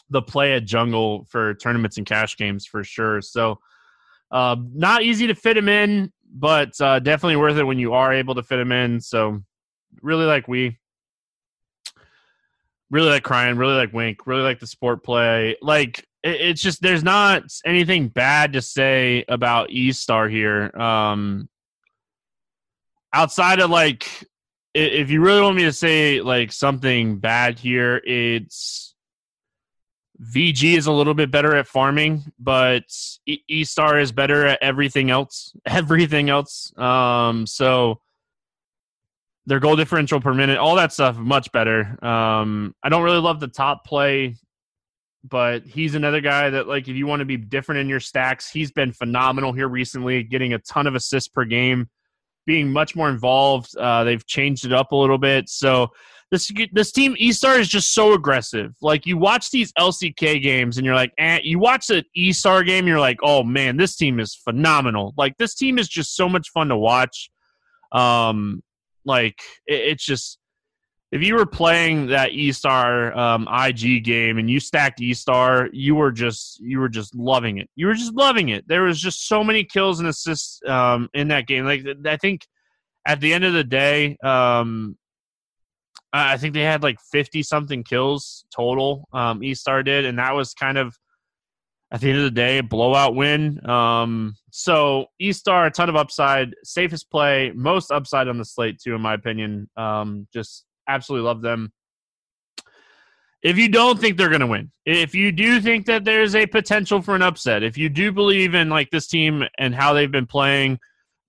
the 0.09 0.23
play 0.23 0.55
at 0.55 0.65
Jungle 0.65 1.27
for 1.29 1.53
tournaments 1.57 1.99
and 1.99 2.07
cash 2.07 2.39
games 2.39 2.65
for 2.65 2.83
sure. 2.85 3.21
So 3.21 3.59
uh, 4.31 4.57
not 4.73 5.03
easy 5.03 5.27
to 5.27 5.35
fit 5.35 5.59
him 5.59 5.69
in, 5.69 6.11
but 6.35 6.73
uh, 6.81 7.01
definitely 7.01 7.37
worth 7.37 7.59
it 7.59 7.65
when 7.65 7.79
you 7.79 7.93
are 7.93 8.15
able 8.15 8.35
to 8.35 8.43
fit 8.43 8.59
him 8.59 8.73
in. 8.73 8.99
So 8.99 9.43
really 10.01 10.25
like 10.25 10.49
we 10.49 10.79
really 12.91 13.11
like 13.11 13.25
Cryin, 13.25 13.59
really 13.59 13.75
like 13.75 13.93
wink, 13.93 14.27
really 14.27 14.43
like 14.43 14.61
the 14.61 14.67
sport 14.67 15.03
play. 15.03 15.57
Like 15.61 16.01
it, 16.23 16.41
it's 16.41 16.63
just 16.63 16.83
there's 16.83 17.05
not 17.05 17.45
anything 17.65 18.09
bad 18.09 18.55
to 18.55 18.63
say 18.63 19.25
about 19.29 19.71
E 19.71 19.93
Star 19.93 20.29
here. 20.29 20.71
Um 20.77 21.49
outside 23.13 23.61
of 23.61 23.71
like 23.71 24.09
if 24.75 25.11
you 25.11 25.23
really 25.23 25.41
want 25.41 25.57
me 25.57 25.63
to 25.63 25.73
say 25.73 26.21
like 26.21 26.53
something 26.53 27.19
bad 27.19 27.59
here, 27.59 28.03
it's 28.05 28.95
VG 30.21 30.77
is 30.77 30.87
a 30.87 30.93
little 30.93 31.15
bit 31.15 31.31
better 31.31 31.55
at 31.57 31.67
farming, 31.67 32.25
but 32.39 32.85
E 33.27 33.65
Star 33.65 33.99
is 33.99 34.13
better 34.13 34.47
at 34.47 34.63
everything 34.63 35.11
else. 35.11 35.55
Everything 35.67 36.31
else. 36.31 36.77
Um, 36.79 37.47
so 37.47 38.01
their 39.47 39.61
goal 39.61 39.77
differential 39.77 40.21
per 40.21 40.35
minute, 40.35 40.59
all 40.59 40.75
that 40.75 40.93
stuff, 40.93 41.17
much 41.17 41.51
better. 41.53 41.97
Um, 42.05 42.75
I 42.83 42.89
don't 42.89 43.03
really 43.03 43.21
love 43.21 43.39
the 43.39 43.49
top 43.49 43.85
play, 43.85 44.37
but 45.23 45.65
he's 45.65 45.95
another 45.95 46.21
guy 46.21 46.51
that, 46.51 46.67
like, 46.67 46.89
if 46.89 46.97
you 46.97 47.07
want 47.07 47.21
to 47.21 47.27
be 47.27 47.37
different 47.37 47.81
in 47.81 47.89
your 47.89 48.01
stacks, 48.01 48.51
he's 48.51 48.73
been 48.73 48.93
phenomenal 48.93 49.53
here 49.53 49.69
recently, 49.69 50.23
getting 50.25 50.55
a 50.55 50.59
ton 50.59 50.87
of 50.87 50.95
assists 50.95 51.29
per 51.29 51.45
game, 51.45 51.89
being 52.45 52.73
much 52.73 52.97
more 52.97 53.09
involved. 53.09 53.77
Uh, 53.77 54.05
they've 54.05 54.27
changed 54.27 54.65
it 54.65 54.73
up 54.73 54.93
a 54.93 54.97
little 54.97 55.19
bit. 55.19 55.49
So 55.49 55.91
this 56.33 56.51
this 56.73 56.91
team, 56.91 57.15
E 57.19 57.31
Star, 57.31 57.59
is 57.59 57.69
just 57.69 57.95
so 57.95 58.15
aggressive. 58.15 58.75
Like, 58.83 59.07
you 59.07 59.17
watch 59.17 59.51
these 59.51 59.73
LCK 59.79 60.43
games 60.43 60.77
and 60.77 60.85
you're 60.85 60.97
like, 60.97 61.13
eh. 61.19 61.39
You 61.45 61.61
watch 61.61 61.87
the 61.87 62.05
E 62.17 62.33
Star 62.33 62.65
game, 62.65 62.89
you're 62.89 63.01
like, 63.01 63.19
oh 63.23 63.45
man, 63.45 63.77
this 63.77 63.95
team 63.95 64.19
is 64.19 64.35
phenomenal. 64.35 65.15
Like, 65.17 65.37
this 65.39 65.55
team 65.55 65.79
is 65.79 65.89
just 65.89 66.17
so 66.17 66.29
much 66.29 66.51
fun 66.51 66.69
to 66.69 66.77
watch. 66.77 67.31
Um, 67.93 68.63
like 69.07 69.41
it, 69.67 69.81
it's 69.81 70.05
just 70.05 70.39
if 71.13 71.23
you 71.23 71.37
were 71.37 71.47
playing 71.47 72.09
that 72.09 72.33
E 72.33 72.53
Star 72.53 73.17
um, 73.17 73.49
IG 73.51 74.05
game 74.05 74.39
and 74.39 74.51
you 74.51 74.59
stacked 74.59 75.01
E 75.01 75.15
Star, 75.15 75.69
you 75.73 75.95
were 75.95 76.11
just 76.11 76.61
you 76.61 76.81
were 76.81 76.89
just 76.89 77.15
loving 77.15 77.59
it. 77.59 77.71
You 77.77 77.87
were 77.87 77.95
just 77.95 78.15
loving 78.15 78.49
it. 78.49 78.67
There 78.67 78.83
was 78.83 79.01
just 79.01 79.29
so 79.29 79.45
many 79.45 79.65
kills 79.65 80.01
and 80.01 80.09
assists 80.09 80.61
um, 80.69 81.09
in 81.15 81.29
that 81.29 81.47
game. 81.47 81.65
Like 81.65 81.87
I 82.05 82.17
think 82.17 82.47
at 83.07 83.21
the 83.21 83.33
end 83.33 83.45
of 83.45 83.53
the 83.53 83.65
day, 83.65 84.17
um, 84.23 84.99
I 86.13 86.37
think 86.39 86.55
they 86.55 86.63
had 86.63 86.83
like 86.83 86.99
fifty 87.13 87.43
something 87.43 87.85
kills 87.85 88.45
total. 88.55 89.09
Um, 89.13 89.43
e 89.45 89.55
Star 89.55 89.83
did, 89.83 90.07
and 90.07 90.19
that 90.19 90.35
was 90.35 90.55
kind 90.55 90.77
of 90.77 90.99
at 91.93 92.01
the 92.01 92.09
end 92.09 92.19
of 92.19 92.25
the 92.25 92.31
day, 92.31 92.61
blowout 92.61 93.15
win. 93.15 93.65
Um, 93.69 94.35
so 94.51 95.07
E 95.21 95.33
Star, 95.33 95.67
a 95.67 95.71
ton 95.71 95.89
of 95.89 95.97
upside, 95.97 96.55
safest 96.65 97.11
play, 97.11 97.53
most 97.55 97.91
upside 97.91 98.29
on 98.29 98.39
the 98.39 98.45
slate 98.45 98.81
too, 98.81 98.95
in 98.95 99.01
my 99.01 99.15
opinion. 99.15 99.69
Um, 99.77 100.27
just 100.33 100.65
absolutely 100.89 101.27
love 101.27 101.43
them. 101.43 101.73
If 103.43 103.59
you 103.59 103.69
don't 103.69 104.01
think 104.01 104.17
they're 104.17 104.31
going 104.31 104.41
to 104.41 104.47
win, 104.47 104.73
if 104.85 105.15
you 105.15 105.31
do 105.31 105.61
think 105.61 105.87
that 105.87 106.05
there's 106.05 106.35
a 106.35 106.47
potential 106.47 107.01
for 107.01 107.15
an 107.15 107.23
upset, 107.23 107.63
if 107.63 107.79
you 107.79 107.89
do 107.89 108.11
believe 108.11 108.55
in 108.57 108.69
like 108.69 108.91
this 108.91 109.07
team 109.07 109.45
and 109.59 109.73
how 109.73 109.93
they've 109.93 110.11
been 110.11 110.27
playing, 110.27 110.81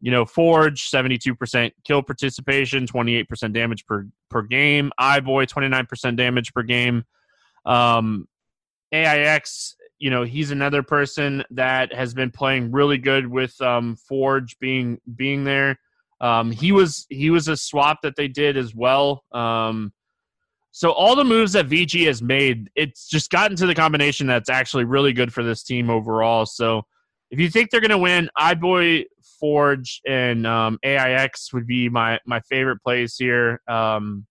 you 0.02 0.10
know, 0.10 0.26
Forge 0.26 0.90
seventy 0.90 1.20
two 1.20 1.36
percent 1.36 1.74
kill 1.84 2.02
participation, 2.02 2.88
twenty 2.88 3.16
eight 3.16 3.30
percent 3.30 3.54
damage 3.54 3.86
per 3.86 4.08
per 4.30 4.42
game. 4.42 4.92
iBoy 5.00 5.48
twenty 5.48 5.68
nine 5.68 5.86
percent 5.86 6.18
damage 6.18 6.54
per 6.54 6.64
game. 6.64 7.04
Um, 7.66 8.28
AIX 8.92 9.76
you 10.00 10.10
know, 10.10 10.24
he's 10.24 10.52
another 10.52 10.84
person 10.84 11.44
that 11.52 11.94
has 11.94 12.14
been 12.14 12.32
playing 12.32 12.72
really 12.72 12.98
good 12.98 13.28
with 13.28 13.60
um, 13.62 13.96
Forge 13.96 14.58
being 14.60 15.00
being 15.16 15.44
there. 15.44 15.80
Um, 16.22 16.52
he 16.52 16.72
was 16.72 17.06
he 17.10 17.30
was 17.30 17.48
a 17.48 17.58
swap 17.58 18.00
that 18.04 18.16
they 18.16 18.28
did 18.28 18.58
as 18.58 18.74
well. 18.76 19.24
Um, 19.32 19.94
so 20.72 20.92
all 20.92 21.16
the 21.16 21.24
moves 21.24 21.54
that 21.54 21.68
VG 21.68 22.06
has 22.06 22.22
made, 22.22 22.70
it's 22.76 23.08
just 23.08 23.32
gotten 23.32 23.58
to 23.58 23.66
the 23.66 23.74
combination 23.74 24.28
that's 24.28 24.50
actually 24.50 24.84
really 24.86 25.14
good 25.14 25.34
for 25.34 25.44
this 25.44 25.64
team 25.64 25.90
overall. 25.90 26.46
So 26.46 26.84
if 27.32 27.40
you 27.40 27.50
think 27.50 27.72
they're 27.72 27.82
going 27.82 27.90
to 27.90 27.98
win, 27.98 28.30
iBoy, 28.38 29.06
Forge, 29.40 30.02
and 30.06 30.46
um, 30.46 30.80
AIX 30.84 31.54
would 31.54 31.68
be 31.68 31.90
my 31.90 32.20
my 32.26 32.40
favorite 32.42 32.82
plays 32.84 33.16
here. 33.18 33.62
Um, 33.68 34.26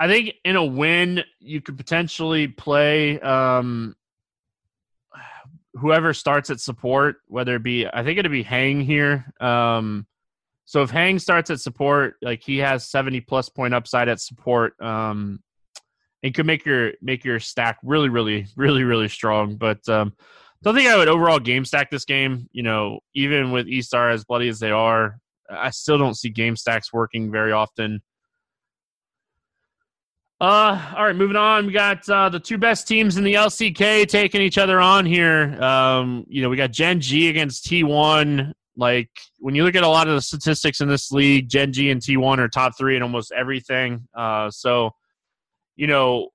I 0.00 0.08
think 0.08 0.32
in 0.46 0.56
a 0.56 0.64
win, 0.64 1.22
you 1.40 1.60
could 1.60 1.76
potentially 1.76 2.48
play 2.48 3.20
um, 3.20 3.94
whoever 5.74 6.14
starts 6.14 6.48
at 6.48 6.58
support, 6.58 7.16
whether 7.26 7.56
it 7.56 7.62
be 7.62 7.86
I 7.86 8.02
think 8.02 8.18
it'd 8.18 8.32
be 8.32 8.42
Hang 8.42 8.80
here. 8.80 9.30
Um, 9.40 10.06
so 10.64 10.82
if 10.82 10.90
Hang 10.90 11.18
starts 11.18 11.50
at 11.50 11.60
support, 11.60 12.14
like 12.22 12.42
he 12.42 12.56
has 12.58 12.88
seventy 12.88 13.20
plus 13.20 13.50
point 13.50 13.74
upside 13.74 14.08
at 14.08 14.20
support, 14.20 14.72
um, 14.80 15.42
and 16.22 16.32
could 16.32 16.46
make 16.46 16.64
your 16.64 16.92
make 17.02 17.22
your 17.22 17.38
stack 17.38 17.78
really, 17.82 18.08
really, 18.08 18.46
really, 18.56 18.84
really 18.84 19.08
strong. 19.08 19.56
But 19.56 19.86
um, 19.86 20.14
don't 20.62 20.74
think 20.74 20.88
I 20.88 20.96
would 20.96 21.08
overall 21.08 21.40
game 21.40 21.66
stack 21.66 21.90
this 21.90 22.06
game. 22.06 22.48
You 22.52 22.62
know, 22.62 23.00
even 23.14 23.52
with 23.52 23.68
E 23.68 23.82
Star 23.82 24.08
as 24.08 24.24
bloody 24.24 24.48
as 24.48 24.60
they 24.60 24.70
are, 24.70 25.18
I 25.50 25.68
still 25.70 25.98
don't 25.98 26.16
see 26.16 26.30
game 26.30 26.56
stacks 26.56 26.90
working 26.90 27.30
very 27.30 27.52
often. 27.52 28.00
Uh, 30.40 30.94
all 30.96 31.04
right, 31.04 31.14
moving 31.14 31.36
on. 31.36 31.66
We 31.66 31.72
got 31.72 32.08
uh, 32.08 32.30
the 32.30 32.40
two 32.40 32.56
best 32.56 32.88
teams 32.88 33.18
in 33.18 33.24
the 33.24 33.34
LCK 33.34 34.08
taking 34.08 34.40
each 34.40 34.56
other 34.56 34.80
on 34.80 35.04
here. 35.04 35.62
Um, 35.62 36.24
you 36.28 36.40
know, 36.40 36.48
we 36.48 36.56
got 36.56 36.70
Gen 36.70 36.98
G 37.02 37.28
against 37.28 37.66
T1. 37.66 38.52
Like 38.74 39.10
when 39.38 39.54
you 39.54 39.64
look 39.64 39.74
at 39.74 39.82
a 39.82 39.88
lot 39.88 40.08
of 40.08 40.14
the 40.14 40.22
statistics 40.22 40.80
in 40.80 40.88
this 40.88 41.12
league, 41.12 41.50
Gen 41.50 41.74
G 41.74 41.90
and 41.90 42.00
T1 42.00 42.38
are 42.38 42.48
top 42.48 42.72
three 42.78 42.96
in 42.96 43.02
almost 43.02 43.32
everything. 43.32 44.08
Uh, 44.16 44.50
so, 44.50 44.92
you 45.76 45.86
know, 45.86 46.30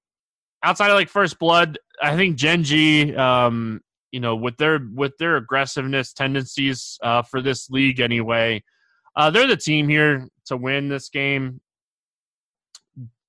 outside 0.61 0.91
of 0.91 0.95
like 0.95 1.09
First 1.09 1.39
Blood, 1.39 1.79
I 1.99 2.15
think 2.15 2.35
Gen 2.35 2.61
G, 2.63 3.15
um, 3.15 3.81
you 4.11 4.19
know, 4.19 4.35
with 4.35 4.55
their 4.57 4.81
with 4.93 5.17
their 5.17 5.37
aggressiveness 5.37 6.13
tendencies 6.13 6.99
uh, 7.01 7.23
for 7.23 7.41
this 7.41 7.71
league 7.71 7.99
anyway, 7.99 8.63
uh, 9.15 9.31
they're 9.31 9.47
the 9.47 9.57
team 9.57 9.89
here 9.89 10.27
to 10.45 10.57
win 10.57 10.89
this 10.89 11.09
game 11.09 11.59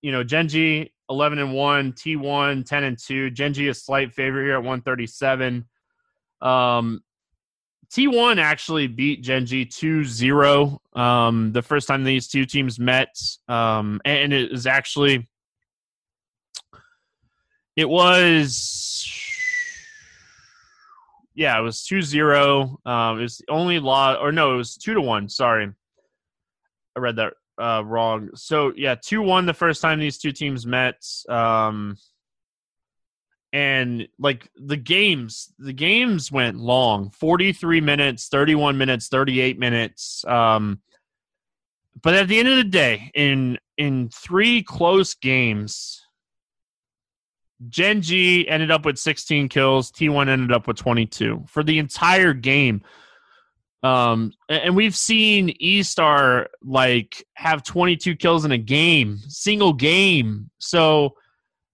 you 0.03 0.13
know, 0.13 0.23
Gen 0.23 0.49
G 0.49 0.93
11 1.09 1.39
and 1.39 1.55
1, 1.55 1.93
T1 1.93 2.67
10 2.67 2.85
and 2.85 2.99
2. 2.99 3.31
Gen 3.31 3.53
G 3.53 3.69
a 3.69 3.75
slight 3.75 4.13
favorite 4.13 4.45
here 4.45 4.55
at 4.55 4.63
137. 4.63 5.65
Um, 6.41 7.03
T1 7.91 8.39
actually 8.39 8.89
beat 8.89 9.23
Gen 9.23 9.47
G 9.47 9.65
2 9.65 10.05
0 10.05 10.81
um, 10.95 11.53
the 11.53 11.63
first 11.63 11.87
time 11.87 12.03
these 12.05 12.29
two 12.29 12.45
teams 12.45 12.79
met. 12.79 13.17
Um, 13.49 14.01
and 14.05 14.33
it 14.33 14.51
was 14.51 14.67
actually, 14.67 15.27
it 17.77 17.89
was, 17.89 19.09
yeah, 21.35 21.59
it 21.59 21.63
was 21.63 21.85
2 21.85 22.03
0. 22.03 22.81
Um, 22.85 23.19
it 23.19 23.23
was 23.23 23.39
the 23.39 23.53
only 23.53 23.79
law, 23.79 24.15
or 24.15 24.33
no, 24.33 24.55
it 24.55 24.57
was 24.57 24.77
2 24.77 24.95
to 24.95 25.01
1. 25.01 25.29
Sorry. 25.29 25.71
I 26.97 27.01
read 27.01 27.17
that 27.17 27.35
uh, 27.59 27.83
wrong. 27.85 28.31
So 28.35 28.73
yeah, 28.77 28.95
two 28.95 29.23
one 29.23 29.47
the 29.47 29.55
first 29.55 29.83
time 29.83 29.99
these 29.99 30.19
two 30.19 30.33
teams 30.33 30.67
met. 30.67 31.05
Um, 31.29 31.97
and 33.53 34.09
like 34.19 34.51
the 34.57 34.77
games, 34.77 35.53
the 35.59 35.73
games 35.73 36.31
went 36.31 36.59
long 36.59 37.11
43 37.11 37.81
minutes, 37.81 38.29
31 38.29 38.77
minutes, 38.77 39.09
38 39.09 39.59
minutes. 39.59 40.25
Um, 40.27 40.81
but 42.03 42.15
at 42.15 42.29
the 42.29 42.39
end 42.39 42.49
of 42.49 42.57
the 42.57 42.65
day, 42.65 43.11
in 43.15 43.59
in 43.79 44.11
three 44.11 44.63
close 44.63 45.15
games, 45.15 46.03
Gen 47.69 48.03
G 48.03 48.47
ended 48.49 48.71
up 48.71 48.85
with 48.85 48.99
16 48.99 49.49
kills. 49.49 49.91
T1 49.91 50.29
ended 50.29 50.53
up 50.53 50.67
with 50.67 50.77
22 50.77 51.45
for 51.49 51.63
the 51.63 51.79
entire 51.79 52.35
game. 52.35 52.83
Um, 53.83 54.33
and 54.49 54.75
we've 54.75 54.97
seen 54.97 55.55
E 55.61 55.83
Star 55.83 56.49
like 56.63 57.25
have 57.35 57.63
22 57.63 58.17
kills 58.17 58.45
in 58.45 58.53
a 58.53 58.59
game, 58.59 59.19
single 59.29 59.73
game. 59.73 60.51
So 60.59 61.15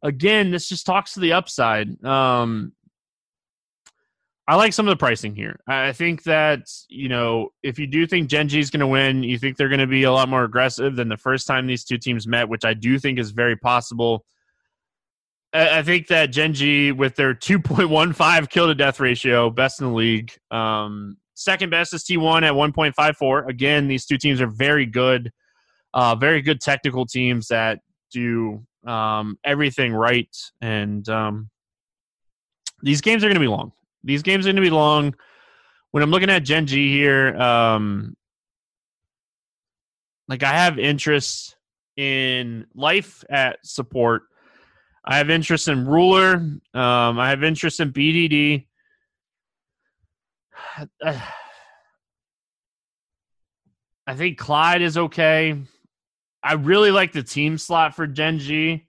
again, 0.02 0.50
this 0.50 0.68
just 0.68 0.84
talks 0.84 1.14
to 1.14 1.20
the 1.20 1.32
upside. 1.32 2.02
Um, 2.04 2.72
I 4.48 4.56
like 4.56 4.72
some 4.72 4.88
of 4.88 4.90
the 4.90 4.96
pricing 4.96 5.36
here. 5.36 5.60
I 5.68 5.92
think 5.92 6.24
that 6.24 6.66
you 6.88 7.08
know 7.08 7.50
if 7.62 7.78
you 7.78 7.86
do 7.86 8.06
think 8.06 8.28
Gen 8.28 8.48
G 8.48 8.58
is 8.58 8.70
going 8.70 8.80
to 8.80 8.86
win, 8.86 9.22
you 9.22 9.38
think 9.38 9.56
they're 9.56 9.68
going 9.68 9.78
to 9.80 9.86
be 9.86 10.02
a 10.02 10.12
lot 10.12 10.28
more 10.28 10.44
aggressive 10.44 10.96
than 10.96 11.08
the 11.08 11.16
first 11.16 11.46
time 11.46 11.66
these 11.66 11.84
two 11.84 11.98
teams 11.98 12.26
met, 12.26 12.48
which 12.48 12.64
I 12.64 12.74
do 12.74 12.98
think 12.98 13.18
is 13.18 13.30
very 13.30 13.56
possible. 13.56 14.24
I 15.54 15.82
think 15.82 16.08
that 16.08 16.26
Gen 16.26 16.54
G, 16.54 16.92
with 16.92 17.14
their 17.14 17.34
2.15 17.34 18.48
kill 18.48 18.68
to 18.68 18.74
death 18.74 19.00
ratio, 19.00 19.50
best 19.50 19.80
in 19.80 19.88
the 19.88 19.92
league, 19.92 20.32
um, 20.50 21.18
Second 21.42 21.70
best 21.70 21.92
is 21.92 22.04
T1 22.04 22.42
at 22.44 22.52
1.54. 22.52 23.48
Again, 23.48 23.88
these 23.88 24.06
two 24.06 24.16
teams 24.16 24.40
are 24.40 24.46
very 24.46 24.86
good, 24.86 25.32
uh, 25.92 26.14
very 26.14 26.40
good 26.40 26.60
technical 26.60 27.04
teams 27.04 27.48
that 27.48 27.80
do 28.12 28.64
um, 28.86 29.38
everything 29.44 29.92
right. 29.92 30.34
And 30.60 31.08
um, 31.08 31.50
these 32.82 33.00
games 33.00 33.24
are 33.24 33.26
going 33.26 33.34
to 33.34 33.40
be 33.40 33.48
long. 33.48 33.72
These 34.04 34.22
games 34.22 34.46
are 34.46 34.50
going 34.50 34.56
to 34.56 34.62
be 34.62 34.70
long. 34.70 35.14
When 35.90 36.02
I'm 36.02 36.10
looking 36.10 36.30
at 36.30 36.44
Gen 36.44 36.66
G 36.66 36.92
here, 36.92 37.36
um, 37.36 38.16
like 40.28 40.44
I 40.44 40.52
have 40.52 40.78
interest 40.78 41.56
in 41.96 42.66
life 42.74 43.24
at 43.28 43.58
support. 43.64 44.22
I 45.04 45.18
have 45.18 45.28
interest 45.28 45.66
in 45.66 45.86
ruler. 45.86 46.34
Um, 46.34 46.60
I 47.18 47.30
have 47.30 47.42
interest 47.42 47.80
in 47.80 47.92
BDD. 47.92 48.66
I 54.06 54.14
think 54.14 54.38
Clid 54.38 54.80
is 54.80 54.98
okay. 54.98 55.62
I 56.42 56.54
really 56.54 56.90
like 56.90 57.12
the 57.12 57.22
team 57.22 57.56
slot 57.56 57.94
for 57.94 58.06
Gen 58.06 58.38
G. 58.38 58.86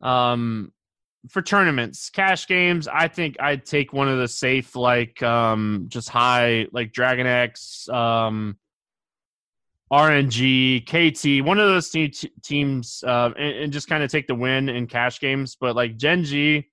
Um, 0.00 0.72
for 1.28 1.42
tournaments, 1.42 2.10
cash 2.10 2.46
games, 2.46 2.86
I 2.86 3.08
think 3.08 3.36
I'd 3.40 3.66
take 3.66 3.92
one 3.92 4.08
of 4.08 4.18
the 4.18 4.28
safe, 4.28 4.76
like 4.76 5.20
um, 5.22 5.86
just 5.88 6.08
high, 6.08 6.68
like 6.72 6.92
Dragon 6.92 7.26
X, 7.26 7.88
um, 7.88 8.56
RNG, 9.92 10.84
KT, 10.84 11.44
one 11.44 11.58
of 11.58 11.68
those 11.68 11.90
te- 11.90 12.30
teams, 12.42 13.02
uh, 13.06 13.30
and, 13.36 13.56
and 13.56 13.72
just 13.72 13.88
kind 13.88 14.02
of 14.02 14.10
take 14.10 14.26
the 14.28 14.34
win 14.34 14.68
in 14.68 14.86
cash 14.86 15.18
games. 15.18 15.56
But 15.60 15.74
like 15.74 15.96
Gen 15.96 16.24
G, 16.24 16.68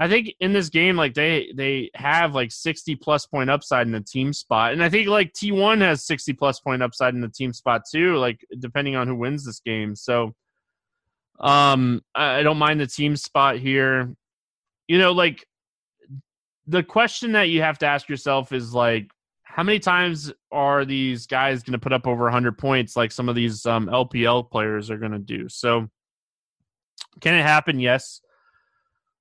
I 0.00 0.08
think 0.08 0.32
in 0.38 0.52
this 0.52 0.68
game, 0.68 0.96
like 0.96 1.14
they 1.14 1.52
they 1.56 1.90
have 1.94 2.32
like 2.32 2.52
sixty 2.52 2.94
plus 2.94 3.26
point 3.26 3.50
upside 3.50 3.86
in 3.86 3.92
the 3.92 4.00
team 4.00 4.32
spot, 4.32 4.72
and 4.72 4.82
I 4.82 4.88
think 4.88 5.08
like 5.08 5.32
T 5.32 5.50
one 5.50 5.80
has 5.80 6.06
sixty 6.06 6.32
plus 6.32 6.60
point 6.60 6.82
upside 6.82 7.14
in 7.14 7.20
the 7.20 7.28
team 7.28 7.52
spot 7.52 7.82
too. 7.90 8.16
Like 8.16 8.46
depending 8.60 8.94
on 8.94 9.08
who 9.08 9.16
wins 9.16 9.44
this 9.44 9.58
game, 9.58 9.96
so 9.96 10.34
um, 11.40 12.02
I 12.14 12.42
don't 12.42 12.58
mind 12.58 12.80
the 12.80 12.86
team 12.86 13.16
spot 13.16 13.58
here. 13.58 14.14
You 14.86 14.98
know, 14.98 15.12
like 15.12 15.44
the 16.68 16.84
question 16.84 17.32
that 17.32 17.48
you 17.48 17.62
have 17.62 17.78
to 17.78 17.86
ask 17.86 18.08
yourself 18.08 18.52
is 18.52 18.72
like, 18.72 19.10
how 19.42 19.64
many 19.64 19.80
times 19.80 20.32
are 20.52 20.84
these 20.84 21.26
guys 21.26 21.64
going 21.64 21.72
to 21.72 21.78
put 21.78 21.92
up 21.92 22.06
over 22.06 22.24
100 22.24 22.56
points 22.56 22.94
like 22.94 23.10
some 23.10 23.28
of 23.28 23.34
these 23.34 23.66
um, 23.66 23.86
LPL 23.86 24.48
players 24.48 24.90
are 24.90 24.98
going 24.98 25.12
to 25.12 25.18
do? 25.18 25.48
So, 25.48 25.88
can 27.20 27.34
it 27.34 27.42
happen? 27.42 27.80
Yes. 27.80 28.20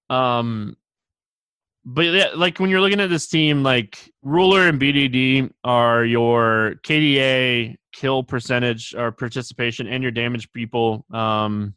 Um, 0.10 0.78
but 1.86 2.02
yeah, 2.06 2.28
like 2.36 2.60
when 2.60 2.70
you're 2.70 2.82
looking 2.82 3.00
at 3.00 3.10
this 3.10 3.28
team, 3.28 3.63
like 3.63 4.12
Ruler 4.22 4.67
and 4.67 4.80
BDD 4.80 5.49
are 5.64 6.03
your 6.03 6.76
KDA 6.84 7.78
kill 7.93 8.24
percentage 8.24 8.93
or 8.93 9.12
participation 9.12 9.88
and 9.88 10.03
your 10.03 10.12
damage 10.12 10.51
people. 10.51 11.05
Um, 11.14 11.76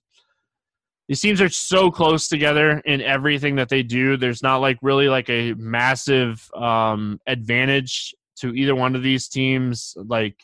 these 1.09 1.21
teams 1.21 1.41
are 1.41 1.49
so 1.49 1.91
close 1.91 2.29
together 2.29 2.79
in 2.85 3.01
everything 3.01 3.57
that 3.57 3.69
they 3.69 3.83
do. 3.83 4.17
There's 4.17 4.43
not 4.43 4.59
like 4.59 4.79
really 4.83 5.09
like 5.09 5.29
a 5.29 5.55
massive 5.55 6.49
um, 6.55 7.21
advantage 7.27 8.15
to 8.39 8.55
either 8.55 8.75
one 8.75 8.97
of 8.97 9.03
these 9.03 9.29
teams. 9.29 9.95
Like 9.97 10.37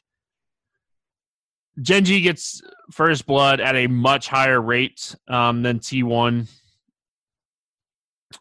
Gen 1.82 2.04
G 2.04 2.20
gets 2.20 2.62
first 2.90 3.26
blood 3.26 3.60
at 3.60 3.76
a 3.76 3.86
much 3.86 4.28
higher 4.28 4.60
rate 4.60 5.14
um, 5.28 5.62
than 5.62 5.78
T1. 5.78 6.48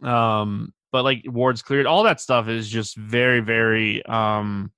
Um, 0.02 0.74
but 0.92 1.04
like 1.04 1.24
wards 1.28 1.62
cleared, 1.62 1.86
all 1.86 2.04
that 2.04 2.22
stuff 2.22 2.48
is 2.48 2.70
just 2.70 2.96
very, 2.96 3.40
very 3.40 4.06
um 4.06 4.72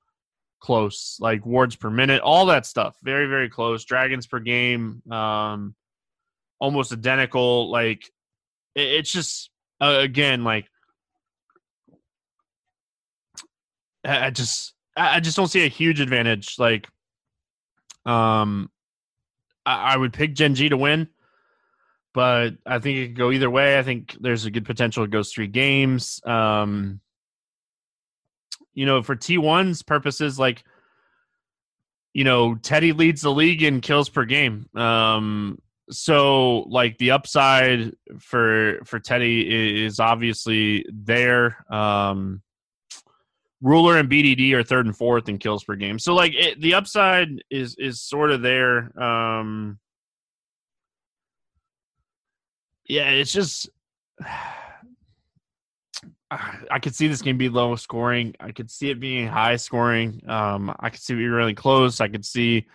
close. 0.59 1.17
Like 1.19 1.45
wards 1.45 1.75
per 1.75 1.89
minute, 1.89 2.21
all 2.21 2.47
that 2.47 2.65
stuff, 2.65 2.97
very, 3.03 3.27
very 3.27 3.49
close. 3.49 3.85
Dragons 3.85 4.27
per 4.27 4.39
game, 4.39 5.01
um, 5.11 5.75
almost 6.59 6.91
identical. 6.91 7.69
Like 7.69 8.05
it, 8.75 8.87
it's 8.87 9.11
just 9.11 9.49
uh, 9.79 9.97
again, 9.99 10.43
like 10.43 10.67
I 14.03 14.29
just 14.29 14.73
I 14.95 15.19
just 15.19 15.37
don't 15.37 15.47
see 15.47 15.65
a 15.65 15.69
huge 15.69 15.99
advantage. 15.99 16.55
Like, 16.57 16.87
um, 18.05 18.71
I, 19.65 19.93
I 19.93 19.97
would 19.97 20.13
pick 20.13 20.33
Gen 20.33 20.55
G 20.55 20.69
to 20.69 20.77
win, 20.77 21.07
but 22.13 22.55
I 22.65 22.79
think 22.79 22.97
it 22.97 23.07
could 23.07 23.17
go 23.17 23.31
either 23.31 23.49
way. 23.49 23.77
I 23.77 23.83
think 23.83 24.15
there's 24.19 24.45
a 24.45 24.51
good 24.51 24.65
potential 24.65 25.03
it 25.03 25.11
goes 25.11 25.31
three 25.31 25.47
games. 25.47 26.21
Um, 26.25 26.99
you 28.73 28.85
know, 28.85 29.01
for 29.01 29.15
T1's 29.15 29.81
purposes, 29.83 30.37
like, 30.37 30.63
you 32.13 32.23
know, 32.23 32.55
Teddy 32.55 32.91
leads 32.91 33.21
the 33.21 33.31
league 33.31 33.63
in 33.63 33.81
kills 33.81 34.09
per 34.09 34.25
game. 34.25 34.67
Um, 34.75 35.59
so 35.89 36.59
like 36.69 36.97
the 36.97 37.11
upside 37.11 37.93
for 38.19 38.79
for 38.85 38.99
Teddy 38.99 39.85
is 39.85 39.99
obviously 39.99 40.85
there. 40.91 41.65
Um, 41.73 42.41
Ruler 43.61 43.97
and 43.97 44.09
BDD 44.09 44.53
are 44.53 44.63
third 44.63 44.85
and 44.85 44.95
fourth 44.95 45.29
in 45.29 45.39
kills 45.39 45.63
per 45.63 45.75
game. 45.75 45.97
So 45.97 46.13
like 46.13 46.33
it, 46.35 46.61
the 46.61 46.73
upside 46.75 47.29
is 47.49 47.75
is 47.79 48.01
sort 48.01 48.31
of 48.31 48.41
there. 48.41 48.91
Um, 49.01 49.79
yeah, 52.87 53.09
it's 53.09 53.31
just 53.31 53.69
I 56.29 56.79
could 56.79 56.93
see 56.93 57.07
this 57.07 57.21
game 57.21 57.37
be 57.37 57.47
low 57.47 57.77
scoring. 57.77 58.35
I 58.41 58.51
could 58.51 58.69
see 58.69 58.89
it 58.89 58.99
being 58.99 59.27
high 59.27 59.55
scoring. 59.55 60.21
Um, 60.27 60.75
I 60.79 60.89
could 60.89 60.99
see 60.99 61.13
it 61.13 61.17
being 61.17 61.29
really 61.29 61.53
close. 61.53 62.01
I 62.01 62.09
could 62.09 62.25
see 62.25 62.67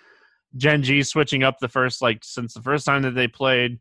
Gen 0.56 0.82
G 0.82 1.02
switching 1.02 1.42
up 1.42 1.58
the 1.58 1.68
first 1.68 2.00
like 2.00 2.24
since 2.24 2.54
the 2.54 2.62
first 2.62 2.86
time 2.86 3.02
that 3.02 3.14
they 3.14 3.28
played. 3.28 3.78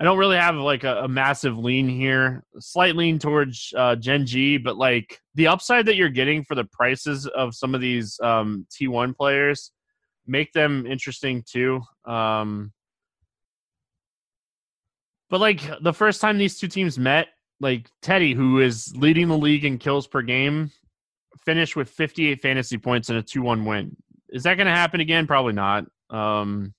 I 0.00 0.04
don't 0.04 0.18
really 0.18 0.36
have 0.36 0.56
like 0.56 0.82
a, 0.82 1.04
a 1.04 1.08
massive 1.08 1.56
lean 1.56 1.88
here, 1.88 2.42
slight 2.58 2.96
lean 2.96 3.20
towards 3.20 3.72
uh, 3.76 3.94
Gen 3.94 4.26
G, 4.26 4.58
but 4.58 4.76
like 4.76 5.20
the 5.36 5.46
upside 5.46 5.86
that 5.86 5.94
you're 5.94 6.08
getting 6.08 6.42
for 6.42 6.56
the 6.56 6.64
prices 6.64 7.28
of 7.28 7.54
some 7.54 7.72
of 7.72 7.80
these 7.80 8.18
um, 8.20 8.66
T1 8.72 9.16
players 9.16 9.70
make 10.26 10.52
them 10.52 10.86
interesting 10.86 11.44
too. 11.48 11.82
Um, 12.04 12.72
but 15.32 15.40
like 15.40 15.62
the 15.80 15.94
first 15.94 16.20
time 16.20 16.36
these 16.36 16.58
two 16.58 16.68
teams 16.68 16.98
met, 16.98 17.28
like 17.58 17.90
Teddy, 18.02 18.34
who 18.34 18.60
is 18.60 18.94
leading 18.94 19.28
the 19.28 19.38
league 19.38 19.64
in 19.64 19.78
kills 19.78 20.06
per 20.06 20.20
game, 20.20 20.70
finished 21.46 21.74
with 21.74 21.88
58 21.88 22.42
fantasy 22.42 22.76
points 22.76 23.08
and 23.08 23.18
a 23.18 23.22
2 23.22 23.40
1 23.40 23.64
win. 23.64 23.96
Is 24.28 24.42
that 24.42 24.58
going 24.58 24.66
to 24.66 24.74
happen 24.74 25.00
again? 25.00 25.26
Probably 25.26 25.54
not. 25.54 25.86
Um, 26.10 26.74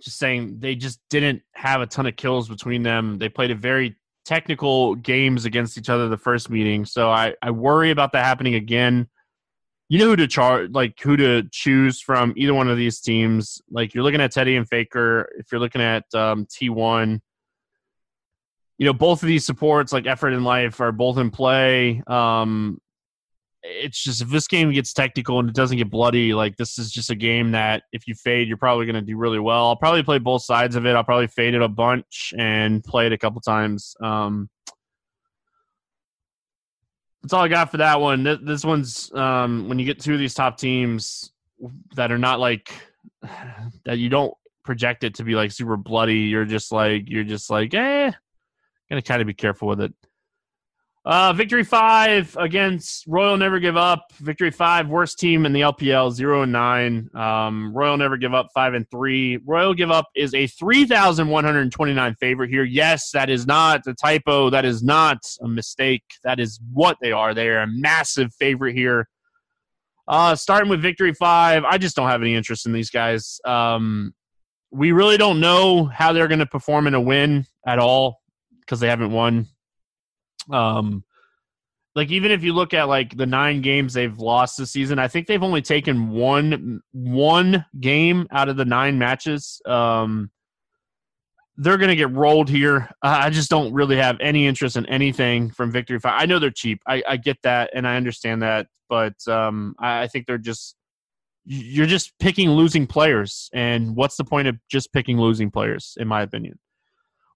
just 0.00 0.18
saying 0.18 0.56
they 0.58 0.74
just 0.74 0.98
didn't 1.10 1.42
have 1.52 1.80
a 1.80 1.86
ton 1.86 2.06
of 2.06 2.16
kills 2.16 2.48
between 2.48 2.82
them. 2.82 3.18
They 3.18 3.28
played 3.28 3.52
a 3.52 3.54
very 3.54 3.94
technical 4.24 4.96
games 4.96 5.44
against 5.44 5.78
each 5.78 5.90
other 5.90 6.08
the 6.08 6.16
first 6.16 6.50
meeting. 6.50 6.84
So 6.84 7.08
I, 7.08 7.34
I 7.40 7.52
worry 7.52 7.92
about 7.92 8.10
that 8.14 8.24
happening 8.24 8.56
again. 8.56 9.06
You 9.92 9.98
know 9.98 10.06
who 10.06 10.16
to 10.16 10.26
chart 10.26 10.72
like 10.72 10.98
who 10.98 11.18
to 11.18 11.42
choose 11.52 12.00
from 12.00 12.32
either 12.34 12.54
one 12.54 12.70
of 12.70 12.78
these 12.78 12.98
teams. 12.98 13.60
Like 13.70 13.92
you're 13.92 14.02
looking 14.02 14.22
at 14.22 14.32
Teddy 14.32 14.56
and 14.56 14.66
Faker. 14.66 15.28
If 15.36 15.52
you're 15.52 15.60
looking 15.60 15.82
at 15.82 16.04
um, 16.14 16.46
T1, 16.46 17.20
you 18.78 18.86
know 18.86 18.94
both 18.94 19.22
of 19.22 19.26
these 19.26 19.44
supports 19.44 19.92
like 19.92 20.06
effort 20.06 20.32
and 20.32 20.46
life 20.46 20.80
are 20.80 20.92
both 20.92 21.18
in 21.18 21.30
play. 21.30 22.02
Um, 22.06 22.80
it's 23.62 24.02
just 24.02 24.22
if 24.22 24.30
this 24.30 24.48
game 24.48 24.72
gets 24.72 24.94
technical 24.94 25.38
and 25.40 25.50
it 25.50 25.54
doesn't 25.54 25.76
get 25.76 25.90
bloody, 25.90 26.32
like 26.32 26.56
this 26.56 26.78
is 26.78 26.90
just 26.90 27.10
a 27.10 27.14
game 27.14 27.50
that 27.50 27.82
if 27.92 28.08
you 28.08 28.14
fade, 28.14 28.48
you're 28.48 28.56
probably 28.56 28.86
going 28.86 28.94
to 28.94 29.02
do 29.02 29.18
really 29.18 29.40
well. 29.40 29.66
I'll 29.66 29.76
probably 29.76 30.02
play 30.02 30.18
both 30.18 30.42
sides 30.42 30.74
of 30.74 30.86
it. 30.86 30.96
I'll 30.96 31.04
probably 31.04 31.26
fade 31.26 31.52
it 31.52 31.60
a 31.60 31.68
bunch 31.68 32.32
and 32.38 32.82
play 32.82 33.04
it 33.04 33.12
a 33.12 33.18
couple 33.18 33.42
times. 33.42 33.94
Um, 34.02 34.48
that's 37.22 37.32
all 37.32 37.42
I 37.42 37.48
got 37.48 37.70
for 37.70 37.76
that 37.76 38.00
one. 38.00 38.24
This, 38.42 38.64
one's 38.64 39.12
um, 39.14 39.68
when 39.68 39.78
you 39.78 39.84
get 39.84 40.00
two 40.00 40.12
of 40.12 40.18
these 40.18 40.34
top 40.34 40.58
teams 40.58 41.32
that 41.94 42.10
are 42.10 42.18
not 42.18 42.40
like 42.40 42.72
that 43.84 43.98
you 43.98 44.08
don't 44.08 44.34
project 44.64 45.04
it 45.04 45.14
to 45.16 45.24
be 45.24 45.34
like 45.34 45.52
super 45.52 45.76
bloody. 45.76 46.20
You're 46.20 46.44
just 46.44 46.72
like 46.72 47.08
you're 47.08 47.24
just 47.24 47.48
like 47.50 47.74
eh, 47.74 48.10
gonna 48.90 49.02
kind 49.02 49.20
of 49.20 49.26
be 49.26 49.34
careful 49.34 49.68
with 49.68 49.80
it. 49.80 49.94
Uh, 51.04 51.32
victory 51.32 51.64
five 51.64 52.36
against 52.38 53.04
Royal 53.08 53.36
Never 53.36 53.58
Give 53.58 53.76
Up. 53.76 54.12
Victory 54.20 54.52
five, 54.52 54.88
worst 54.88 55.18
team 55.18 55.44
in 55.44 55.52
the 55.52 55.62
LPL, 55.62 56.12
zero 56.12 56.42
and 56.42 56.52
nine. 56.52 57.10
Um, 57.12 57.72
Royal 57.74 57.96
Never 57.96 58.16
Give 58.16 58.32
Up, 58.34 58.50
five 58.54 58.74
and 58.74 58.88
three. 58.88 59.38
Royal 59.38 59.74
Give 59.74 59.90
Up 59.90 60.06
is 60.14 60.32
a 60.32 60.46
three 60.46 60.84
thousand 60.84 61.28
one 61.28 61.42
hundred 61.42 61.72
twenty 61.72 61.92
nine 61.92 62.14
favorite 62.20 62.50
here. 62.50 62.62
Yes, 62.62 63.10
that 63.10 63.30
is 63.30 63.48
not 63.48 63.84
a 63.88 63.94
typo. 63.94 64.48
That 64.48 64.64
is 64.64 64.84
not 64.84 65.18
a 65.40 65.48
mistake. 65.48 66.04
That 66.22 66.38
is 66.38 66.60
what 66.72 66.98
they 67.02 67.10
are. 67.10 67.34
They 67.34 67.48
are 67.48 67.62
a 67.62 67.66
massive 67.66 68.32
favorite 68.34 68.74
here. 68.74 69.08
Uh, 70.06 70.36
starting 70.36 70.70
with 70.70 70.80
Victory 70.80 71.14
five, 71.14 71.64
I 71.64 71.78
just 71.78 71.96
don't 71.96 72.08
have 72.08 72.22
any 72.22 72.36
interest 72.36 72.64
in 72.64 72.72
these 72.72 72.90
guys. 72.90 73.40
Um, 73.44 74.14
we 74.70 74.92
really 74.92 75.16
don't 75.16 75.40
know 75.40 75.84
how 75.84 76.12
they're 76.12 76.28
going 76.28 76.38
to 76.38 76.46
perform 76.46 76.86
in 76.86 76.94
a 76.94 77.00
win 77.00 77.44
at 77.66 77.80
all 77.80 78.20
because 78.60 78.78
they 78.78 78.88
haven't 78.88 79.10
won 79.10 79.48
um, 80.50 81.04
like 81.94 82.10
even 82.10 82.30
if 82.30 82.42
you 82.42 82.52
look 82.52 82.72
at 82.74 82.88
like 82.88 83.16
the 83.16 83.26
nine 83.26 83.60
games 83.60 83.92
they've 83.92 84.18
lost 84.18 84.56
this 84.56 84.70
season, 84.70 84.98
I 84.98 85.08
think 85.08 85.26
they've 85.26 85.42
only 85.42 85.62
taken 85.62 86.10
one 86.10 86.80
one 86.92 87.64
game 87.80 88.26
out 88.30 88.48
of 88.48 88.56
the 88.56 88.64
nine 88.64 88.98
matches. 88.98 89.60
Um, 89.66 90.30
they're 91.58 91.76
going 91.76 91.90
to 91.90 91.96
get 91.96 92.10
rolled 92.10 92.48
here. 92.48 92.88
I 93.02 93.28
just 93.28 93.50
don't 93.50 93.74
really 93.74 93.96
have 93.96 94.16
any 94.20 94.46
interest 94.46 94.76
in 94.76 94.86
anything 94.86 95.50
from 95.50 95.70
Victory 95.70 95.98
Five. 95.98 96.14
I 96.16 96.26
know 96.26 96.38
they're 96.38 96.50
cheap. 96.50 96.80
I, 96.86 97.02
I 97.06 97.16
get 97.18 97.36
that 97.42 97.70
and 97.74 97.86
I 97.86 97.96
understand 97.96 98.42
that, 98.42 98.68
but 98.88 99.14
um, 99.28 99.74
I, 99.78 100.02
I 100.02 100.06
think 100.08 100.26
they're 100.26 100.38
just 100.38 100.76
you're 101.44 101.86
just 101.86 102.12
picking 102.18 102.50
losing 102.50 102.86
players. 102.86 103.50
And 103.52 103.96
what's 103.96 104.16
the 104.16 104.24
point 104.24 104.48
of 104.48 104.56
just 104.70 104.92
picking 104.92 105.20
losing 105.20 105.50
players, 105.50 105.94
in 105.98 106.08
my 106.08 106.22
opinion? 106.22 106.58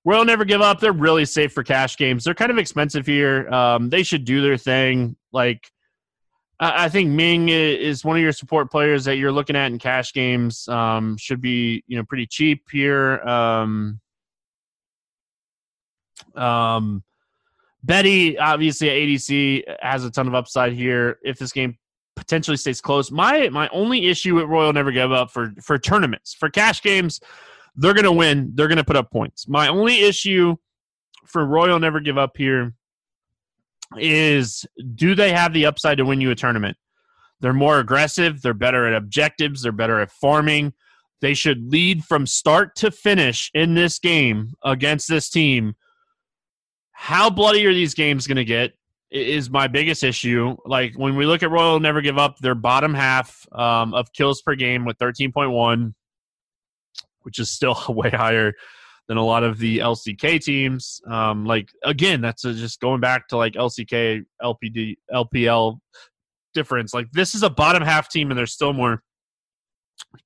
Royal 0.07 0.25
Never 0.25 0.45
Give 0.45 0.61
Up. 0.61 0.79
They're 0.79 0.93
really 0.93 1.25
safe 1.25 1.53
for 1.53 1.65
cash 1.65 1.97
games. 1.97 2.23
They're 2.23 2.33
kind 2.33 2.53
of 2.53 2.59
expensive 2.59 3.05
here. 3.05 3.49
Um, 3.53 3.91
they 3.91 4.05
should 4.05 4.25
do 4.25 4.41
their 4.41 4.57
thing. 4.57 5.17
Like, 5.33 5.69
I, 6.61 6.89
think 6.89 7.11
Ming 7.11 7.49
is 7.49 8.05
one 8.05 8.17
of 8.17 8.23
your 8.23 8.33
support 8.33 8.71
players 8.71 9.05
that 9.05 9.17
you're 9.17 9.33
looking 9.33 9.57
at 9.57 9.67
in 9.67 9.81
cash 9.81 10.13
games. 10.13 10.69
Um, 10.69 11.17
should 11.19 11.43
be 11.43 11.83
you 11.89 11.99
know 11.99 12.05
pretty 12.05 12.27
cheap 12.27 12.63
here. 12.71 13.19
Um, 13.21 14.01
um, 16.37 17.03
Betty, 17.83 18.39
obviously 18.39 18.89
at 18.89 18.97
ADC, 18.97 19.65
has 19.83 20.05
a 20.05 20.11
ton 20.11 20.29
of 20.29 20.35
upside 20.35 20.73
here. 20.73 21.19
If 21.25 21.39
this 21.39 21.53
game 21.53 21.77
potentially 22.15 22.57
stays 22.57 22.81
close, 22.81 23.11
my 23.11 23.49
my 23.49 23.69
only 23.69 24.07
issue 24.07 24.37
with 24.37 24.45
Royal 24.45 24.73
Never 24.73 24.93
Give 24.93 25.11
Up 25.11 25.33
for 25.33 25.53
for 25.61 25.79
tournaments 25.79 26.33
for 26.33 26.49
cash 26.49 26.81
games 26.81 27.21
they're 27.77 27.95
going 27.95 28.05
to 28.05 28.13
win. 28.13 28.53
They're 28.55 28.69
going 28.69 28.79
to 28.79 28.85
put 28.85 28.97
up 28.97 29.11
points. 29.11 29.49
My 29.49 29.69
only 29.69 30.01
issue 30.01 30.57
for 31.27 31.45
Royal 31.45 31.79
Never 31.79 32.01
Give 32.01 32.19
Up 32.19 32.37
here 32.37 32.73
is 33.99 34.65
do 34.95 35.15
they 35.15 35.33
have 35.33 35.53
the 35.53 35.67
upside 35.67 35.99
to 35.99 36.05
win 36.05 36.21
you 36.21 36.31
a 36.31 36.35
tournament? 36.35 36.77
They're 37.41 37.53
more 37.53 37.79
aggressive. 37.79 38.41
They're 38.41 38.55
better 38.55 38.87
at 38.87 38.95
objectives. 38.95 39.63
They're 39.63 39.73
better 39.73 40.01
at 40.01 40.11
farming. 40.11 40.73
They 41.21 41.35
should 41.35 41.71
lead 41.71 42.05
from 42.05 42.27
start 42.27 42.77
to 42.77 42.91
finish 42.91 43.51
in 43.55 43.75
this 43.75 43.99
game 43.99 44.53
against 44.65 45.09
this 45.09 45.29
team. 45.29 45.75
How 46.93 47.31
bloody 47.31 47.67
are 47.67 47.75
these 47.75 47.95
games 47.95 48.27
going 48.27 48.37
to 48.37 48.45
get? 48.45 48.73
Is 49.11 49.49
my 49.51 49.69
biggest 49.69 50.03
issue. 50.03 50.57
Like 50.65 50.95
when 50.97 51.15
we 51.15 51.27
look 51.27 51.43
at 51.43 51.51
Royal 51.51 51.79
Never 51.79 52.01
Give 52.01 52.19
Up, 52.19 52.39
their 52.39 52.55
bottom 52.55 52.93
half 52.93 53.47
um, 53.53 53.95
of 53.95 54.13
kills 54.13 54.43
per 54.43 54.55
game 54.55 54.85
with 54.85 54.99
13.1 54.99 55.95
which 57.27 57.41
is 57.41 57.51
still 57.51 57.77
way 57.89 58.09
higher 58.09 58.55
than 59.09 59.19
a 59.19 59.25
lot 59.25 59.43
of 59.43 59.59
the 59.59 59.79
LCK 59.79 60.41
teams. 60.41 61.01
Um, 61.07 61.45
like 61.45 61.69
again, 61.85 62.21
that's 62.21 62.45
a, 62.45 62.55
just 62.55 62.81
going 62.81 63.01
back 63.01 63.29
to 63.29 63.37
like 63.37 63.55
LCK, 63.55 64.25
LPD, 64.41 64.97
LPL 65.13 65.79
difference. 66.55 66.95
Like 66.95 67.11
this 67.13 67.35
is 67.35 67.43
a 67.43 67.51
bottom 67.51 67.83
half 67.83 68.09
team, 68.09 68.31
and 68.31 68.39
there's 68.39 68.53
still 68.53 68.73
more 68.73 69.03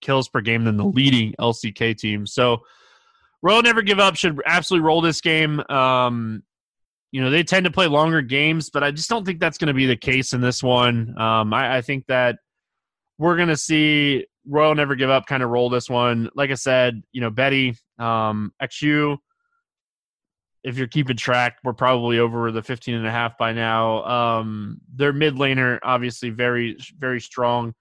kills 0.01 0.29
per 0.29 0.43
game 0.43 0.65
than 0.65 0.77
the 0.77 0.85
leading 0.85 1.35
LCK 1.41 1.97
team. 1.97 2.27
So 2.27 2.59
Royal 3.43 3.63
Never 3.63 3.83
Give 3.83 3.99
Up 3.99 4.17
should 4.17 4.39
absolutely 4.47 4.87
roll 4.87 5.01
this 5.01 5.23
game. 5.23 5.61
Um, 5.71 6.43
you 7.13 7.23
know 7.23 7.31
they 7.31 7.43
tend 7.43 7.65
to 7.65 7.73
play 7.73 7.87
longer 7.87 8.21
games, 8.23 8.71
but 8.71 8.85
I 8.85 8.91
just 8.91 9.09
don't 9.09 9.25
think 9.25 9.41
that's 9.41 9.59
going 9.59 9.69
to 9.69 9.75
be 9.75 9.87
the 9.87 9.97
case 9.97 10.35
in 10.35 10.41
this 10.41 10.63
one. 10.63 11.19
Um, 11.19 11.53
I, 11.53 11.79
I 11.79 11.81
think 11.81 12.07
that 12.07 12.37
we're 13.19 13.37
going 13.37 13.49
to 13.49 13.57
see 13.57 14.27
Royal 14.51 14.75
Never 14.75 14.97
Give 14.97 15.11
Up 15.11 15.27
kind 15.27 15.43
of 15.43 15.51
roll 15.51 15.71
this 15.71 15.89
one. 15.89 16.29
Like 16.35 16.51
I 16.51 16.55
said, 16.55 17.03
you 17.13 17.21
know, 17.21 17.31
Betty, 17.31 17.77
um, 17.99 18.53
XU, 18.61 19.17
if 20.65 20.77
you're 20.77 20.89
keeping 20.89 21.17
track, 21.17 21.59
we're 21.65 21.73
probably 21.73 22.19
over 22.19 22.51
the 22.51 22.63
15 22.63 22.95
and 22.95 23.07
a 23.07 23.11
half 23.11 23.39
by 23.39 23.53
now. 23.53 24.05
Um, 24.05 24.81
their 24.95 25.13
mid 25.13 25.37
laner, 25.37 25.79
obviously 25.83 26.31
very, 26.31 26.77
very 26.99 27.21
strong. 27.21 27.75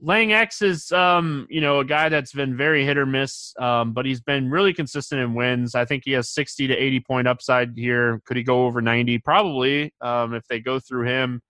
Lang 0.00 0.32
X 0.32 0.60
is, 0.60 0.90
um, 0.92 1.46
you 1.48 1.60
know, 1.60 1.80
a 1.80 1.84
guy 1.84 2.08
that's 2.08 2.32
been 2.32 2.56
very 2.56 2.84
hit 2.84 2.98
or 2.98 3.06
miss, 3.06 3.54
um, 3.58 3.92
but 3.92 4.04
he's 4.04 4.20
been 4.20 4.50
really 4.50 4.74
consistent 4.74 5.20
in 5.20 5.34
wins. 5.34 5.74
I 5.74 5.84
think 5.84 6.02
he 6.04 6.12
has 6.12 6.30
60 6.30 6.66
to 6.66 6.74
80 6.74 7.00
point 7.00 7.28
upside 7.28 7.72
here. 7.76 8.20
Could 8.26 8.36
he 8.36 8.42
go 8.42 8.66
over 8.66 8.82
90? 8.82 9.18
Probably, 9.18 9.92
um, 10.00 10.34
if 10.34 10.46
they 10.48 10.60
go 10.60 10.80
through 10.80 11.06
him. 11.06 11.40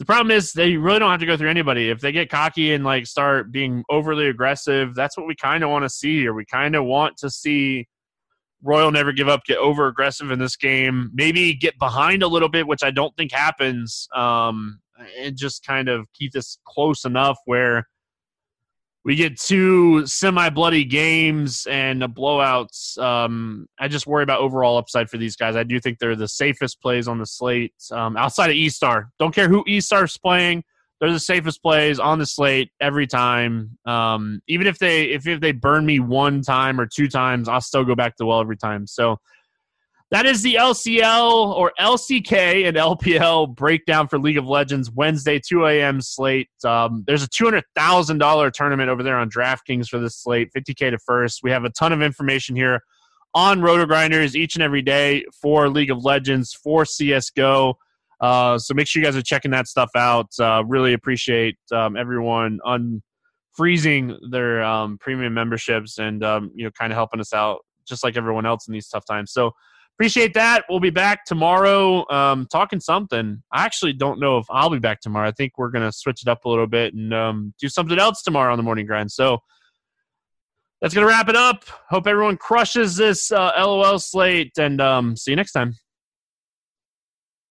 The 0.00 0.06
problem 0.06 0.30
is 0.30 0.54
they 0.54 0.78
really 0.78 0.98
don't 0.98 1.10
have 1.10 1.20
to 1.20 1.26
go 1.26 1.36
through 1.36 1.50
anybody. 1.50 1.90
If 1.90 2.00
they 2.00 2.10
get 2.10 2.30
cocky 2.30 2.72
and 2.72 2.82
like 2.82 3.06
start 3.06 3.52
being 3.52 3.84
overly 3.90 4.28
aggressive, 4.28 4.94
that's 4.94 5.14
what 5.14 5.26
we 5.26 5.36
kind 5.36 5.62
of 5.62 5.68
want 5.68 5.84
to 5.84 5.90
see 5.90 6.18
here. 6.20 6.32
We 6.32 6.46
kind 6.46 6.74
of 6.74 6.86
want 6.86 7.18
to 7.18 7.28
see 7.28 7.86
Royal 8.62 8.90
never 8.90 9.12
give 9.12 9.28
up, 9.28 9.44
get 9.44 9.58
over 9.58 9.88
aggressive 9.88 10.30
in 10.30 10.38
this 10.38 10.56
game, 10.56 11.10
maybe 11.12 11.52
get 11.52 11.78
behind 11.78 12.22
a 12.22 12.28
little 12.28 12.48
bit, 12.48 12.66
which 12.66 12.82
I 12.82 12.90
don't 12.90 13.14
think 13.14 13.30
happens. 13.30 14.08
Um, 14.16 14.80
and 15.18 15.36
just 15.36 15.66
kind 15.66 15.90
of 15.90 16.06
keep 16.14 16.32
this 16.32 16.58
close 16.66 17.04
enough 17.04 17.36
where 17.44 17.86
we 19.04 19.14
get 19.14 19.38
two 19.38 20.06
semi 20.06 20.50
bloody 20.50 20.84
games 20.84 21.66
and 21.70 22.02
blowouts. 22.02 22.98
Um, 22.98 23.66
I 23.78 23.88
just 23.88 24.06
worry 24.06 24.22
about 24.22 24.40
overall 24.40 24.76
upside 24.76 25.08
for 25.08 25.16
these 25.16 25.36
guys. 25.36 25.56
I 25.56 25.62
do 25.62 25.80
think 25.80 25.98
they're 25.98 26.16
the 26.16 26.28
safest 26.28 26.82
plays 26.82 27.08
on 27.08 27.18
the 27.18 27.26
slate 27.26 27.72
um, 27.92 28.16
outside 28.16 28.50
of 28.50 28.56
E 28.56 28.68
Star. 28.68 29.10
Don't 29.18 29.34
care 29.34 29.48
who 29.48 29.64
E 29.66 29.80
Star's 29.80 30.16
playing. 30.18 30.64
They're 31.00 31.12
the 31.12 31.18
safest 31.18 31.62
plays 31.62 31.98
on 31.98 32.18
the 32.18 32.26
slate 32.26 32.70
every 32.78 33.06
time. 33.06 33.78
Um, 33.86 34.42
even 34.48 34.66
if 34.66 34.78
they 34.78 35.04
if, 35.04 35.26
if 35.26 35.40
they 35.40 35.52
burn 35.52 35.86
me 35.86 35.98
one 35.98 36.42
time 36.42 36.78
or 36.78 36.86
two 36.86 37.08
times, 37.08 37.48
I'll 37.48 37.62
still 37.62 37.84
go 37.84 37.94
back 37.94 38.16
to 38.16 38.26
well 38.26 38.40
every 38.40 38.58
time. 38.58 38.86
So 38.86 39.16
that 40.10 40.26
is 40.26 40.42
the 40.42 40.54
LCL 40.54 41.54
or 41.54 41.72
LCK 41.78 42.66
and 42.66 42.76
LPL 42.76 43.54
breakdown 43.54 44.08
for 44.08 44.18
League 44.18 44.38
of 44.38 44.44
Legends 44.44 44.90
Wednesday, 44.90 45.38
2 45.38 45.66
a.m. 45.66 46.00
slate. 46.00 46.50
Um, 46.64 47.04
there's 47.06 47.22
a 47.22 47.28
$200,000 47.28 48.52
tournament 48.52 48.90
over 48.90 49.04
there 49.04 49.16
on 49.16 49.30
DraftKings 49.30 49.86
for 49.86 50.00
this 50.00 50.16
slate, 50.16 50.50
50K 50.52 50.90
to 50.90 50.98
first. 50.98 51.40
We 51.44 51.52
have 51.52 51.64
a 51.64 51.70
ton 51.70 51.92
of 51.92 52.02
information 52.02 52.56
here 52.56 52.82
on 53.34 53.60
RotoGrinders 53.60 54.34
each 54.34 54.56
and 54.56 54.64
every 54.64 54.82
day 54.82 55.24
for 55.40 55.68
League 55.68 55.92
of 55.92 56.04
Legends, 56.04 56.52
for 56.52 56.82
CSGO. 56.82 57.74
Uh, 58.20 58.58
so 58.58 58.74
make 58.74 58.88
sure 58.88 59.00
you 59.00 59.06
guys 59.06 59.16
are 59.16 59.22
checking 59.22 59.52
that 59.52 59.68
stuff 59.68 59.90
out. 59.94 60.28
Uh, 60.40 60.64
really 60.66 60.92
appreciate 60.92 61.56
um, 61.72 61.96
everyone 61.96 62.58
unfreezing 62.66 64.16
their 64.30 64.62
um, 64.64 64.98
premium 64.98 65.32
memberships 65.32 65.98
and 65.98 66.24
um, 66.24 66.50
you 66.54 66.64
know 66.64 66.70
kind 66.72 66.92
of 66.92 66.96
helping 66.96 67.20
us 67.20 67.32
out 67.32 67.60
just 67.86 68.04
like 68.04 68.16
everyone 68.16 68.44
else 68.44 68.66
in 68.68 68.74
these 68.74 68.88
tough 68.88 69.04
times. 69.06 69.32
So 69.32 69.52
appreciate 69.96 70.34
that. 70.34 70.64
We'll 70.68 70.80
be 70.80 70.90
back 70.90 71.24
tomorrow 71.24 72.08
um, 72.10 72.46
talking 72.50 72.80
something. 72.80 73.42
I 73.52 73.64
actually 73.64 73.92
don't 73.92 74.18
know 74.18 74.38
if 74.38 74.46
I'll 74.50 74.70
be 74.70 74.78
back 74.78 75.00
tomorrow. 75.00 75.28
I 75.28 75.32
think 75.32 75.58
we're 75.58 75.70
going 75.70 75.84
to 75.84 75.92
switch 75.92 76.22
it 76.22 76.28
up 76.28 76.44
a 76.44 76.48
little 76.48 76.66
bit 76.66 76.94
and 76.94 77.12
um, 77.12 77.54
do 77.60 77.68
something 77.68 77.98
else 77.98 78.22
tomorrow 78.22 78.52
on 78.52 78.58
the 78.58 78.62
morning 78.62 78.86
grind. 78.86 79.12
So 79.12 79.38
that's 80.80 80.94
going 80.94 81.06
to 81.06 81.12
wrap 81.12 81.28
it 81.28 81.36
up. 81.36 81.64
Hope 81.90 82.06
everyone 82.06 82.38
crushes 82.38 82.96
this 82.96 83.30
uh, 83.30 83.52
LOL 83.58 83.98
slate 83.98 84.52
and 84.58 84.80
um, 84.80 85.16
see 85.16 85.32
you 85.32 85.36
next 85.36 85.52
time. 85.52 85.74